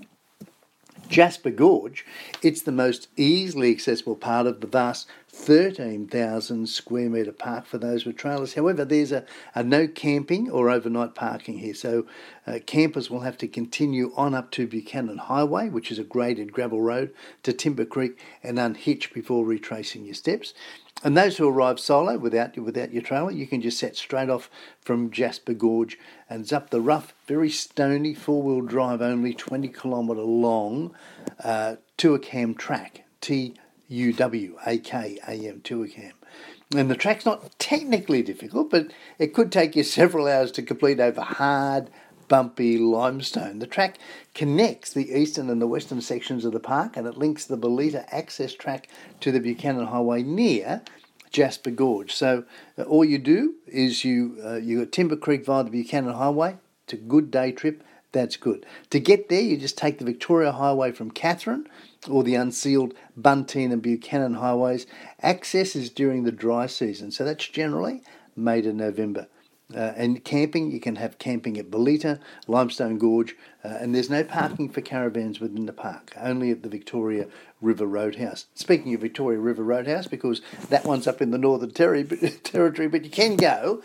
Jasper 1.08 1.50
Gorge, 1.50 2.04
it's 2.42 2.62
the 2.62 2.72
most 2.72 3.08
easily 3.16 3.70
accessible 3.70 4.16
part 4.16 4.46
of 4.46 4.60
the 4.60 4.66
vast 4.66 5.08
13,000 5.40 6.68
square 6.68 7.08
metre 7.08 7.32
park 7.32 7.64
for 7.64 7.78
those 7.78 8.04
with 8.04 8.16
trailers. 8.16 8.54
However, 8.54 8.84
there's 8.84 9.10
a, 9.10 9.24
a 9.54 9.64
no 9.64 9.88
camping 9.88 10.50
or 10.50 10.68
overnight 10.68 11.14
parking 11.14 11.58
here, 11.58 11.74
so 11.74 12.06
uh, 12.46 12.58
campers 12.66 13.08
will 13.08 13.20
have 13.20 13.38
to 13.38 13.48
continue 13.48 14.12
on 14.16 14.34
up 14.34 14.50
to 14.52 14.66
Buchanan 14.66 15.18
Highway, 15.18 15.70
which 15.70 15.90
is 15.90 15.98
a 15.98 16.04
graded 16.04 16.52
gravel 16.52 16.82
road, 16.82 17.14
to 17.42 17.52
Timber 17.54 17.86
Creek 17.86 18.18
and 18.42 18.58
unhitch 18.58 19.14
before 19.14 19.46
retracing 19.46 20.04
your 20.04 20.14
steps. 20.14 20.52
And 21.02 21.16
those 21.16 21.38
who 21.38 21.48
arrive 21.48 21.80
solo 21.80 22.18
without 22.18 22.58
without 22.58 22.92
your 22.92 23.02
trailer, 23.02 23.30
you 23.30 23.46
can 23.46 23.62
just 23.62 23.78
set 23.78 23.96
straight 23.96 24.28
off 24.28 24.50
from 24.82 25.10
Jasper 25.10 25.54
Gorge 25.54 25.98
and 26.28 26.52
up 26.52 26.68
the 26.68 26.82
rough, 26.82 27.14
very 27.26 27.48
stony 27.48 28.12
four 28.12 28.42
wheel 28.42 28.60
drive, 28.60 29.00
only 29.00 29.32
20 29.32 29.68
kilometre 29.68 30.20
long 30.20 30.94
uh, 31.42 31.76
Tuwakam 31.96 32.58
track. 32.58 33.04
T 33.22 33.54
U 33.90 34.12
W 34.12 34.56
A 34.66 34.78
K 34.78 35.18
A 35.26 35.32
M 35.32 35.60
Tuwakam. 35.60 36.12
And 36.74 36.88
the 36.88 36.94
track's 36.94 37.26
not 37.26 37.58
technically 37.58 38.22
difficult, 38.22 38.70
but 38.70 38.92
it 39.18 39.34
could 39.34 39.50
take 39.50 39.74
you 39.74 39.82
several 39.82 40.28
hours 40.28 40.52
to 40.52 40.62
complete 40.62 41.00
over 41.00 41.20
hard, 41.20 41.90
bumpy 42.28 42.78
limestone. 42.78 43.58
The 43.58 43.66
track 43.66 43.98
connects 44.34 44.92
the 44.92 45.10
eastern 45.10 45.50
and 45.50 45.60
the 45.60 45.66
western 45.66 46.00
sections 46.00 46.44
of 46.44 46.52
the 46.52 46.60
park 46.60 46.96
and 46.96 47.08
it 47.08 47.18
links 47.18 47.44
the 47.44 47.58
Bullita 47.58 48.06
access 48.12 48.54
track 48.54 48.88
to 49.18 49.32
the 49.32 49.40
Buchanan 49.40 49.88
Highway 49.88 50.22
near 50.22 50.82
Jasper 51.30 51.70
Gorge. 51.70 52.14
So 52.14 52.44
uh, 52.78 52.82
all 52.82 53.04
you 53.04 53.18
do 53.18 53.54
is 53.66 54.04
you 54.04 54.38
uh, 54.44 54.54
you 54.54 54.78
go 54.78 54.84
Timber 54.84 55.16
Creek 55.16 55.44
via 55.44 55.64
the 55.64 55.70
Buchanan 55.70 56.14
Highway. 56.14 56.58
It's 56.84 56.92
a 56.92 56.96
good 56.96 57.32
day 57.32 57.50
trip. 57.50 57.82
That's 58.12 58.36
good. 58.36 58.66
To 58.90 58.98
get 58.98 59.28
there, 59.28 59.40
you 59.40 59.56
just 59.56 59.78
take 59.78 59.98
the 59.98 60.04
Victoria 60.04 60.52
Highway 60.52 60.92
from 60.92 61.10
Katherine 61.10 61.68
or 62.08 62.24
the 62.24 62.34
unsealed 62.34 62.94
Buntine 63.18 63.72
and 63.72 63.82
Buchanan 63.82 64.34
highways. 64.34 64.86
Access 65.22 65.76
is 65.76 65.90
during 65.90 66.24
the 66.24 66.32
dry 66.32 66.66
season, 66.66 67.10
so 67.12 67.24
that's 67.24 67.46
generally 67.46 68.02
May 68.34 68.62
to 68.62 68.72
November. 68.72 69.28
Uh, 69.72 69.92
and 69.96 70.24
camping, 70.24 70.72
you 70.72 70.80
can 70.80 70.96
have 70.96 71.18
camping 71.18 71.56
at 71.56 71.70
Bullita, 71.70 72.18
Limestone 72.48 72.98
Gorge, 72.98 73.36
uh, 73.64 73.68
and 73.68 73.94
there's 73.94 74.10
no 74.10 74.24
parking 74.24 74.68
for 74.68 74.80
caravans 74.80 75.38
within 75.38 75.66
the 75.66 75.72
park, 75.72 76.12
only 76.20 76.50
at 76.50 76.64
the 76.64 76.68
Victoria 76.68 77.28
River 77.60 77.86
Roadhouse. 77.86 78.46
Speaking 78.54 78.92
of 78.94 79.00
Victoria 79.00 79.38
River 79.38 79.62
Roadhouse, 79.62 80.08
because 80.08 80.40
that 80.70 80.84
one's 80.84 81.06
up 81.06 81.22
in 81.22 81.30
the 81.30 81.38
Northern 81.38 81.70
Territory, 82.42 82.88
but 82.88 83.04
you 83.04 83.10
can 83.10 83.36
go 83.36 83.80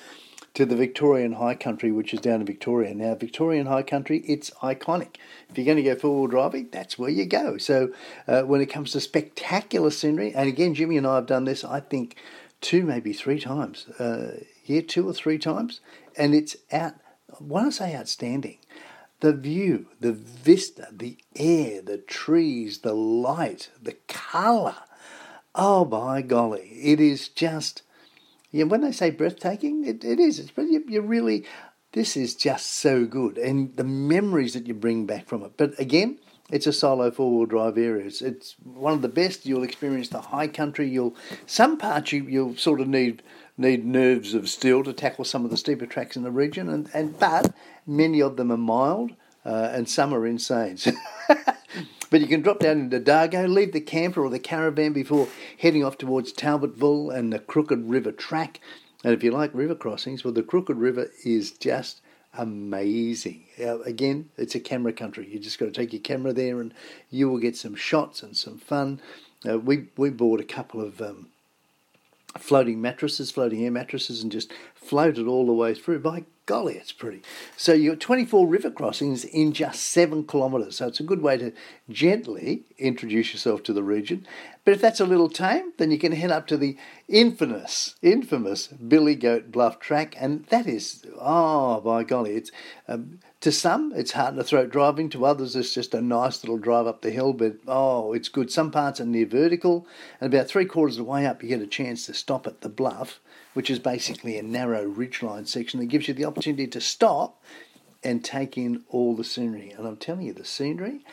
to 0.56 0.66
the 0.66 0.76
Victorian 0.76 1.34
High 1.34 1.56
Country, 1.56 1.91
which 1.91 2.14
is 2.14 2.22
down 2.22 2.39
in 2.39 2.45
Victoria. 2.45 2.95
Now, 2.95 3.14
Victorian 3.14 3.68
High 3.68 3.84
Country, 3.84 4.20
it's 4.26 4.49
iconic. 4.64 5.18
If 5.49 5.58
you're 5.58 5.66
going 5.66 5.78
to 5.78 5.84
go 5.84 5.95
four 5.95 6.22
wheel 6.22 6.28
driving, 6.28 6.70
that's 6.72 6.97
where 6.97 7.10
you 7.10 7.26
go. 7.26 7.58
So, 7.58 7.91
uh, 8.28 8.43
when 8.43 8.62
it 8.62 8.68
comes 8.68 8.93
to 8.93 9.01
spectacular 9.01 9.91
scenery, 9.91 10.34
and 10.34 10.47
again, 10.47 10.74
Jimmy 10.74 10.97
and 10.97 11.06
I 11.06 11.16
have 11.16 11.26
done 11.26 11.43
this, 11.43 11.66
I 11.66 11.82
think, 11.82 12.16
two, 12.62 12.84
maybe 12.84 13.12
three 13.12 13.39
times. 13.39 13.88
Uh, 13.99 14.45
yeah, 14.64 14.82
two 14.82 15.08
or 15.08 15.14
three 15.14 15.38
times. 15.38 15.82
And 16.18 16.34
it's 16.34 16.56
out, 16.72 16.93
when 17.39 17.66
I 17.66 17.70
say 17.70 17.95
outstanding, 17.95 18.58
the 19.20 19.34
view, 19.34 19.88
the 19.99 20.14
vista, 20.14 20.88
the 20.89 21.18
air, 21.36 21.82
the 21.82 21.97
trees, 21.97 22.80
the 22.80 22.93
light, 22.93 23.72
the 23.82 23.97
colour. 24.08 24.78
Oh, 25.53 25.84
by 25.84 26.22
golly, 26.22 26.70
it 26.82 27.01
is 27.01 27.28
just 27.28 27.82
yeah, 28.56 28.64
when 28.64 28.80
they 28.80 28.93
say 28.93 29.10
breathtaking, 29.10 29.86
it, 29.86 30.06
it 30.06 30.18
is. 30.18 30.39
It's 30.39 30.51
you, 30.56 30.82
you 30.88 31.01
really, 31.01 31.43
this 31.91 32.16
is 32.16 32.36
just 32.36 32.68
so 32.68 33.06
good, 33.06 33.38
and 33.38 33.76
the 33.76 33.84
memories 33.84 34.53
that 34.53 34.66
you 34.66 34.74
bring 34.74 35.06
back 35.06 35.28
from 35.28 35.43
it. 35.43 35.51
But 35.58 35.78
again, 35.78 36.20
it's 36.49 36.66
a 36.66 36.72
solo 36.72 37.12
four 37.12 37.36
wheel 37.36 37.45
drive 37.47 37.78
area. 37.78 38.06
It's, 38.06 38.22
it's 38.22 38.56
one 38.64 38.93
of 38.93 39.01
the 39.01 39.10
best. 39.10 39.45
You'll 39.45 39.64
experience 39.64 40.08
the 40.08 40.22
high 40.22 40.47
country. 40.47 40.88
You'll 40.88 41.18
some 41.45 41.78
parts 41.78 42.14
you 42.14 42.24
you'll 42.24 42.56
sort 42.56 42.80
of 42.80 42.88
need 42.88 43.24
need 43.58 43.86
nerves 43.86 44.34
of 44.34 44.47
steel 44.47 44.86
to 44.86 44.93
tackle 44.93 45.26
some 45.26 45.43
of 45.43 45.51
the 45.51 45.58
steeper 45.58 45.86
tracks 45.86 46.16
in 46.16 46.24
the 46.24 46.32
region, 46.32 46.70
and, 46.70 46.89
and 46.93 47.20
but 47.20 47.53
many 47.86 48.22
of 48.22 48.38
them 48.38 48.53
are 48.53 48.58
mild, 48.58 49.12
uh, 49.43 49.70
and 49.74 49.89
some 49.89 50.14
are 50.14 50.26
insane. 50.26 50.78
but 52.16 52.22
you 52.22 52.28
can 52.30 52.41
drop 52.41 52.59
down 52.59 52.80
into 52.80 52.97
Dargo, 52.97 53.45
leave 53.45 53.74
the 53.74 53.82
camper 53.82 54.24
or 54.24 54.30
the 54.30 54.39
caravan 54.39 54.93
before 54.93 55.28
heading 55.57 55.84
off 55.84 55.97
towards 55.97 56.32
Talbotville 56.32 57.13
and 57.13 57.34
the 57.34 57.39
Crooked 57.39 57.89
River 57.89 58.13
track. 58.13 58.61
And 59.03 59.13
if 59.13 59.22
you 59.22 59.32
like 59.32 59.53
river 59.53 59.76
crossings, 59.76 60.24
well, 60.24 60.32
the 60.32 60.41
Crooked 60.41 60.78
River 60.78 61.11
is 61.26 61.51
just 61.51 61.99
amazing. 62.34 63.43
Uh, 63.59 63.82
again, 63.82 64.30
it's 64.38 64.55
a 64.55 64.61
camera 64.61 64.93
country. 64.93 65.28
You 65.28 65.39
just 65.39 65.59
got 65.59 65.66
to 65.66 65.72
take 65.74 65.91
your 65.91 66.01
camera 66.01 66.32
there, 66.32 66.61
and 66.61 66.74
you 67.09 67.30
will 67.30 67.38
get 67.38 67.57
some 67.57 67.76
shots 67.76 68.24
and 68.24 68.38
some 68.38 68.59
fun. 68.59 69.01
Uh, 69.45 69.59
we 69.59 69.89
we 69.97 70.09
bought 70.09 70.39
a 70.39 70.45
couple 70.45 70.80
of 70.80 71.01
um, 71.01 71.28
floating 72.38 72.82
mattresses, 72.82 73.32
floating 73.32 73.64
air 73.64 73.72
mattresses, 73.72 74.22
and 74.22 74.32
just 74.32 74.52
floated 74.74 75.28
all 75.28 75.46
the 75.46 75.54
way 75.54 75.74
through. 75.74 76.00
By 76.00 76.26
golly, 76.46 76.76
it's 76.76 76.92
pretty. 76.92 77.22
So 77.58 77.74
you've 77.74 78.00
24 78.00 78.48
river 78.48 78.70
crossings 78.70 79.24
in 79.24 79.54
just 79.54 79.82
seven 79.82 80.26
kilometres. 80.26 80.78
So 80.78 80.88
it's 80.88 81.00
a 81.00 81.04
good 81.04 81.22
way 81.22 81.38
to 81.38 81.52
gently 81.90 82.64
introduce 82.78 83.34
yourself 83.34 83.64
to 83.64 83.74
the 83.74 83.84
region. 83.84 84.28
But 84.64 84.74
if 84.74 84.82
that's 84.82 85.00
a 85.00 85.06
little 85.06 85.30
tame, 85.30 85.74
then 85.78 85.92
you 85.92 85.98
can 85.98 86.12
head 86.12 86.32
up 86.32 86.48
to 86.48 86.58
the 86.58 86.78
infamous, 87.08 87.96
infamous 88.02 88.68
Billy 88.68 89.16
Goat 89.16 89.52
Bluff 89.52 89.80
track, 89.80 90.16
and 90.20 90.46
that 90.46 90.68
is, 90.68 91.06
oh 91.20 91.82
by 91.82 92.04
golly, 92.04 92.36
it's 92.36 92.52
um, 92.88 93.20
to 93.46 93.52
some, 93.52 93.93
it's 93.96 94.16
in 94.16 94.38
the 94.38 94.43
throat 94.43 94.72
driving. 94.72 95.08
To 95.10 95.24
others, 95.24 95.56
it's 95.56 95.72
just 95.72 95.93
a 95.93 96.02
nice 96.02 96.43
little 96.43 96.58
drive 96.58 96.88
up 96.88 97.04
the 97.04 97.12
hill. 97.12 97.32
But 97.32 97.58
oh, 97.68 98.12
it's 98.12 98.28
good. 98.28 98.52
Some 98.52 98.72
parts 98.72 99.00
are 99.00 99.06
near 99.06 99.28
vertical, 99.28 99.88
and 100.20 100.34
about 100.34 100.48
three 100.48 100.66
quarters 100.66 100.98
of 100.98 101.06
the 101.06 101.12
way 101.12 101.28
up, 101.28 101.43
you 101.43 101.50
get 101.50 101.62
a 101.62 101.68
chance 101.68 102.08
to 102.08 102.16
stop 102.16 102.48
at 102.48 102.62
the 102.62 102.70
bluff, 102.70 103.20
which 103.54 103.70
is 103.70 103.78
basically 103.78 104.39
a 104.39 104.43
narrow 104.43 104.89
ridgeline 104.89 105.48
section 105.48 105.80
that 105.80 105.86
gives 105.86 106.08
you 106.08 106.16
the 106.16 106.26
opportunity 106.26 106.66
to 106.66 106.82
stop 106.82 107.39
and 108.04 108.26
take 108.26 108.58
in 108.58 108.84
all 108.89 109.16
the 109.16 109.24
scenery. 109.24 109.70
And 109.78 109.88
I'm 109.88 109.98
telling 109.98 110.24
you, 110.24 110.34
the 110.34 110.43
scenery, 110.43 111.06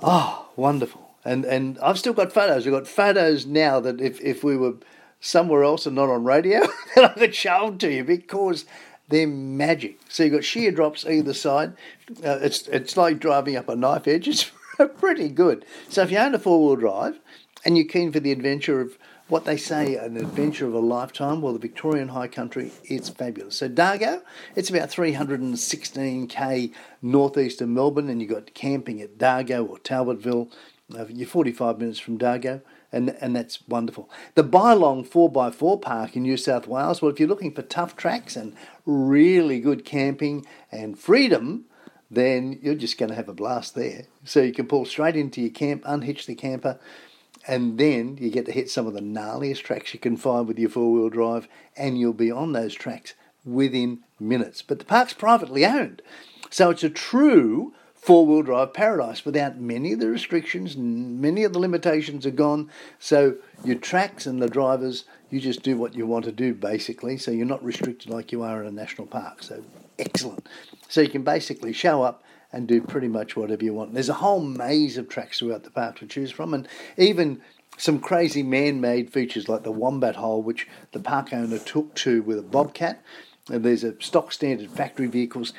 oh, 0.00 0.48
wonderful. 0.54 1.16
And 1.24 1.44
and 1.44 1.80
I've 1.80 1.98
still 1.98 2.12
got 2.12 2.32
photos. 2.32 2.64
I've 2.64 2.72
got 2.72 2.86
photos 2.86 3.44
now 3.44 3.80
that 3.80 4.00
if, 4.00 4.20
if 4.20 4.44
we 4.44 4.56
were 4.56 4.74
somewhere 5.18 5.64
else 5.64 5.84
and 5.84 5.96
not 5.96 6.10
on 6.10 6.22
radio, 6.22 6.60
then 6.94 7.06
I 7.06 7.08
could 7.08 7.34
show 7.34 7.66
them 7.66 7.78
to 7.78 7.92
you 7.92 8.04
because 8.04 8.66
they're 9.08 9.26
magic. 9.26 9.98
So 10.08 10.24
you've 10.24 10.32
got 10.32 10.44
shear 10.44 10.70
drops 10.70 11.06
either 11.06 11.34
side. 11.34 11.74
Uh, 12.24 12.38
it's 12.42 12.66
it's 12.68 12.96
like 12.96 13.18
driving 13.18 13.56
up 13.56 13.68
a 13.68 13.76
knife 13.76 14.08
edge. 14.08 14.52
It's 14.78 14.92
pretty 15.00 15.30
good. 15.30 15.64
So 15.88 16.02
if 16.02 16.10
you 16.10 16.18
own 16.18 16.34
a 16.34 16.38
four 16.38 16.62
wheel 16.62 16.76
drive 16.76 17.18
and 17.64 17.78
you're 17.78 17.86
keen 17.86 18.12
for 18.12 18.20
the 18.20 18.30
adventure 18.30 18.82
of 18.82 18.98
what 19.28 19.46
they 19.46 19.56
say 19.56 19.96
an 19.96 20.18
adventure 20.18 20.66
of 20.66 20.74
a 20.74 20.78
lifetime, 20.78 21.40
well, 21.40 21.54
the 21.54 21.58
Victorian 21.58 22.08
High 22.08 22.28
Country, 22.28 22.72
it's 22.84 23.08
fabulous. 23.08 23.56
So 23.56 23.70
Dargo, 23.70 24.20
it's 24.54 24.68
about 24.68 24.90
316k 24.90 26.72
northeast 27.00 27.62
of 27.62 27.70
Melbourne, 27.70 28.10
and 28.10 28.20
you've 28.20 28.30
got 28.30 28.52
camping 28.52 29.00
at 29.00 29.16
Dargo 29.16 29.66
or 29.66 29.78
Talbotville. 29.78 30.52
Uh, 30.94 31.06
you're 31.08 31.26
45 31.26 31.78
minutes 31.78 31.98
from 31.98 32.18
Dargo 32.18 32.60
and, 32.96 33.16
and 33.20 33.36
that's 33.36 33.58
wonderful. 33.68 34.10
The 34.34 34.42
Bylong 34.42 35.06
4x4 35.06 35.82
Park 35.82 36.16
in 36.16 36.22
New 36.22 36.38
South 36.38 36.66
Wales, 36.66 37.02
well, 37.02 37.12
if 37.12 37.20
you're 37.20 37.28
looking 37.28 37.52
for 37.52 37.62
tough 37.62 37.94
tracks 37.94 38.36
and 38.36 38.54
really 38.86 39.60
good 39.60 39.84
camping 39.84 40.46
and 40.72 40.98
freedom, 40.98 41.66
then 42.10 42.58
you're 42.62 42.74
just 42.74 42.96
going 42.96 43.10
to 43.10 43.14
have 43.14 43.28
a 43.28 43.34
blast 43.34 43.74
there. 43.74 44.06
So 44.24 44.40
you 44.40 44.52
can 44.52 44.66
pull 44.66 44.86
straight 44.86 45.14
into 45.14 45.42
your 45.42 45.50
camp, 45.50 45.82
unhitch 45.84 46.24
the 46.24 46.34
camper, 46.34 46.80
and 47.46 47.78
then 47.78 48.16
you 48.18 48.30
get 48.30 48.46
to 48.46 48.52
hit 48.52 48.70
some 48.70 48.86
of 48.86 48.94
the 48.94 49.00
gnarliest 49.00 49.62
tracks 49.62 49.92
you 49.92 50.00
can 50.00 50.16
find 50.16 50.48
with 50.48 50.58
your 50.58 50.70
four 50.70 50.90
wheel 50.90 51.10
drive, 51.10 51.48
and 51.76 51.98
you'll 51.98 52.14
be 52.14 52.30
on 52.30 52.52
those 52.52 52.74
tracks 52.74 53.12
within 53.44 54.00
minutes. 54.18 54.62
But 54.62 54.78
the 54.78 54.84
park's 54.86 55.12
privately 55.12 55.66
owned, 55.66 56.00
so 56.50 56.70
it's 56.70 56.82
a 56.82 56.90
true 56.90 57.74
four 58.06 58.24
wheel 58.24 58.42
drive 58.42 58.72
paradise 58.72 59.24
without 59.24 59.58
many 59.58 59.92
of 59.92 59.98
the 59.98 60.08
restrictions, 60.08 60.76
many 60.76 61.42
of 61.42 61.52
the 61.52 61.58
limitations 61.58 62.24
are 62.24 62.30
gone. 62.30 62.70
So 63.00 63.34
your 63.64 63.74
tracks 63.74 64.26
and 64.26 64.40
the 64.40 64.48
drivers, 64.48 65.06
you 65.28 65.40
just 65.40 65.64
do 65.64 65.76
what 65.76 65.96
you 65.96 66.06
want 66.06 66.24
to 66.26 66.32
do 66.32 66.54
basically. 66.54 67.16
So 67.18 67.32
you're 67.32 67.44
not 67.46 67.64
restricted 67.64 68.08
like 68.08 68.30
you 68.30 68.44
are 68.44 68.62
in 68.62 68.68
a 68.68 68.70
national 68.70 69.08
park. 69.08 69.42
So 69.42 69.64
excellent. 69.98 70.48
So 70.88 71.00
you 71.00 71.08
can 71.08 71.24
basically 71.24 71.72
show 71.72 72.04
up 72.04 72.22
and 72.52 72.68
do 72.68 72.80
pretty 72.80 73.08
much 73.08 73.36
whatever 73.36 73.64
you 73.64 73.74
want. 73.74 73.92
There's 73.92 74.08
a 74.08 74.14
whole 74.14 74.40
maze 74.40 74.96
of 74.98 75.08
tracks 75.08 75.40
throughout 75.40 75.64
the 75.64 75.70
park 75.70 75.98
to 75.98 76.06
choose 76.06 76.30
from, 76.30 76.54
and 76.54 76.68
even 76.96 77.42
some 77.76 77.98
crazy 77.98 78.44
man-made 78.44 79.12
features 79.12 79.48
like 79.48 79.64
the 79.64 79.72
Wombat 79.72 80.14
Hole, 80.14 80.42
which 80.42 80.68
the 80.92 81.00
park 81.00 81.32
owner 81.32 81.58
took 81.58 81.92
to 81.96 82.22
with 82.22 82.38
a 82.38 82.42
bobcat. 82.42 83.02
And 83.48 83.64
there's 83.64 83.84
a 83.84 83.94
stock 84.02 84.32
standard 84.32 84.70
factory 84.70 85.06
vehicles 85.06 85.52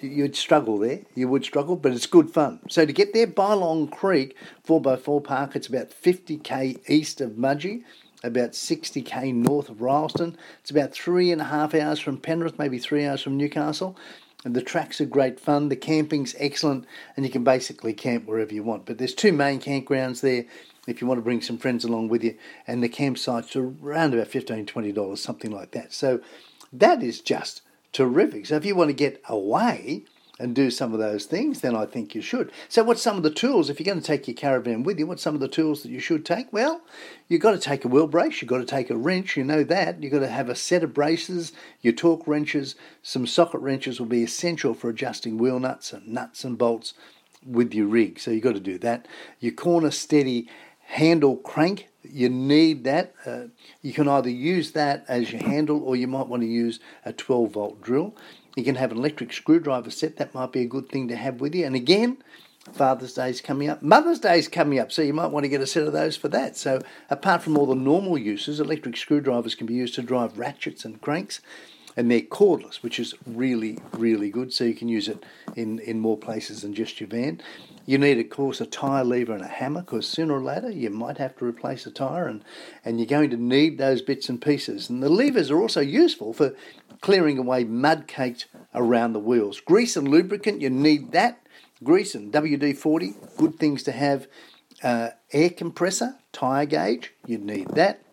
you'd 0.00 0.34
struggle 0.34 0.78
there. 0.78 1.02
You 1.14 1.28
would 1.28 1.44
struggle, 1.44 1.76
but 1.76 1.92
it's 1.92 2.06
good 2.06 2.30
fun. 2.30 2.60
So 2.68 2.84
to 2.84 2.92
get 2.92 3.12
there, 3.12 3.26
Bylong 3.26 3.90
Creek 3.90 4.36
4x4 4.66 5.22
Park, 5.22 5.54
it's 5.54 5.68
about 5.68 5.90
50k 5.90 6.90
east 6.90 7.20
of 7.20 7.32
Mudgee, 7.32 7.84
about 8.24 8.52
60k 8.52 9.32
north 9.32 9.68
of 9.68 9.76
Rylstone. 9.76 10.34
It's 10.60 10.72
about 10.72 10.92
three 10.92 11.30
and 11.30 11.40
a 11.40 11.44
half 11.44 11.74
hours 11.74 12.00
from 12.00 12.18
Penrith, 12.18 12.58
maybe 12.58 12.78
three 12.78 13.06
hours 13.06 13.22
from 13.22 13.36
Newcastle. 13.36 13.96
And 14.44 14.56
the 14.56 14.62
tracks 14.62 15.00
are 15.00 15.06
great 15.06 15.38
fun. 15.38 15.68
The 15.68 15.76
camping's 15.76 16.34
excellent, 16.38 16.86
and 17.14 17.26
you 17.26 17.30
can 17.30 17.44
basically 17.44 17.92
camp 17.92 18.26
wherever 18.26 18.54
you 18.54 18.62
want. 18.62 18.86
But 18.86 18.98
there's 18.98 19.14
two 19.14 19.32
main 19.32 19.60
campgrounds 19.60 20.20
there 20.20 20.46
if 20.86 21.00
you 21.00 21.06
want 21.06 21.18
to 21.18 21.22
bring 21.22 21.42
some 21.42 21.58
friends 21.58 21.84
along 21.84 22.08
with 22.08 22.24
you, 22.24 22.36
and 22.66 22.82
the 22.82 22.88
campsites 22.88 23.54
are 23.54 23.72
around 23.86 24.14
about 24.14 24.28
$15, 24.28 24.66
$20, 24.66 25.18
something 25.18 25.50
like 25.50 25.72
that. 25.72 25.92
So 25.92 26.20
that 26.72 27.02
is 27.02 27.20
just 27.20 27.62
terrific. 27.92 28.46
So 28.46 28.56
if 28.56 28.64
you 28.64 28.74
want 28.74 28.88
to 28.88 28.94
get 28.94 29.22
away 29.28 30.04
and 30.40 30.54
do 30.54 30.70
some 30.70 30.94
of 30.94 30.98
those 30.98 31.26
things, 31.26 31.60
then 31.60 31.76
I 31.76 31.84
think 31.84 32.14
you 32.14 32.22
should. 32.22 32.50
So 32.68 32.82
what's 32.82 33.02
some 33.02 33.18
of 33.18 33.22
the 33.22 33.30
tools? 33.30 33.68
If 33.68 33.78
you're 33.78 33.84
going 33.84 34.00
to 34.00 34.06
take 34.06 34.26
your 34.26 34.34
caravan 34.34 34.84
with 34.84 34.98
you, 34.98 35.06
what's 35.06 35.22
some 35.22 35.34
of 35.34 35.40
the 35.40 35.48
tools 35.48 35.82
that 35.82 35.90
you 35.90 36.00
should 36.00 36.24
take? 36.24 36.50
Well, 36.50 36.80
you've 37.28 37.42
got 37.42 37.50
to 37.50 37.58
take 37.58 37.84
a 37.84 37.88
wheel 37.88 38.06
brace, 38.06 38.40
you've 38.40 38.48
got 38.48 38.58
to 38.58 38.64
take 38.64 38.88
a 38.88 38.96
wrench, 38.96 39.36
you 39.36 39.44
know 39.44 39.62
that. 39.64 40.02
You've 40.02 40.12
got 40.12 40.20
to 40.20 40.28
have 40.28 40.48
a 40.48 40.54
set 40.54 40.82
of 40.82 40.94
braces, 40.94 41.52
your 41.82 41.92
torque 41.92 42.26
wrenches, 42.26 42.74
some 43.02 43.26
socket 43.26 43.60
wrenches 43.60 44.00
will 44.00 44.06
be 44.06 44.22
essential 44.22 44.72
for 44.72 44.88
adjusting 44.88 45.36
wheel 45.36 45.60
nuts 45.60 45.92
and 45.92 46.08
nuts 46.08 46.42
and 46.42 46.56
bolts 46.56 46.94
with 47.44 47.74
your 47.74 47.86
rig. 47.86 48.18
So 48.18 48.30
you've 48.30 48.42
got 48.42 48.54
to 48.54 48.60
do 48.60 48.78
that. 48.78 49.06
Your 49.40 49.52
corner 49.52 49.90
steady 49.90 50.48
handle 50.86 51.36
crank 51.36 51.89
you 52.02 52.28
need 52.28 52.84
that. 52.84 53.14
Uh, 53.26 53.44
you 53.82 53.92
can 53.92 54.08
either 54.08 54.30
use 54.30 54.72
that 54.72 55.04
as 55.08 55.32
your 55.32 55.42
handle 55.42 55.82
or 55.82 55.96
you 55.96 56.06
might 56.06 56.26
want 56.26 56.42
to 56.42 56.48
use 56.48 56.80
a 57.04 57.12
12 57.12 57.50
volt 57.50 57.82
drill. 57.82 58.14
You 58.56 58.64
can 58.64 58.74
have 58.74 58.92
an 58.92 58.98
electric 58.98 59.32
screwdriver 59.32 59.90
set, 59.90 60.16
that 60.16 60.34
might 60.34 60.52
be 60.52 60.62
a 60.62 60.66
good 60.66 60.88
thing 60.88 61.08
to 61.08 61.16
have 61.16 61.40
with 61.40 61.54
you. 61.54 61.64
And 61.64 61.76
again, 61.76 62.18
Father's 62.72 63.14
Day 63.14 63.30
is 63.30 63.40
coming 63.40 63.68
up, 63.68 63.82
Mother's 63.82 64.18
Day 64.18 64.38
is 64.38 64.48
coming 64.48 64.78
up, 64.78 64.92
so 64.92 65.02
you 65.02 65.14
might 65.14 65.30
want 65.30 65.44
to 65.44 65.48
get 65.48 65.60
a 65.60 65.66
set 65.66 65.84
of 65.84 65.92
those 65.92 66.16
for 66.16 66.28
that. 66.28 66.56
So, 66.56 66.82
apart 67.08 67.42
from 67.42 67.56
all 67.56 67.66
the 67.66 67.74
normal 67.74 68.18
uses, 68.18 68.60
electric 68.60 68.96
screwdrivers 68.96 69.54
can 69.54 69.66
be 69.66 69.74
used 69.74 69.94
to 69.94 70.02
drive 70.02 70.38
ratchets 70.38 70.84
and 70.84 71.00
cranks 71.00 71.40
and 71.96 72.10
they're 72.10 72.20
cordless, 72.20 72.82
which 72.82 72.98
is 72.98 73.14
really, 73.26 73.78
really 73.92 74.30
good. 74.30 74.52
So 74.52 74.64
you 74.64 74.74
can 74.74 74.88
use 74.88 75.08
it 75.08 75.24
in, 75.56 75.80
in 75.80 76.00
more 76.00 76.16
places 76.16 76.62
than 76.62 76.74
just 76.74 77.00
your 77.00 77.08
van. 77.08 77.40
You 77.90 77.98
need, 77.98 78.20
of 78.20 78.30
course, 78.30 78.60
a 78.60 78.66
tyre 78.66 79.02
lever 79.02 79.32
and 79.32 79.42
a 79.42 79.48
hammer 79.48 79.80
because 79.80 80.06
sooner 80.06 80.34
or 80.34 80.40
later 80.40 80.70
you 80.70 80.90
might 80.90 81.18
have 81.18 81.36
to 81.38 81.44
replace 81.44 81.86
a 81.86 81.90
tyre 81.90 82.28
and, 82.28 82.44
and 82.84 83.00
you're 83.00 83.06
going 83.06 83.30
to 83.30 83.36
need 83.36 83.78
those 83.78 84.00
bits 84.00 84.28
and 84.28 84.40
pieces. 84.40 84.88
And 84.88 85.02
the 85.02 85.08
levers 85.08 85.50
are 85.50 85.60
also 85.60 85.80
useful 85.80 86.32
for 86.32 86.54
clearing 87.00 87.36
away 87.36 87.64
mud 87.64 88.06
caked 88.06 88.46
around 88.76 89.12
the 89.12 89.18
wheels. 89.18 89.58
Grease 89.58 89.96
and 89.96 90.06
lubricant, 90.06 90.60
you 90.60 90.70
need 90.70 91.10
that. 91.10 91.44
Grease 91.82 92.14
and 92.14 92.32
WD 92.32 92.76
40, 92.76 93.14
good 93.36 93.58
things 93.58 93.82
to 93.82 93.90
have. 93.90 94.28
Uh, 94.84 95.08
air 95.32 95.50
compressor, 95.50 96.14
tyre 96.30 96.66
gauge, 96.66 97.12
you 97.26 97.38
need 97.38 97.70
that. 97.70 98.04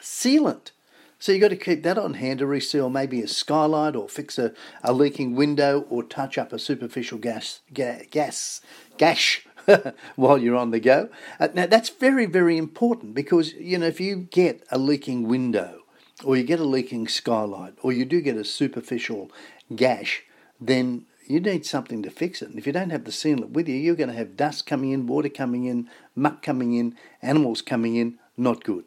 Sealant 0.00 0.70
so 1.18 1.32
you've 1.32 1.40
got 1.40 1.48
to 1.48 1.56
keep 1.56 1.82
that 1.82 1.98
on 1.98 2.14
hand 2.14 2.38
to 2.38 2.46
reseal 2.46 2.88
maybe 2.88 3.20
a 3.20 3.28
skylight 3.28 3.96
or 3.96 4.08
fix 4.08 4.38
a, 4.38 4.52
a 4.82 4.92
leaking 4.92 5.34
window 5.34 5.84
or 5.90 6.02
touch 6.02 6.38
up 6.38 6.52
a 6.52 6.58
superficial 6.58 7.18
gas, 7.18 7.60
ga, 7.72 8.06
gas 8.10 8.60
gash 8.98 9.46
while 10.16 10.38
you're 10.38 10.56
on 10.56 10.70
the 10.70 10.80
go. 10.80 11.08
Uh, 11.40 11.48
now 11.54 11.66
that's 11.66 11.88
very, 11.88 12.26
very 12.26 12.56
important 12.56 13.14
because, 13.14 13.52
you 13.54 13.78
know, 13.78 13.86
if 13.86 14.00
you 14.00 14.28
get 14.30 14.64
a 14.70 14.78
leaking 14.78 15.26
window 15.26 15.82
or 16.24 16.36
you 16.36 16.44
get 16.44 16.60
a 16.60 16.64
leaking 16.64 17.08
skylight 17.08 17.74
or 17.82 17.92
you 17.92 18.04
do 18.04 18.20
get 18.20 18.36
a 18.36 18.44
superficial 18.44 19.30
gash, 19.74 20.22
then 20.60 21.04
you 21.26 21.40
need 21.40 21.66
something 21.66 22.02
to 22.02 22.10
fix 22.10 22.42
it. 22.42 22.48
And 22.48 22.58
if 22.58 22.66
you 22.66 22.72
don't 22.72 22.90
have 22.90 23.04
the 23.04 23.10
sealant 23.10 23.50
with 23.50 23.68
you, 23.68 23.74
you're 23.74 23.96
going 23.96 24.08
to 24.08 24.14
have 24.14 24.36
dust 24.36 24.66
coming 24.66 24.92
in, 24.92 25.06
water 25.06 25.28
coming 25.28 25.64
in, 25.64 25.88
muck 26.16 26.42
coming 26.42 26.74
in, 26.74 26.96
animals 27.22 27.60
coming 27.60 27.96
in, 27.96 28.18
not 28.36 28.64
good. 28.64 28.84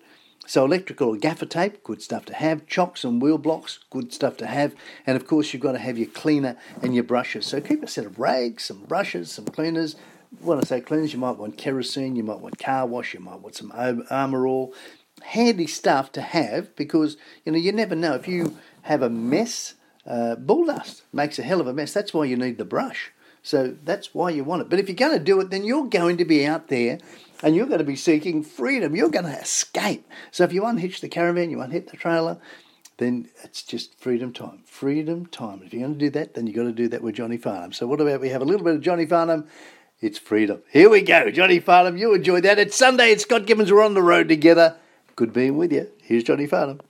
So 0.51 0.65
electrical 0.65 1.07
or 1.07 1.15
gaffer 1.15 1.45
tape, 1.45 1.81
good 1.81 2.01
stuff 2.01 2.25
to 2.25 2.33
have. 2.33 2.67
Chocks 2.67 3.05
and 3.05 3.21
wheel 3.21 3.37
blocks, 3.37 3.79
good 3.89 4.11
stuff 4.11 4.35
to 4.35 4.47
have. 4.47 4.75
And 5.07 5.15
of 5.15 5.25
course, 5.25 5.53
you've 5.53 5.61
got 5.61 5.71
to 5.71 5.77
have 5.77 5.97
your 5.97 6.09
cleaner 6.09 6.57
and 6.81 6.93
your 6.93 7.05
brushes. 7.05 7.45
So 7.45 7.61
keep 7.61 7.81
a 7.81 7.87
set 7.87 8.05
of 8.05 8.19
rags, 8.19 8.65
some 8.65 8.83
brushes, 8.83 9.31
some 9.31 9.45
cleaners, 9.45 9.95
when 10.41 10.57
I 10.57 10.63
say 10.63 10.81
cleaners, 10.81 11.13
you 11.13 11.19
might 11.19 11.37
want 11.37 11.57
kerosene, 11.57 12.17
you 12.17 12.23
might 12.23 12.41
want 12.41 12.59
car 12.59 12.85
wash, 12.85 13.13
you 13.13 13.21
might 13.21 13.39
want 13.39 13.55
some 13.55 13.71
Armor 14.09 14.45
All. 14.45 14.73
Handy 15.23 15.67
stuff 15.67 16.11
to 16.13 16.21
have 16.21 16.75
because 16.75 17.15
you 17.45 17.53
know 17.53 17.57
you 17.57 17.71
never 17.71 17.95
know 17.95 18.15
if 18.15 18.27
you 18.27 18.57
have 18.81 19.01
a 19.01 19.09
mess. 19.09 19.75
Uh, 20.05 20.35
bull 20.35 20.65
dust 20.65 21.03
makes 21.13 21.39
a 21.39 21.43
hell 21.43 21.61
of 21.61 21.67
a 21.67 21.73
mess. 21.73 21.93
That's 21.93 22.13
why 22.13 22.25
you 22.25 22.35
need 22.35 22.57
the 22.57 22.65
brush. 22.65 23.13
So 23.43 23.75
that's 23.83 24.13
why 24.13 24.29
you 24.29 24.43
want 24.43 24.61
it. 24.61 24.69
But 24.69 24.79
if 24.79 24.87
you're 24.87 24.95
going 24.95 25.17
to 25.17 25.23
do 25.23 25.39
it, 25.39 25.49
then 25.49 25.63
you're 25.63 25.87
going 25.87 26.17
to 26.17 26.25
be 26.25 26.45
out 26.45 26.67
there 26.67 26.99
and 27.41 27.55
you're 27.55 27.65
going 27.65 27.79
to 27.79 27.83
be 27.83 27.95
seeking 27.95 28.43
freedom. 28.43 28.95
You're 28.95 29.09
going 29.09 29.25
to 29.25 29.39
escape. 29.39 30.07
So 30.31 30.43
if 30.43 30.53
you 30.53 30.65
unhitch 30.65 31.01
the 31.01 31.09
caravan, 31.09 31.49
you 31.49 31.61
unhitch 31.61 31.89
the 31.89 31.97
trailer, 31.97 32.37
then 32.97 33.29
it's 33.43 33.63
just 33.63 33.99
freedom 33.99 34.31
time. 34.31 34.61
Freedom 34.65 35.25
time. 35.25 35.61
If 35.65 35.73
you're 35.73 35.81
going 35.81 35.97
to 35.97 36.05
do 36.05 36.11
that, 36.11 36.35
then 36.35 36.45
you've 36.45 36.55
got 36.55 36.63
to 36.63 36.71
do 36.71 36.87
that 36.89 37.01
with 37.01 37.15
Johnny 37.15 37.37
Farnham. 37.37 37.73
So 37.73 37.87
what 37.87 37.99
about 37.99 38.21
we 38.21 38.29
have 38.29 38.41
a 38.41 38.45
little 38.45 38.65
bit 38.65 38.75
of 38.75 38.81
Johnny 38.81 39.05
Farnham 39.05 39.47
it's 40.01 40.17
freedom. 40.17 40.63
Here 40.71 40.89
we 40.89 41.03
go. 41.03 41.29
Johnny 41.29 41.59
Farnham, 41.59 41.95
you 41.95 42.15
enjoy 42.15 42.41
that. 42.41 42.57
It's 42.57 42.75
Sunday. 42.75 43.11
It's 43.11 43.21
Scott 43.21 43.45
Gibbons. 43.45 43.71
We're 43.71 43.85
on 43.85 43.93
the 43.93 44.01
road 44.01 44.29
together. 44.29 44.75
Good 45.15 45.31
being 45.31 45.57
with 45.57 45.71
you. 45.71 45.91
Here's 46.01 46.23
Johnny 46.23 46.47
Farnham. 46.47 46.81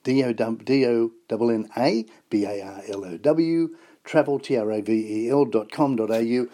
D-O-N-N-A 0.05 1.11
B-A-R-L-O-W 2.31 3.77
travel, 4.05 4.39
T-R-A-V-E-L 4.39 5.45
dot 5.47 5.73
com 5.73 5.97
dot 5.97 6.11
au 6.11 6.49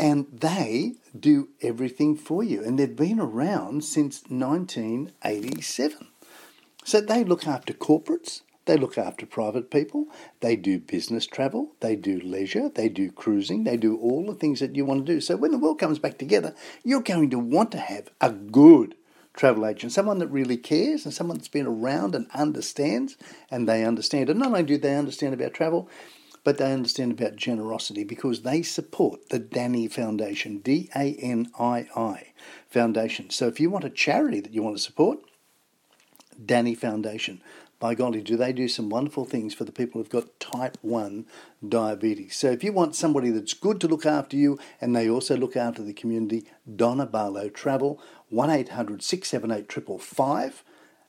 and 0.00 0.26
they 0.32 0.94
do 1.18 1.50
everything 1.60 2.16
for 2.16 2.42
you. 2.42 2.64
And 2.64 2.78
they've 2.78 2.96
been 2.96 3.20
around 3.20 3.84
since 3.84 4.22
1987. 4.28 6.08
So 6.84 7.02
they 7.02 7.22
look 7.22 7.46
after 7.46 7.74
corporates, 7.74 8.40
they 8.70 8.76
look 8.76 8.96
after 8.96 9.26
private 9.26 9.68
people, 9.68 10.06
they 10.38 10.54
do 10.54 10.78
business 10.78 11.26
travel, 11.26 11.72
they 11.80 11.96
do 11.96 12.20
leisure, 12.20 12.68
they 12.68 12.88
do 12.88 13.10
cruising, 13.10 13.64
they 13.64 13.76
do 13.76 13.96
all 13.96 14.24
the 14.24 14.34
things 14.34 14.60
that 14.60 14.76
you 14.76 14.84
want 14.84 15.04
to 15.04 15.12
do. 15.12 15.20
So 15.20 15.36
when 15.36 15.50
the 15.50 15.58
world 15.58 15.80
comes 15.80 15.98
back 15.98 16.18
together, 16.18 16.54
you're 16.84 17.02
going 17.02 17.30
to 17.30 17.38
want 17.40 17.72
to 17.72 17.78
have 17.78 18.10
a 18.20 18.30
good 18.30 18.94
travel 19.34 19.66
agent, 19.66 19.90
someone 19.90 20.20
that 20.20 20.28
really 20.28 20.56
cares 20.56 21.04
and 21.04 21.12
someone 21.12 21.36
that's 21.36 21.48
been 21.48 21.66
around 21.66 22.14
and 22.14 22.28
understands, 22.32 23.16
and 23.50 23.68
they 23.68 23.84
understand. 23.84 24.30
And 24.30 24.38
not 24.38 24.48
only 24.48 24.62
do 24.62 24.78
they 24.78 24.94
understand 24.94 25.34
about 25.34 25.52
travel, 25.52 25.88
but 26.44 26.58
they 26.58 26.72
understand 26.72 27.10
about 27.10 27.34
generosity 27.34 28.04
because 28.04 28.42
they 28.42 28.62
support 28.62 29.30
the 29.30 29.40
Danii 29.40 29.90
Foundation, 29.90 30.58
D 30.58 30.88
A 30.94 31.16
N 31.20 31.50
I 31.58 31.88
I 31.96 32.28
Foundation. 32.68 33.30
So 33.30 33.48
if 33.48 33.58
you 33.58 33.68
want 33.68 33.84
a 33.84 33.90
charity 33.90 34.38
that 34.40 34.54
you 34.54 34.62
want 34.62 34.76
to 34.76 34.82
support, 34.82 35.18
Danii 36.40 36.78
Foundation. 36.78 37.42
By 37.80 37.94
golly, 37.94 38.20
do 38.20 38.36
they 38.36 38.52
do 38.52 38.68
some 38.68 38.90
wonderful 38.90 39.24
things 39.24 39.54
for 39.54 39.64
the 39.64 39.72
people 39.72 40.00
who've 40.00 40.08
got 40.08 40.38
type 40.38 40.76
1 40.82 41.24
diabetes. 41.66 42.36
So 42.36 42.50
if 42.50 42.62
you 42.62 42.72
want 42.72 42.94
somebody 42.94 43.30
that's 43.30 43.54
good 43.54 43.80
to 43.80 43.88
look 43.88 44.04
after 44.04 44.36
you 44.36 44.58
and 44.80 44.94
they 44.94 45.08
also 45.08 45.34
look 45.34 45.56
after 45.56 45.82
the 45.82 45.94
community, 45.94 46.44
Donna 46.76 47.06
Barlow 47.06 47.48
Travel, 47.48 47.98
1 48.28 48.50
800 48.50 49.02
678 49.02 49.72
555. 49.72 50.62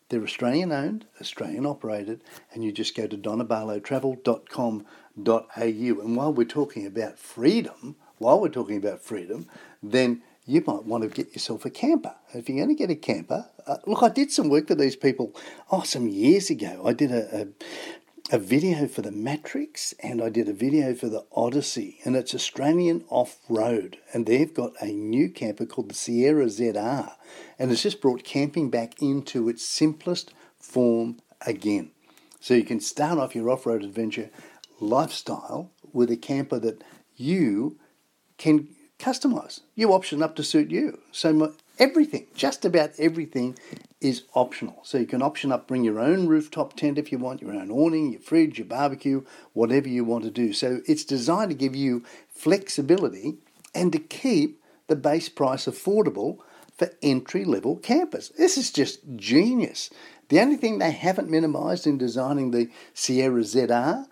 They're 0.08 0.24
Australian 0.24 0.72
owned, 0.72 1.06
Australian 1.20 1.66
operated, 1.66 2.24
and 2.54 2.64
you 2.64 2.72
just 2.72 2.96
go 2.96 3.08
to 3.08 3.18
donnabarlowtravel.com.au. 3.18 6.02
And 6.02 6.18
while 6.18 6.34
we're 6.34 6.46
talking 6.46 6.86
about 6.86 7.20
freedom, 7.20 7.98
while 8.18 8.40
we're 8.40 8.50
talking 8.50 8.78
about 8.78 9.02
freedom, 9.02 9.48
then 9.82 10.22
you 10.52 10.62
might 10.68 10.84
want 10.84 11.04
to 11.04 11.10
get 11.10 11.34
yourself 11.34 11.64
a 11.64 11.70
camper. 11.70 12.14
If 12.34 12.50
you're 12.50 12.58
going 12.58 12.76
to 12.76 12.76
get 12.76 12.92
a 12.92 12.96
camper, 12.96 13.50
uh, 13.66 13.78
look, 13.88 14.04
I 14.04 14.10
did 14.10 14.32
some 14.32 14.50
work 14.50 14.68
for 14.68 14.76
these 14.76 14.98
people, 14.98 15.34
oh, 15.72 15.84
some 15.84 16.10
years 16.10 16.50
ago. 16.50 16.84
I 16.86 16.92
did 16.92 17.10
a, 17.10 17.48
a, 18.32 18.36
a 18.36 18.38
video 18.38 18.86
for 18.88 19.02
the 19.02 19.14
Matrix 19.14 19.94
and 20.04 20.22
I 20.22 20.28
did 20.28 20.50
a 20.50 20.54
video 20.54 20.94
for 20.94 21.08
the 21.08 21.26
Odyssey, 21.34 22.00
and 22.04 22.18
it's 22.18 22.36
Australian 22.36 23.06
off 23.08 23.38
road. 23.48 23.98
And 24.14 24.26
they've 24.26 24.54
got 24.54 24.74
a 24.82 24.88
new 24.88 25.30
camper 25.30 25.66
called 25.66 25.90
the 25.90 25.96
Sierra 25.96 26.48
ZR, 26.48 27.14
and 27.58 27.72
it's 27.72 27.84
just 27.84 28.02
brought 28.02 28.26
camping 28.26 28.70
back 28.70 29.02
into 29.02 29.48
its 29.48 29.66
simplest 29.66 30.34
form 30.60 31.22
again. 31.46 31.92
So 32.42 32.56
you 32.56 32.66
can 32.66 32.82
start 32.82 33.20
off 33.20 33.36
your 33.36 33.50
off 33.50 33.66
road 33.66 33.84
adventure 33.84 34.30
lifestyle 34.82 35.72
with 35.94 36.12
a 36.12 36.18
camper 36.18 36.60
that 36.60 36.84
you 37.16 37.78
can 38.38 38.68
customize. 39.02 39.62
You 39.76 39.94
option 39.94 40.22
up 40.22 40.36
to 40.36 40.44
suit 40.44 40.70
you. 40.70 41.00
So 41.12 41.54
everything, 41.80 42.28
just 42.36 42.64
about 42.64 42.92
everything, 43.00 43.58
is 44.00 44.24
optional. 44.34 44.80
So 44.84 44.98
you 44.98 45.06
can 45.06 45.22
option 45.22 45.52
up, 45.52 45.68
bring 45.68 45.84
your 45.84 46.00
own 46.00 46.28
rooftop 46.28 46.76
tent 46.76 46.98
if 46.98 47.12
you 47.12 47.18
want, 47.18 47.42
your 47.42 47.54
own 47.54 47.72
awning, 47.72 48.12
your 48.12 48.22
fridge, 48.22 48.58
your 48.58 48.68
barbecue, 48.68 49.24
whatever 49.54 49.90
you 49.90 50.04
want 50.04 50.24
to 50.24 50.32
do. 50.32 50.54
So 50.54 50.82
it's 50.88 51.04
designed 51.04 51.50
to 51.50 51.56
give 51.56 51.76
you 51.76 52.04
flexibility 52.30 53.38
and 53.74 53.92
to 53.92 54.00
keep 54.00 54.62
the 54.88 54.96
base 54.96 55.30
price 55.30 55.66
affordable 55.66 56.38
for 56.78 56.90
entry 57.02 57.46
level 57.46 57.78
campers. 57.78 58.30
This 58.38 58.58
is 58.58 58.72
just 58.72 59.00
genius. 59.16 59.90
The 60.30 60.40
only 60.40 60.58
thing 60.58 60.78
they 60.78 60.92
haven't 60.92 61.30
minimized 61.30 61.86
in 61.86 61.98
designing 61.98 62.52
the 62.52 62.70
Sierra 62.94 63.42
ZR 63.42 64.06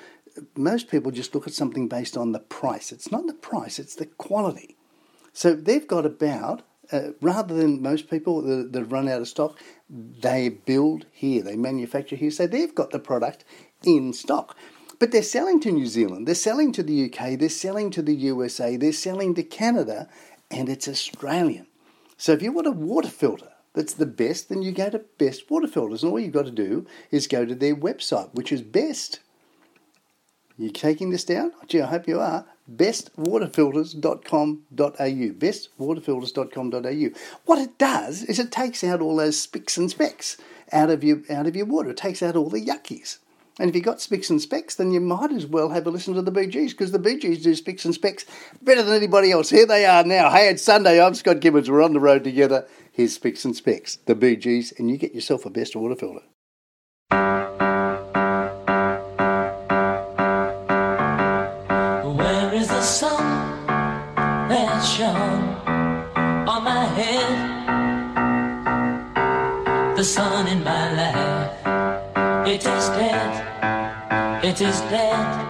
most 0.57 0.89
people 0.89 1.13
just 1.13 1.35
look 1.35 1.47
at 1.47 1.55
something 1.55 1.89
based 1.89 2.17
on 2.17 2.33
the 2.33 2.41
price. 2.41 2.93
It's 2.93 3.13
not 3.13 3.27
the 3.27 3.35
price; 3.35 3.79
it's 3.79 3.95
the 3.95 4.07
quality. 4.07 4.77
So 5.33 5.55
they've 5.55 5.87
got 5.87 6.05
about 6.05 6.63
uh, 6.93 7.11
rather 7.21 7.55
than 7.55 7.83
most 7.83 8.11
people 8.11 8.43
that, 8.43 8.73
that 8.73 8.85
run 8.85 9.09
out 9.09 9.21
of 9.21 9.29
stock, 9.29 9.59
they 9.89 10.49
build 10.49 11.07
here, 11.11 11.43
they 11.43 11.57
manufacture 11.57 12.17
here. 12.17 12.31
So 12.31 12.47
they've 12.47 12.75
got 12.75 12.91
the 12.91 12.99
product 12.99 13.45
in 13.87 14.13
stock. 14.13 14.57
But 14.99 15.13
they're 15.13 15.23
selling 15.23 15.61
to 15.61 15.73
New 15.73 15.87
Zealand, 15.87 16.27
they're 16.27 16.35
selling 16.35 16.73
to 16.73 16.83
the 16.83 17.11
UK, 17.11 17.39
they're 17.39 17.49
selling 17.49 17.91
to 17.91 18.03
the 18.03 18.15
USA, 18.15 18.77
they're 18.77 18.93
selling 18.93 19.35
to 19.35 19.43
Canada, 19.43 20.09
and 20.51 20.69
it's 20.69 20.89
Australian. 20.89 21.67
So 22.17 22.33
if 22.33 22.43
you 22.43 22.53
want 22.53 22.67
a 22.67 22.73
water 22.73 23.09
filter 23.09 23.49
that's 23.75 23.95
the 23.95 24.07
best, 24.07 24.49
then 24.49 24.63
you 24.63 24.73
go 24.73 24.89
to 24.89 25.01
Best 25.19 25.51
Water 25.51 25.67
Filters. 25.67 26.03
And 26.03 26.13
all 26.13 26.21
you've 26.21 26.33
got 26.33 26.47
to 26.47 26.53
do 26.53 26.87
is 27.11 27.27
go 27.27 27.45
to 27.45 27.55
their 27.55 27.77
website, 27.77 28.33
which 28.33 28.51
is 28.53 28.63
best. 28.63 29.21
You 30.57 30.71
taking 30.71 31.11
this 31.11 31.25
down? 31.25 31.51
Oh, 31.57 31.65
gee, 31.67 31.81
I 31.81 31.87
hope 31.87 32.07
you 32.07 32.21
are. 32.21 32.47
bestwaterfilters.com.au. 32.73 34.61
Bestwaterfilters.com.au. 34.69 37.19
What 37.45 37.59
it 37.59 37.77
does 37.77 38.23
is 38.23 38.39
it 38.39 38.53
takes 38.53 38.85
out 38.85 39.01
all 39.01 39.17
those 39.17 39.37
spicks 39.37 39.77
and 39.77 39.91
specks 39.91 40.37
out 40.73 40.91
of 40.91 41.03
your 41.03 41.23
out 41.29 41.49
of 41.49 41.57
your 41.57 41.67
water. 41.67 41.91
It 41.91 41.97
takes 41.97 42.23
out 42.23 42.37
all 42.37 42.49
the 42.49 42.65
yuckies. 42.65 43.19
And 43.59 43.71
if 43.71 43.77
you've 43.77 43.85
got 43.85 44.01
Spicks 44.01 44.31
and 44.31 44.41
Specks, 44.41 44.75
then 44.75 44.91
you 44.91 45.01
might 45.01 45.33
as 45.33 45.47
well 45.47 45.69
have 45.69 45.87
a 45.87 45.91
listen 45.91 46.15
to 46.15 46.23
the 46.23 46.47
Gees 46.47 46.73
because 46.73 46.91
the 46.91 46.99
Gees 46.99 47.43
do 47.43 47.55
Spicks 47.55 47.85
and 47.85 47.95
Specks 47.95 48.25
better 48.63 48.83
than 48.83 48.95
anybody 48.95 49.31
else. 49.31 49.51
Here 49.51 49.67
they 49.67 49.85
are 49.85 50.05
now. 50.05 50.31
Hey, 50.31 50.49
it's 50.49 50.63
Sunday. 50.63 51.01
I'm 51.01 51.15
Scott 51.15 51.41
Gibbons. 51.41 51.71
We're 51.71 51.83
on 51.83 51.93
the 51.93 52.01
road 52.01 52.25
together. 52.25 52.67
Here's 52.93 53.15
Spicks 53.15 53.45
and 53.45 53.55
Specks, 53.55 53.97
the 54.07 54.15
Gees, 54.15 54.73
and 54.79 54.91
you 54.91 54.97
get 54.97 55.15
yourself 55.15 55.47
a 55.47 55.51
best 55.51 55.77
water 55.77 55.95
filter. 55.95 56.25
Where 62.17 62.55
is 62.55 62.69
the 62.69 62.83
sun? 62.83 63.45
that 64.49 64.81
shone 64.81 65.45
on 66.49 66.65
my 66.65 66.85
head. 66.99 67.55
The 69.97 70.05
sun 70.05 70.47
in 70.49 70.63
my 70.65 70.93
life, 70.99 71.24
it 72.47 72.67
is 72.67 72.89
dead, 72.91 74.45
it 74.45 74.61
is 74.61 74.81
dead. 74.93 75.45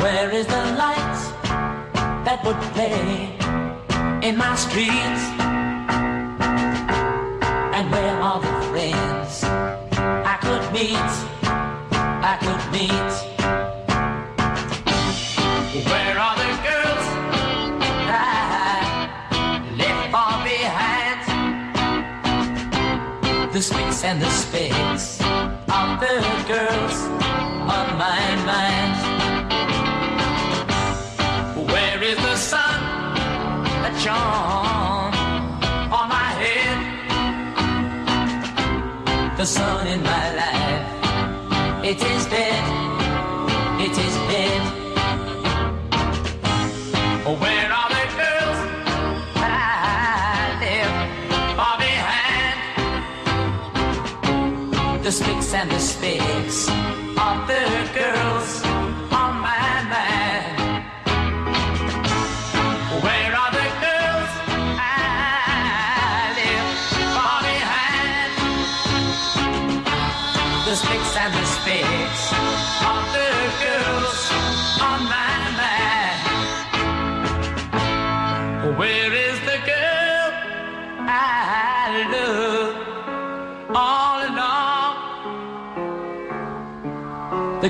Where 0.00 0.30
is 0.30 0.46
the 0.46 0.64
light 0.78 1.18
that 2.24 2.42
would 2.44 2.60
play 2.72 3.36
in 4.26 4.38
my 4.38 4.54
streets? 4.56 5.41
The 23.52 23.60
spicks 23.60 24.02
and 24.02 24.20
the 24.22 24.30
specks 24.30 25.20
of 25.20 26.00
the 26.00 26.16
girls 26.48 26.96
on 27.68 27.98
my 27.98 28.36
mind. 28.48 28.94
Where 31.70 32.02
is 32.02 32.16
the 32.16 32.36
sun 32.36 32.80
that 33.82 33.94
shone 34.00 35.12
on 35.92 36.08
my 36.08 36.30
head? 36.42 36.78
The 39.36 39.44
sun 39.44 39.86
in 39.86 40.02
my 40.02 40.11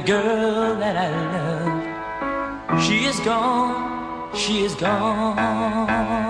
girl 0.02 0.74
that 0.76 0.96
I 0.96 1.10
love, 2.70 2.82
she 2.82 3.04
is 3.04 3.20
gone, 3.20 4.34
she 4.34 4.64
is 4.64 4.74
gone. 4.74 6.21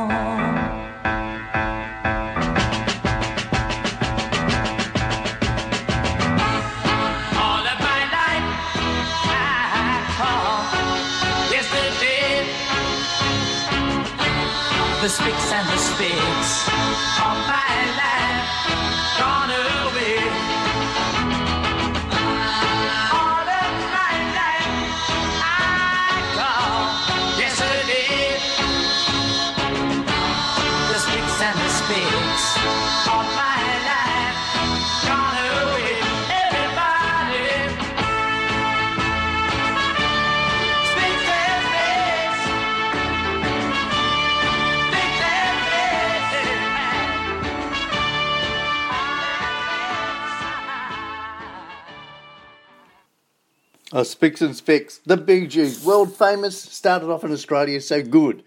Uh, 53.93 53.99
oh, 53.99 54.03
Spicks 54.05 54.41
and 54.41 54.57
Specks, 54.57 55.01
the 55.05 55.19
Bee 55.19 55.47
Gees, 55.47 55.85
world 55.85 56.17
famous, 56.17 56.59
started 56.59 57.11
off 57.11 57.25
in 57.25 57.33
Australia, 57.33 57.79
so 57.79 58.03
good. 58.03 58.43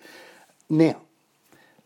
Now, 0.71 1.03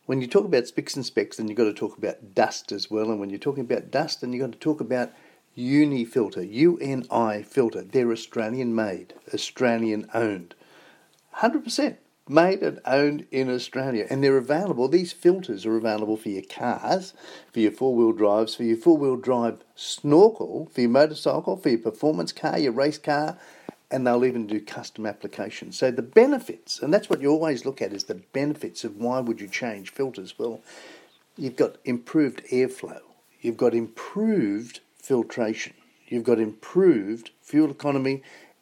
when 0.05 0.22
you 0.22 0.28
talk 0.28 0.45
about 0.45 0.66
Spicks 0.66 0.95
and 0.95 1.05
Specks, 1.05 1.36
then 1.36 1.49
you've 1.49 1.57
got 1.57 1.66
to 1.66 1.74
talk 1.74 1.97
about 1.97 2.34
dust 2.34 2.72
as 2.72 2.89
well. 2.89 3.12
And 3.12 3.20
when 3.20 3.30
you're 3.30 3.38
talking 3.38 3.66
about 3.66 3.91
dust, 3.91 4.22
then 4.22 4.32
you've 4.32 4.45
got 4.45 4.53
to 4.53 4.60
talk 4.60 4.80
about 4.80 5.12
Uni 5.55 6.05
Filter, 6.05 6.41
UNI 6.41 7.43
Filter. 7.43 7.82
They're 7.82 8.14
Australian 8.14 8.74
made, 8.74 9.14
Australian 9.34 10.10
owned. 10.14 10.55
100% 11.39 11.97
made 12.30 12.61
and 12.61 12.80
owned 12.86 13.25
in 13.32 13.49
Australia. 13.49 14.05
And 14.09 14.23
they're 14.23 14.38
available, 14.38 14.88
these 14.88 15.11
filters 15.11 15.65
are 15.65 15.75
available 15.75 16.15
for 16.15 16.30
your 16.30 16.43
cars, 16.43 17.13
for 17.51 17.59
your 17.59 17.71
four 17.71 17.95
wheel 17.95 18.13
drives, 18.13 18.55
for 18.55 18.63
your 18.63 18.77
four 18.77 18.97
wheel 18.97 19.17
drive 19.17 19.63
snorkel, 19.75 20.69
for 20.71 20.82
your 20.82 20.89
motorcycle, 20.91 21.57
for 21.57 21.69
your 21.69 21.80
performance 21.80 22.32
car, 22.32 22.59
your 22.59 22.71
race 22.71 22.99
car, 22.99 23.38
and 23.91 24.05
they'll 24.05 24.25
even 24.25 24.45
do 24.45 24.61
custom 24.61 25.05
applications. 25.05 25.77
So 25.77 25.89
the 25.89 26.03
benefits, 26.03 26.80
and 26.80 26.93
that's 26.93 27.09
what 27.09 27.21
you 27.21 27.32
always 27.32 27.65
look 27.65 27.82
at, 27.82 27.91
is 27.91 28.03
the 28.03 28.21
benefits 28.34 28.84
of 28.84 28.97
why 28.97 29.19
would 29.19 29.41
you 29.41 29.47
change 29.47 29.89
filters? 29.89 30.38
Well, 30.38 30.61
you've 31.38 31.55
got 31.55 31.77
improved 31.86 32.43
airflow, 32.51 33.01
you've 33.41 33.57
got 33.57 33.73
improved 33.73 34.82
filtration, 35.01 35.73
you've 36.07 36.23
got 36.23 36.39
improved 36.39 37.32
fuel 37.41 37.71
economy, 37.71 38.21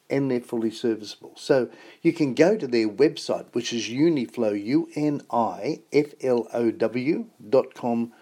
and 0.09 0.31
they're 0.31 0.39
fully 0.39 0.71
serviceable. 0.71 1.33
So 1.35 1.69
you 2.01 2.13
can 2.13 2.33
go 2.33 2.55
to 2.57 2.67
their 2.67 2.87
website, 2.87 3.47
which 3.53 3.73
is 3.73 3.89
uniflow, 3.89 4.53
U-N-I-F-L-O-W 4.63 5.25
dot 7.49 7.73
com 7.73 8.13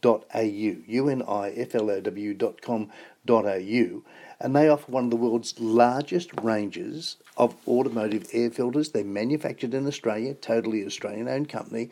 dot 0.00 0.24
au, 0.34 0.40
U-N-I-F-L-O-W 0.42 2.34
dot 2.34 2.60
com 2.60 2.90
dot 3.24 3.46
au, 3.46 4.02
and 4.40 4.54
they 4.54 4.68
offer 4.68 4.92
one 4.92 5.04
of 5.04 5.10
the 5.10 5.16
world's 5.16 5.58
largest 5.58 6.30
ranges 6.42 7.16
of 7.36 7.56
automotive 7.66 8.28
air 8.32 8.50
filters. 8.50 8.90
They're 8.90 9.04
manufactured 9.04 9.72
in 9.72 9.86
Australia, 9.86 10.34
totally 10.34 10.84
Australian-owned 10.84 11.48
company. 11.48 11.88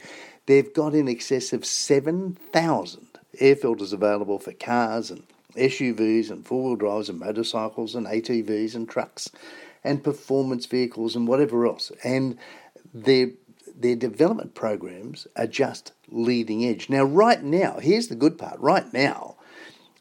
They've 0.46 0.74
got 0.74 0.94
in 0.94 1.08
excess 1.08 1.52
of 1.54 1.64
7,000 1.64 3.06
air 3.40 3.56
filters 3.56 3.92
available 3.94 4.38
for 4.38 4.52
cars 4.52 5.10
and 5.10 5.22
SUVs 5.54 6.30
and 6.30 6.46
four-wheel 6.46 6.76
drives 6.76 7.08
and 7.08 7.18
motorcycles 7.18 7.94
and 7.94 8.06
ATVs 8.06 8.74
and 8.74 8.88
trucks 8.88 9.30
and 9.84 10.04
performance 10.04 10.66
vehicles 10.66 11.16
and 11.16 11.26
whatever 11.26 11.66
else. 11.66 11.92
And 12.04 12.38
their 12.92 13.30
their 13.74 13.96
development 13.96 14.54
programs 14.54 15.26
are 15.36 15.46
just 15.46 15.92
leading 16.08 16.64
edge. 16.64 16.88
Now, 16.88 17.04
right 17.04 17.42
now, 17.42 17.78
here's 17.80 18.08
the 18.08 18.14
good 18.14 18.38
part. 18.38 18.60
Right 18.60 18.90
now, 18.92 19.36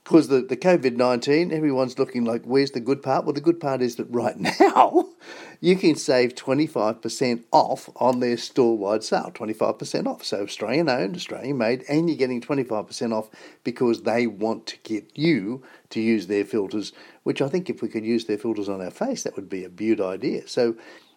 because 0.04 0.28
the, 0.28 0.41
the 0.41 0.58
COVID 0.58 0.95
19, 0.95 1.52
everyone's 1.52 1.97
looking 1.97 2.26
like, 2.26 2.43
where's 2.43 2.72
the 2.72 2.80
good 2.80 3.02
part? 3.02 3.26
Well, 3.26 3.34
the 3.34 3.41
good 3.41 3.60
part 3.60 3.82
is 3.82 3.95
that 3.95 4.06
right 4.06 4.38
now, 4.60 5.10
you 5.60 5.76
can 5.76 5.96
save 5.96 6.36
25% 6.36 7.44
off 7.52 7.90
on 7.96 8.20
their 8.20 8.38
store 8.38 8.78
wide 8.78 9.04
sale. 9.04 9.32
25% 9.34 10.08
off. 10.08 10.24
So, 10.24 10.44
Australian 10.44 10.90
owned, 10.90 11.16
Australian 11.16 11.58
made, 11.58 11.84
and 11.90 12.10
you're 12.10 12.18
getting 12.18 12.42
25% 12.42 13.14
off 13.14 13.30
because 13.64 14.04
they 14.04 14.28
want 14.28 14.68
to 14.68 14.78
get 14.84 15.12
you 15.16 15.64
to 15.90 16.02
use 16.02 16.28
their 16.28 16.46
filters, 16.46 16.94
which 17.24 17.42
I 17.42 17.50
think 17.50 17.70
if 17.70 17.82
we 17.82 17.90
could 17.90 18.06
use 18.06 18.26
their 18.26 18.38
filters 18.38 18.70
on 18.70 18.82
our 18.82 18.92
face, 18.92 19.24
that 19.24 19.36
would 19.36 19.50
be 19.50 19.64
a 19.64 19.70
beaut 19.70 20.02
idea. 20.02 20.48
So, 20.48 20.76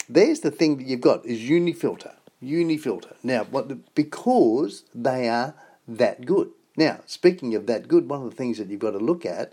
there's 0.08 0.40
the 0.40 0.50
thing 0.50 0.76
that 0.78 0.86
you've 0.86 1.00
got 1.00 1.24
is 1.24 1.40
Unifilter. 1.40 2.14
Unifilter. 2.42 3.14
Now, 3.22 3.44
what 3.44 3.94
because 3.94 4.84
they 4.94 5.28
are 5.28 5.54
that 5.88 6.26
good. 6.26 6.50
Now, 6.76 7.00
speaking 7.06 7.54
of 7.54 7.66
that 7.66 7.88
good, 7.88 8.08
one 8.08 8.22
of 8.22 8.30
the 8.30 8.36
things 8.36 8.58
that 8.58 8.68
you've 8.68 8.80
got 8.80 8.92
to 8.92 8.98
look 8.98 9.24
at 9.24 9.52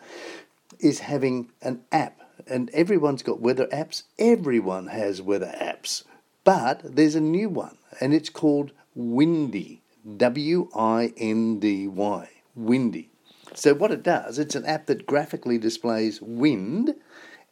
is 0.79 0.99
having 0.99 1.51
an 1.61 1.81
app. 1.91 2.20
And 2.47 2.69
everyone's 2.71 3.23
got 3.23 3.39
weather 3.39 3.67
apps. 3.67 4.03
Everyone 4.17 4.87
has 4.87 5.21
weather 5.21 5.53
apps. 5.59 6.03
But 6.43 6.95
there's 6.95 7.15
a 7.15 7.21
new 7.21 7.49
one, 7.49 7.77
and 7.99 8.13
it's 8.13 8.29
called 8.29 8.71
Windy. 8.95 9.81
W 10.17 10.69
I 10.75 11.13
N 11.17 11.59
D 11.59 11.87
Y. 11.87 12.29
Windy. 12.55 13.09
So, 13.53 13.73
what 13.73 13.91
it 13.91 14.01
does, 14.01 14.39
it's 14.39 14.55
an 14.55 14.65
app 14.65 14.87
that 14.87 15.05
graphically 15.05 15.57
displays 15.57 16.21
wind 16.21 16.95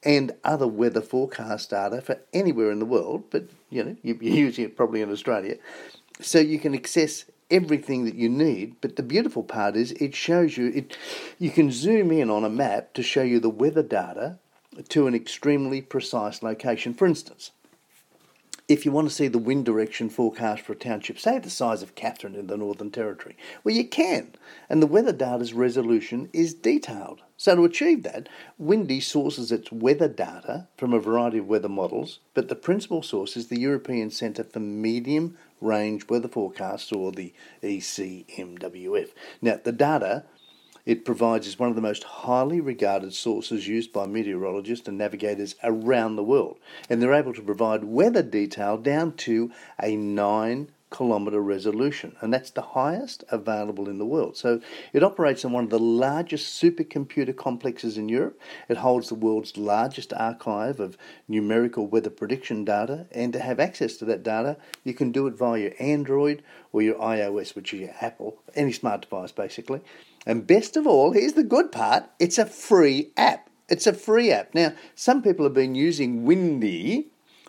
and 0.03 0.31
other 0.43 0.67
weather 0.67 1.01
forecast 1.01 1.69
data 1.69 2.01
for 2.01 2.17
anywhere 2.33 2.71
in 2.71 2.79
the 2.79 2.85
world, 2.85 3.25
but 3.29 3.49
you 3.69 3.83
know, 3.83 3.95
you're 4.01 4.17
using 4.21 4.65
it 4.65 4.77
probably 4.77 5.01
in 5.01 5.11
Australia. 5.11 5.57
So 6.21 6.39
you 6.39 6.57
can 6.57 6.73
access 6.73 7.25
everything 7.51 8.05
that 8.05 8.15
you 8.15 8.29
need. 8.29 8.75
But 8.81 8.95
the 8.95 9.03
beautiful 9.03 9.43
part 9.43 9.75
is 9.75 9.91
it 9.93 10.15
shows 10.15 10.57
you 10.57 10.71
it 10.73 10.97
you 11.37 11.49
can 11.49 11.71
zoom 11.71 12.11
in 12.11 12.29
on 12.29 12.43
a 12.43 12.49
map 12.49 12.93
to 12.93 13.03
show 13.03 13.23
you 13.23 13.39
the 13.39 13.49
weather 13.49 13.83
data 13.83 14.39
to 14.87 15.07
an 15.07 15.15
extremely 15.15 15.81
precise 15.81 16.41
location. 16.41 16.93
For 16.93 17.05
instance, 17.05 17.51
if 18.69 18.85
you 18.85 18.91
want 18.91 19.09
to 19.09 19.13
see 19.13 19.27
the 19.27 19.39
wind 19.39 19.65
direction 19.65 20.09
forecast 20.09 20.61
for 20.61 20.73
a 20.73 20.75
township, 20.75 21.17
say 21.19 21.39
the 21.39 21.49
size 21.49 21.81
of 21.81 21.95
Katherine 21.95 22.35
in 22.35 22.45
the 22.45 22.55
Northern 22.55 22.91
Territory, 22.91 23.35
well, 23.63 23.75
you 23.75 23.87
can, 23.87 24.35
and 24.69 24.79
the 24.79 24.87
weather 24.87 25.11
data's 25.11 25.53
resolution 25.53 26.29
is 26.33 26.53
detailed. 26.53 27.21
So, 27.35 27.55
to 27.55 27.63
achieve 27.63 28.03
that, 28.03 28.29
Windy 28.59 28.99
sources 28.99 29.51
its 29.51 29.71
weather 29.71 30.07
data 30.07 30.67
from 30.77 30.93
a 30.93 30.99
variety 30.99 31.39
of 31.39 31.47
weather 31.47 31.69
models, 31.69 32.19
but 32.35 32.47
the 32.47 32.55
principal 32.55 33.01
source 33.01 33.35
is 33.35 33.47
the 33.47 33.59
European 33.59 34.11
Centre 34.11 34.43
for 34.43 34.59
Medium 34.59 35.35
Range 35.61 36.07
Weather 36.07 36.27
Forecasts, 36.27 36.91
or 36.91 37.11
the 37.11 37.33
ECMWF. 37.63 39.09
Now, 39.41 39.59
the 39.63 39.71
data 39.71 40.25
it 40.89 41.05
provides 41.05 41.45
is 41.45 41.59
one 41.59 41.69
of 41.69 41.75
the 41.75 41.83
most 41.83 42.03
highly 42.03 42.59
regarded 42.59 43.13
sources 43.13 43.67
used 43.67 43.93
by 43.93 44.07
meteorologists 44.07 44.87
and 44.87 44.97
navigators 44.97 45.53
around 45.63 46.15
the 46.15 46.23
world, 46.23 46.57
and 46.89 46.99
they're 46.99 47.13
able 47.13 47.31
to 47.31 47.43
provide 47.43 47.83
weather 47.83 48.23
detail 48.23 48.75
down 48.75 49.11
to 49.13 49.51
a 49.79 49.95
9 49.95 50.71
kilometre 50.91 51.39
resolution, 51.41 52.15
and 52.21 52.33
that's 52.33 52.49
the 52.49 52.63
highest 52.63 53.23
available 53.29 53.87
in 53.87 53.99
the 53.99 54.05
world. 54.05 54.35
So 54.35 54.61
it 54.91 55.03
operates 55.03 55.45
on 55.45 55.51
one 55.51 55.65
of 55.65 55.69
the 55.69 55.77
largest 55.77 56.59
supercomputer 56.59 57.37
complexes 57.37 57.95
in 57.95 58.09
Europe. 58.09 58.41
It 58.67 58.77
holds 58.77 59.09
the 59.09 59.13
world's 59.13 59.57
largest 59.57 60.11
archive 60.13 60.79
of 60.79 60.97
numerical 61.27 61.85
weather 61.85 62.09
prediction 62.09 62.65
data, 62.65 63.05
and 63.11 63.31
to 63.33 63.39
have 63.39 63.59
access 63.59 63.95
to 63.97 64.05
that 64.05 64.23
data, 64.23 64.57
you 64.83 64.95
can 64.95 65.11
do 65.11 65.27
it 65.27 65.35
via 65.35 65.61
your 65.61 65.73
Android 65.79 66.41
or 66.71 66.81
your 66.81 66.95
iOS, 66.95 67.53
which 67.53 67.75
is 67.75 67.81
your 67.81 67.93
Apple, 68.01 68.39
any 68.55 68.71
smart 68.71 69.01
device 69.01 69.31
basically. 69.31 69.81
And 70.29 70.45
best 70.45 70.77
of 70.77 70.85
all, 70.85 71.13
here's 71.13 71.33
the 71.33 71.43
good 71.43 71.71
part 71.71 72.03
it's 72.19 72.37
a 72.37 72.45
free 72.45 73.09
app. 73.17 73.49
It's 73.67 73.87
a 73.87 73.93
free 73.93 74.31
app. 74.31 74.53
Now, 74.53 74.73
some 74.93 75.23
people 75.23 75.43
have 75.43 75.55
been 75.55 75.73
using 75.73 76.23
Windy 76.23 77.07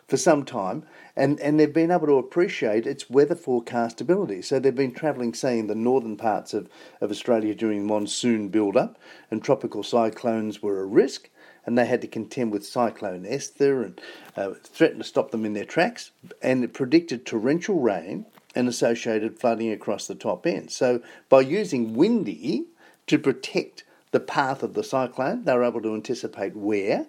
for 0.08 0.16
some 0.16 0.46
time 0.46 0.84
and, 1.14 1.38
and 1.40 1.60
they've 1.60 1.70
been 1.70 1.90
able 1.90 2.06
to 2.06 2.16
appreciate 2.16 2.86
its 2.86 3.10
weather 3.10 3.34
forecastability. 3.34 4.42
So 4.42 4.58
they've 4.58 4.74
been 4.74 4.94
travelling, 4.94 5.34
say, 5.34 5.58
in 5.58 5.66
the 5.66 5.74
northern 5.74 6.16
parts 6.16 6.54
of, 6.54 6.70
of 7.02 7.10
Australia 7.10 7.54
during 7.54 7.86
monsoon 7.86 8.48
build 8.48 8.78
up, 8.78 8.98
and 9.30 9.44
tropical 9.44 9.82
cyclones 9.82 10.62
were 10.62 10.80
a 10.80 10.86
risk, 10.86 11.28
and 11.66 11.76
they 11.76 11.84
had 11.84 12.00
to 12.00 12.08
contend 12.08 12.50
with 12.50 12.64
Cyclone 12.64 13.26
Esther 13.26 13.82
and 13.82 14.00
uh, 14.38 14.52
threatened 14.64 15.02
to 15.02 15.06
stop 15.06 15.32
them 15.32 15.44
in 15.44 15.52
their 15.52 15.66
tracks, 15.66 16.12
and 16.40 16.64
it 16.64 16.72
predicted 16.72 17.26
torrential 17.26 17.78
rain 17.78 18.24
and 18.54 18.68
associated 18.68 19.38
flooding 19.38 19.70
across 19.70 20.06
the 20.06 20.14
top 20.14 20.46
end. 20.46 20.70
So, 20.70 21.02
by 21.28 21.42
using 21.42 21.94
Windy 21.94 22.66
to 23.10 23.18
protect 23.18 23.82
the 24.12 24.20
path 24.20 24.62
of 24.62 24.74
the 24.74 24.84
cyclone, 24.84 25.44
they 25.44 25.54
were 25.54 25.64
able 25.64 25.82
to 25.82 25.94
anticipate 25.94 26.54
where 26.54 27.06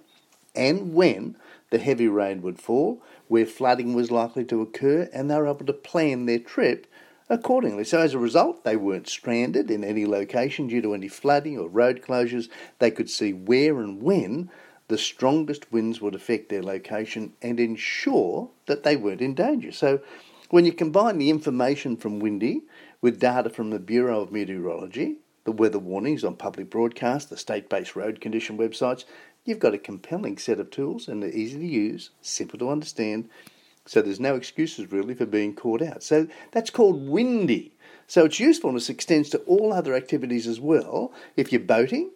and 0.55 0.95
when 0.95 1.37
the 1.69 1.77
heavy 1.77 2.07
rain 2.07 2.41
would 2.41 2.59
fall, 2.59 3.01
where 3.27 3.45
flooding 3.45 3.93
was 3.93 4.11
likely 4.11 4.43
to 4.43 4.61
occur, 4.61 5.09
and 5.13 5.29
they 5.29 5.37
were 5.37 5.47
able 5.47 5.65
to 5.65 5.73
plan 5.73 6.25
their 6.25 6.39
trip 6.39 6.87
accordingly. 7.29 7.83
So, 7.83 7.99
as 7.99 8.15
a 8.15 8.19
result, 8.19 8.63
they 8.63 8.75
weren't 8.75 9.07
stranded 9.07 9.69
in 9.69 9.83
any 9.83 10.05
location 10.05 10.67
due 10.67 10.81
to 10.81 10.93
any 10.95 11.07
flooding 11.07 11.57
or 11.57 11.69
road 11.69 12.01
closures. 12.01 12.49
They 12.79 12.91
could 12.91 13.09
see 13.09 13.31
where 13.31 13.79
and 13.79 14.01
when 14.01 14.49
the 14.87 14.97
strongest 14.97 15.71
winds 15.71 16.01
would 16.01 16.15
affect 16.15 16.49
their 16.49 16.63
location 16.63 17.33
and 17.41 17.59
ensure 17.59 18.49
that 18.65 18.83
they 18.83 18.97
weren't 18.97 19.21
in 19.21 19.35
danger. 19.35 19.71
So, 19.71 20.01
when 20.49 20.65
you 20.65 20.73
combine 20.73 21.19
the 21.19 21.29
information 21.29 21.95
from 21.95 22.19
Windy 22.19 22.63
with 23.01 23.19
data 23.19 23.49
from 23.49 23.69
the 23.69 23.79
Bureau 23.79 24.19
of 24.19 24.33
Meteorology, 24.33 25.19
the 25.43 25.51
weather 25.51 25.79
warnings 25.79 26.23
on 26.23 26.35
public 26.35 26.69
broadcast, 26.69 27.29
the 27.29 27.37
state 27.37 27.69
based 27.69 27.95
road 27.95 28.21
condition 28.21 28.57
websites, 28.57 29.05
you've 29.45 29.59
got 29.59 29.73
a 29.73 29.79
compelling 29.79 30.37
set 30.37 30.59
of 30.59 30.69
tools 30.69 31.07
and 31.07 31.21
they're 31.21 31.31
easy 31.31 31.57
to 31.57 31.65
use, 31.65 32.11
simple 32.21 32.59
to 32.59 32.69
understand. 32.69 33.29
So 33.85 34.01
there's 34.01 34.19
no 34.19 34.35
excuses 34.35 34.91
really 34.91 35.15
for 35.15 35.25
being 35.25 35.55
caught 35.55 35.81
out. 35.81 36.03
So 36.03 36.27
that's 36.51 36.69
called 36.69 37.07
Windy. 37.07 37.73
So 38.07 38.25
its 38.25 38.39
usefulness 38.39 38.89
extends 38.89 39.29
to 39.29 39.39
all 39.39 39.73
other 39.73 39.95
activities 39.95 40.45
as 40.45 40.59
well. 40.59 41.13
If 41.35 41.51
you're 41.51 41.61
boating, 41.61 42.11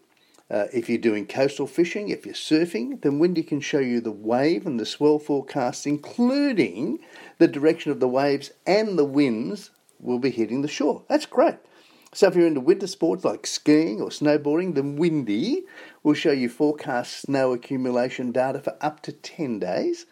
uh, 0.51 0.67
if 0.71 0.89
you're 0.89 0.99
doing 0.99 1.25
coastal 1.25 1.65
fishing, 1.65 2.09
if 2.09 2.25
you're 2.25 2.35
surfing, 2.35 3.01
then 3.01 3.17
Windy 3.17 3.41
can 3.41 3.61
show 3.61 3.79
you 3.79 3.99
the 3.99 4.11
wave 4.11 4.67
and 4.67 4.79
the 4.79 4.85
swell 4.85 5.17
forecasts, 5.17 5.87
including 5.87 6.99
the 7.39 7.47
direction 7.47 7.91
of 7.91 7.99
the 7.99 8.07
waves 8.07 8.51
and 8.67 8.99
the 8.99 9.05
winds 9.05 9.71
will 9.99 10.19
be 10.19 10.29
hitting 10.29 10.61
the 10.61 10.67
shore. 10.67 11.01
That's 11.07 11.25
great. 11.25 11.55
So 12.15 12.27
if 12.27 12.35
you're 12.37 12.47
into 12.47 12.61
winter 12.61 12.87
sports 12.87 13.25
like 13.25 13.45
skiing 13.45 13.99
or 13.99 14.07
snowboarding, 14.07 14.75
then 14.75 14.95
Windy 14.95 15.63
will 16.01 16.13
show 16.13 16.31
you 16.31 16.47
forecast 16.47 17.23
snow 17.23 17.51
accumulation 17.51 18.31
data 18.31 18.61
for 18.61 18.77
up 18.79 19.01
to 19.01 19.11
10 19.11 19.59
days. 19.59 20.05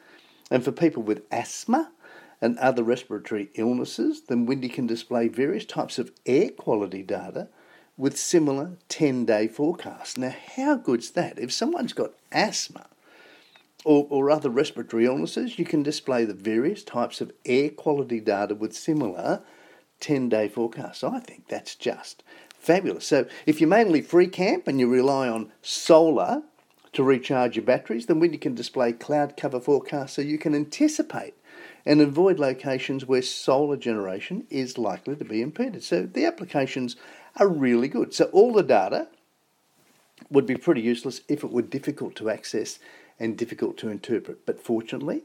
And 0.51 0.65
for 0.65 0.73
people 0.73 1.01
with 1.01 1.23
asthma 1.31 1.93
and 2.41 2.59
other 2.59 2.83
respiratory 2.83 3.51
illnesses, 3.55 4.23
then 4.27 4.45
Windy 4.45 4.67
can 4.67 4.85
display 4.85 5.29
various 5.29 5.63
types 5.63 5.97
of 5.97 6.11
air 6.25 6.49
quality 6.49 7.03
data 7.03 7.47
with 7.95 8.17
similar 8.17 8.71
10 8.89 9.23
day 9.23 9.47
forecasts. 9.47 10.17
Now, 10.17 10.35
how 10.57 10.75
good's 10.75 11.11
that? 11.11 11.39
If 11.39 11.53
someone's 11.53 11.93
got 11.93 12.11
asthma 12.33 12.87
or, 13.85 14.07
or 14.09 14.29
other 14.29 14.49
respiratory 14.49 15.05
illnesses, 15.05 15.57
you 15.57 15.63
can 15.63 15.83
display 15.83 16.25
the 16.25 16.33
various 16.33 16.83
types 16.83 17.21
of 17.21 17.31
air 17.45 17.69
quality 17.69 18.19
data 18.19 18.55
with 18.55 18.75
similar 18.75 19.41
10 20.03 20.27
day 20.27 20.49
forecasts. 20.49 21.03
I 21.03 21.19
think 21.19 21.47
that's 21.47 21.75
just 21.75 22.23
fabulous. 22.59 23.07
So, 23.07 23.25
if 23.45 23.61
you 23.61 23.67
mainly 23.67 24.01
free 24.01 24.27
camp 24.27 24.67
and 24.67 24.79
you 24.79 24.89
rely 24.89 25.29
on 25.29 25.51
solar 25.61 26.43
to 26.91 27.03
recharge 27.03 27.55
your 27.55 27.65
batteries, 27.65 28.05
then 28.05 28.19
Windy 28.19 28.37
can 28.37 28.53
display 28.53 28.91
cloud 28.91 29.37
cover 29.37 29.59
forecasts 29.61 30.13
so 30.13 30.21
you 30.21 30.37
can 30.37 30.53
anticipate 30.53 31.35
and 31.85 32.01
avoid 32.01 32.37
locations 32.37 33.05
where 33.05 33.21
solar 33.21 33.77
generation 33.77 34.45
is 34.49 34.77
likely 34.77 35.15
to 35.15 35.25
be 35.25 35.41
impeded. 35.41 35.83
So, 35.83 36.03
the 36.03 36.25
applications 36.25 36.97
are 37.37 37.47
really 37.47 37.87
good. 37.87 38.13
So 38.13 38.25
all 38.25 38.51
the 38.53 38.61
data 38.61 39.07
would 40.29 40.45
be 40.45 40.55
pretty 40.55 40.81
useless 40.81 41.21
if 41.29 41.43
it 41.45 41.51
were 41.51 41.61
difficult 41.61 42.15
to 42.15 42.29
access 42.29 42.79
and 43.19 43.37
difficult 43.37 43.77
to 43.77 43.89
interpret. 43.89 44.45
But 44.45 44.59
fortunately, 44.59 45.23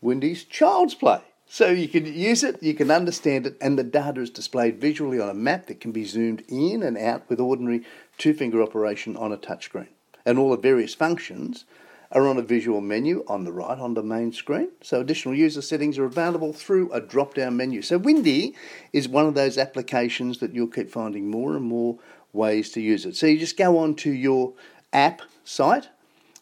Windy's 0.00 0.44
child's 0.44 0.94
play. 0.94 1.22
So 1.50 1.70
you 1.70 1.88
can 1.88 2.04
use 2.04 2.44
it, 2.44 2.62
you 2.62 2.74
can 2.74 2.90
understand 2.90 3.46
it, 3.46 3.56
and 3.60 3.78
the 3.78 3.82
data 3.82 4.20
is 4.20 4.28
displayed 4.28 4.78
visually 4.78 5.18
on 5.18 5.30
a 5.30 5.34
map 5.34 5.66
that 5.66 5.80
can 5.80 5.92
be 5.92 6.04
zoomed 6.04 6.44
in 6.46 6.82
and 6.82 6.98
out 6.98 7.28
with 7.30 7.40
ordinary 7.40 7.84
two 8.18 8.34
finger 8.34 8.62
operation 8.62 9.16
on 9.16 9.32
a 9.32 9.38
touchscreen. 9.38 9.88
And 10.26 10.38
all 10.38 10.50
the 10.50 10.58
various 10.58 10.94
functions 10.94 11.64
are 12.12 12.26
on 12.26 12.36
a 12.36 12.42
visual 12.42 12.82
menu 12.82 13.24
on 13.26 13.44
the 13.44 13.52
right 13.52 13.78
on 13.78 13.94
the 13.94 14.02
main 14.02 14.32
screen. 14.32 14.68
So 14.82 15.00
additional 15.00 15.34
user 15.34 15.62
settings 15.62 15.98
are 15.98 16.04
available 16.04 16.52
through 16.52 16.92
a 16.92 17.00
drop 17.00 17.34
down 17.34 17.56
menu. 17.56 17.80
So 17.80 17.96
Windy 17.96 18.54
is 18.92 19.08
one 19.08 19.26
of 19.26 19.34
those 19.34 19.56
applications 19.56 20.38
that 20.38 20.54
you'll 20.54 20.68
keep 20.68 20.90
finding 20.90 21.30
more 21.30 21.56
and 21.56 21.64
more 21.64 21.98
ways 22.32 22.70
to 22.72 22.80
use 22.80 23.06
it. 23.06 23.16
So 23.16 23.26
you 23.26 23.38
just 23.38 23.56
go 23.56 23.78
on 23.78 23.94
to 23.96 24.10
your 24.10 24.52
app 24.92 25.22
site, 25.44 25.88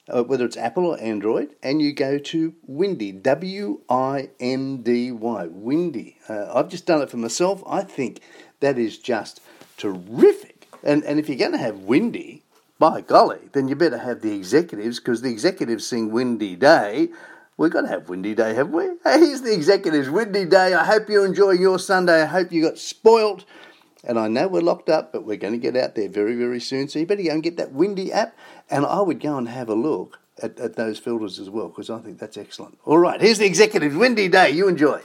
uh, 0.09 0.23
whether 0.23 0.45
it's 0.45 0.57
Apple 0.57 0.87
or 0.87 1.01
Android, 1.01 1.55
and 1.63 1.83
you 1.83 1.93
go 1.93 2.19
to 2.19 2.55
Windy, 2.67 3.13
W 3.13 3.81
I 3.89 4.31
N 4.39 4.83
D 4.83 5.13
Y, 5.13 5.47
Windy. 5.47 6.19
Uh, 6.29 6.53
I've 6.55 6.69
just 6.69 6.87
done 6.87 7.03
it 7.03 7.11
for 7.11 7.17
myself. 7.17 7.63
I 7.67 7.83
think 7.83 8.21
that 8.61 8.79
is 8.79 8.99
just 8.99 9.41
terrific. 9.77 10.69
And, 10.83 11.05
and 11.05 11.19
if 11.19 11.29
you're 11.29 11.39
going 11.39 11.53
to 11.53 11.59
have 11.59 11.81
Windy, 11.81 12.43
by 12.79 13.01
golly, 13.01 13.49
then 13.53 13.69
you 13.69 13.75
better 13.75 13.99
have 13.99 14.21
the 14.21 14.35
executives 14.35 14.99
because 15.01 15.23
the 15.23 15.31
executives 15.31 15.87
sing 15.87 16.11
Windy 16.11 16.57
Day. 16.57 17.09
We've 17.57 17.71
got 17.71 17.83
to 17.83 17.89
have 17.89 18.11
Windy 18.11 18.35
Day, 18.35 18.53
haven't 18.53 18.75
we? 18.75 18.85
Hey, 19.03 19.19
here's 19.21 19.41
the 19.41 19.55
executives, 19.55 20.11
Windy 20.11 20.45
Day. 20.45 20.75
I 20.75 20.85
hope 20.85 21.09
you're 21.09 21.25
enjoying 21.25 21.63
your 21.63 21.79
Sunday. 21.79 22.23
I 22.23 22.27
hope 22.27 22.53
you 22.53 22.63
got 22.63 22.77
spoilt. 22.77 23.47
And 24.07 24.19
I 24.19 24.29
know 24.29 24.47
we're 24.47 24.63
locked 24.63 24.89
up, 24.89 25.13
but 25.13 25.25
we're 25.25 25.37
going 25.37 25.53
to 25.53 25.59
get 25.59 25.77
out 25.77 25.97
there 25.97 26.09
very, 26.09 26.37
very 26.37 26.61
soon. 26.61 26.89
So 26.89 26.99
you 26.99 27.07
better 27.07 27.23
go 27.23 27.31
and 27.31 27.43
get 27.43 27.57
that 27.57 27.73
Windy 27.73 28.13
app. 28.13 28.37
And 28.71 28.87
I 28.87 29.01
would 29.01 29.21
go 29.21 29.37
and 29.37 29.49
have 29.49 29.69
a 29.69 29.75
look 29.75 30.21
at, 30.43 30.59
at 30.61 30.77
those 30.77 30.99
filters 30.99 31.39
as 31.39 31.51
well 31.51 31.69
because 31.69 31.91
I 31.91 31.99
think 31.99 32.19
that's 32.19 32.37
excellent. 32.37 32.79
All 32.85 32.99
right, 32.99 33.21
here's 33.21 33.39
the 33.39 33.47
executive 33.47 33.97
Windy 33.97 34.29
Day. 34.29 34.51
You 34.51 34.69
enjoy. 34.69 35.03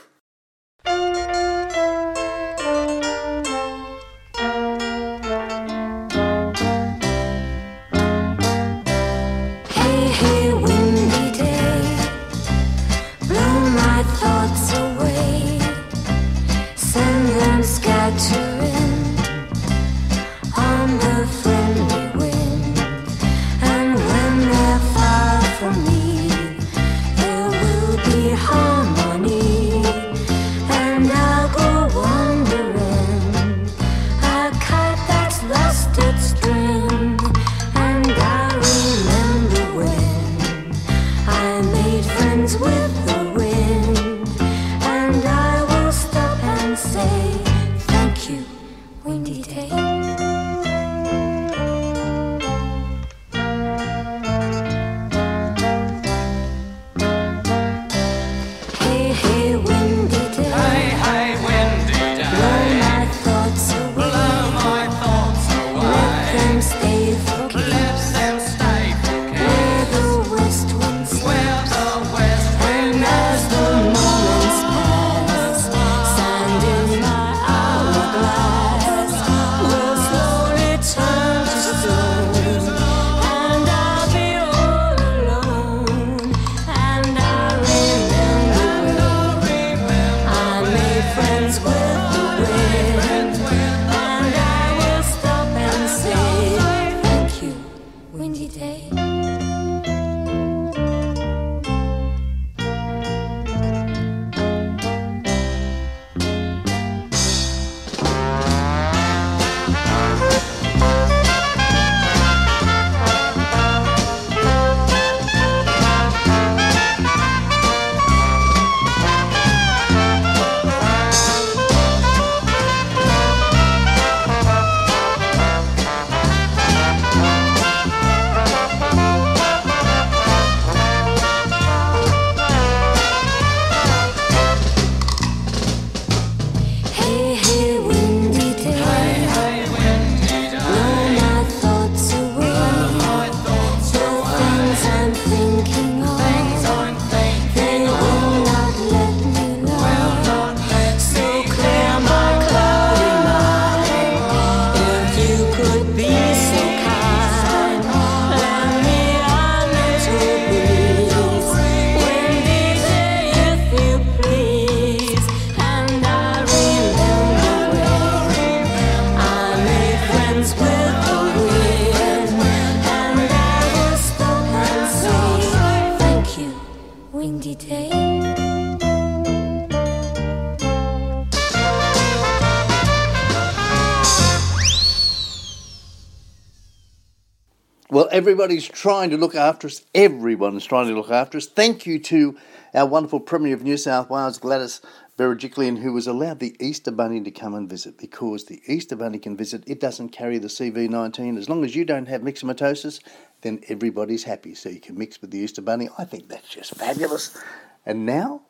Everybody's 188.22 188.68
trying 188.68 189.10
to 189.10 189.16
look 189.16 189.34
after 189.34 189.66
us. 189.66 189.84
Everyone's 189.96 190.64
trying 190.64 190.86
to 190.86 190.94
look 190.94 191.10
after 191.10 191.38
us. 191.38 191.46
Thank 191.46 191.86
you 191.86 191.98
to 191.98 192.38
our 192.72 192.86
wonderful 192.86 193.18
Premier 193.18 193.52
of 193.52 193.64
New 193.64 193.76
South 193.76 194.08
Wales, 194.10 194.38
Gladys 194.38 194.80
Berejiklian, 195.18 195.82
who 195.82 195.92
was 195.92 196.06
allowed 196.06 196.38
the 196.38 196.54
Easter 196.64 196.92
Bunny 196.92 197.20
to 197.20 197.32
come 197.32 197.52
and 197.56 197.68
visit 197.68 197.98
because 197.98 198.44
the 198.44 198.62
Easter 198.68 198.94
Bunny 198.94 199.18
can 199.18 199.36
visit. 199.36 199.64
It 199.66 199.80
doesn't 199.80 200.10
carry 200.10 200.38
the 200.38 200.46
CV19. 200.46 201.36
As 201.36 201.48
long 201.48 201.64
as 201.64 201.74
you 201.74 201.84
don't 201.84 202.06
have 202.06 202.20
myxomatosis, 202.20 203.00
then 203.40 203.60
everybody's 203.66 204.22
happy. 204.22 204.54
So 204.54 204.68
you 204.68 204.78
can 204.78 204.96
mix 204.96 205.20
with 205.20 205.32
the 205.32 205.38
Easter 205.38 205.60
Bunny. 205.60 205.88
I 205.98 206.04
think 206.04 206.28
that's 206.28 206.48
just 206.48 206.76
fabulous. 206.76 207.36
And 207.84 208.06
now, 208.06 208.42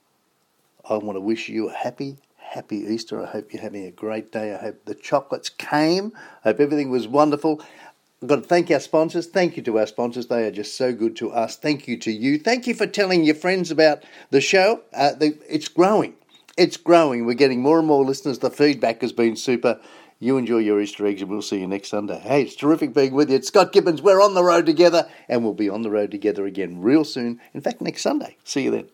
I 0.87 0.99
want 0.99 1.17
to 1.17 1.21
wish 1.21 1.49
you 1.49 1.71
a 1.71 1.73
happy, 1.73 2.19
happy 2.37 2.77
Easter. 2.77 3.23
I 3.23 3.27
hope 3.27 3.55
you're 3.55 3.63
having 3.63 3.87
a 3.87 3.91
great 3.91 4.33
day. 4.33 4.55
I 4.55 4.59
hope 4.59 4.85
the 4.85 4.95
chocolates 4.95 5.49
came. 5.49 6.13
I 6.45 6.51
hope 6.51 6.61
everything 6.61 6.91
was 6.91 7.09
wonderful. 7.09 7.63
I've 8.23 8.29
got 8.29 8.37
to 8.37 8.43
thank 8.43 8.71
our 8.71 8.79
sponsors. 8.79 9.27
Thank 9.27 9.57
you 9.57 9.65
to 9.65 9.79
our 9.81 9.87
sponsors. 9.87 10.29
They 10.29 10.47
are 10.47 10.53
just 10.53 10.77
so 10.77 10.93
good 10.93 11.17
to 11.17 11.33
us. 11.33 11.57
Thank 11.57 11.89
you 11.89 11.97
to 11.99 12.13
you. 12.13 12.39
Thank 12.39 12.69
you 12.69 12.75
for 12.75 12.87
telling 12.87 13.25
your 13.25 13.35
friends 13.35 13.73
about 13.73 14.05
the 14.31 14.41
show. 14.41 14.83
Uh, 14.95 15.15
the, 15.15 15.37
it's 15.49 15.67
growing. 15.67 16.15
It's 16.57 16.77
growing. 16.77 17.27
We're 17.27 17.35
getting 17.35 17.61
more 17.61 17.81
and 17.81 17.89
more 17.89 18.05
listeners. 18.05 18.39
The 18.39 18.51
feedback 18.51 19.01
has 19.01 19.13
been 19.13 19.35
super. 19.35 19.81
You 20.21 20.37
enjoy 20.37 20.59
your 20.59 20.81
Easter 20.81 21.05
eggs, 21.05 21.21
and 21.21 21.31
we'll 21.33 21.43
see 21.43 21.59
you 21.59 21.67
next 21.67 21.89
Sunday. 21.89 22.21
Hey, 22.21 22.43
it's 22.43 22.55
terrific 22.55 22.95
being 22.95 23.13
with 23.13 23.29
you. 23.29 23.35
It's 23.35 23.49
Scott 23.49 23.73
Gibbons. 23.73 24.03
We're 24.03 24.23
on 24.23 24.35
the 24.35 24.45
road 24.45 24.67
together, 24.67 25.09
and 25.29 25.43
we'll 25.43 25.55
be 25.55 25.69
on 25.69 25.83
the 25.83 25.91
road 25.91 26.13
together 26.13 26.47
again 26.47 26.81
real 26.81 27.03
soon. 27.03 27.41
In 27.53 27.61
fact, 27.61 27.81
next 27.81 28.03
Sunday. 28.03 28.37
See 28.45 28.63
you 28.63 28.71
then. 28.71 28.89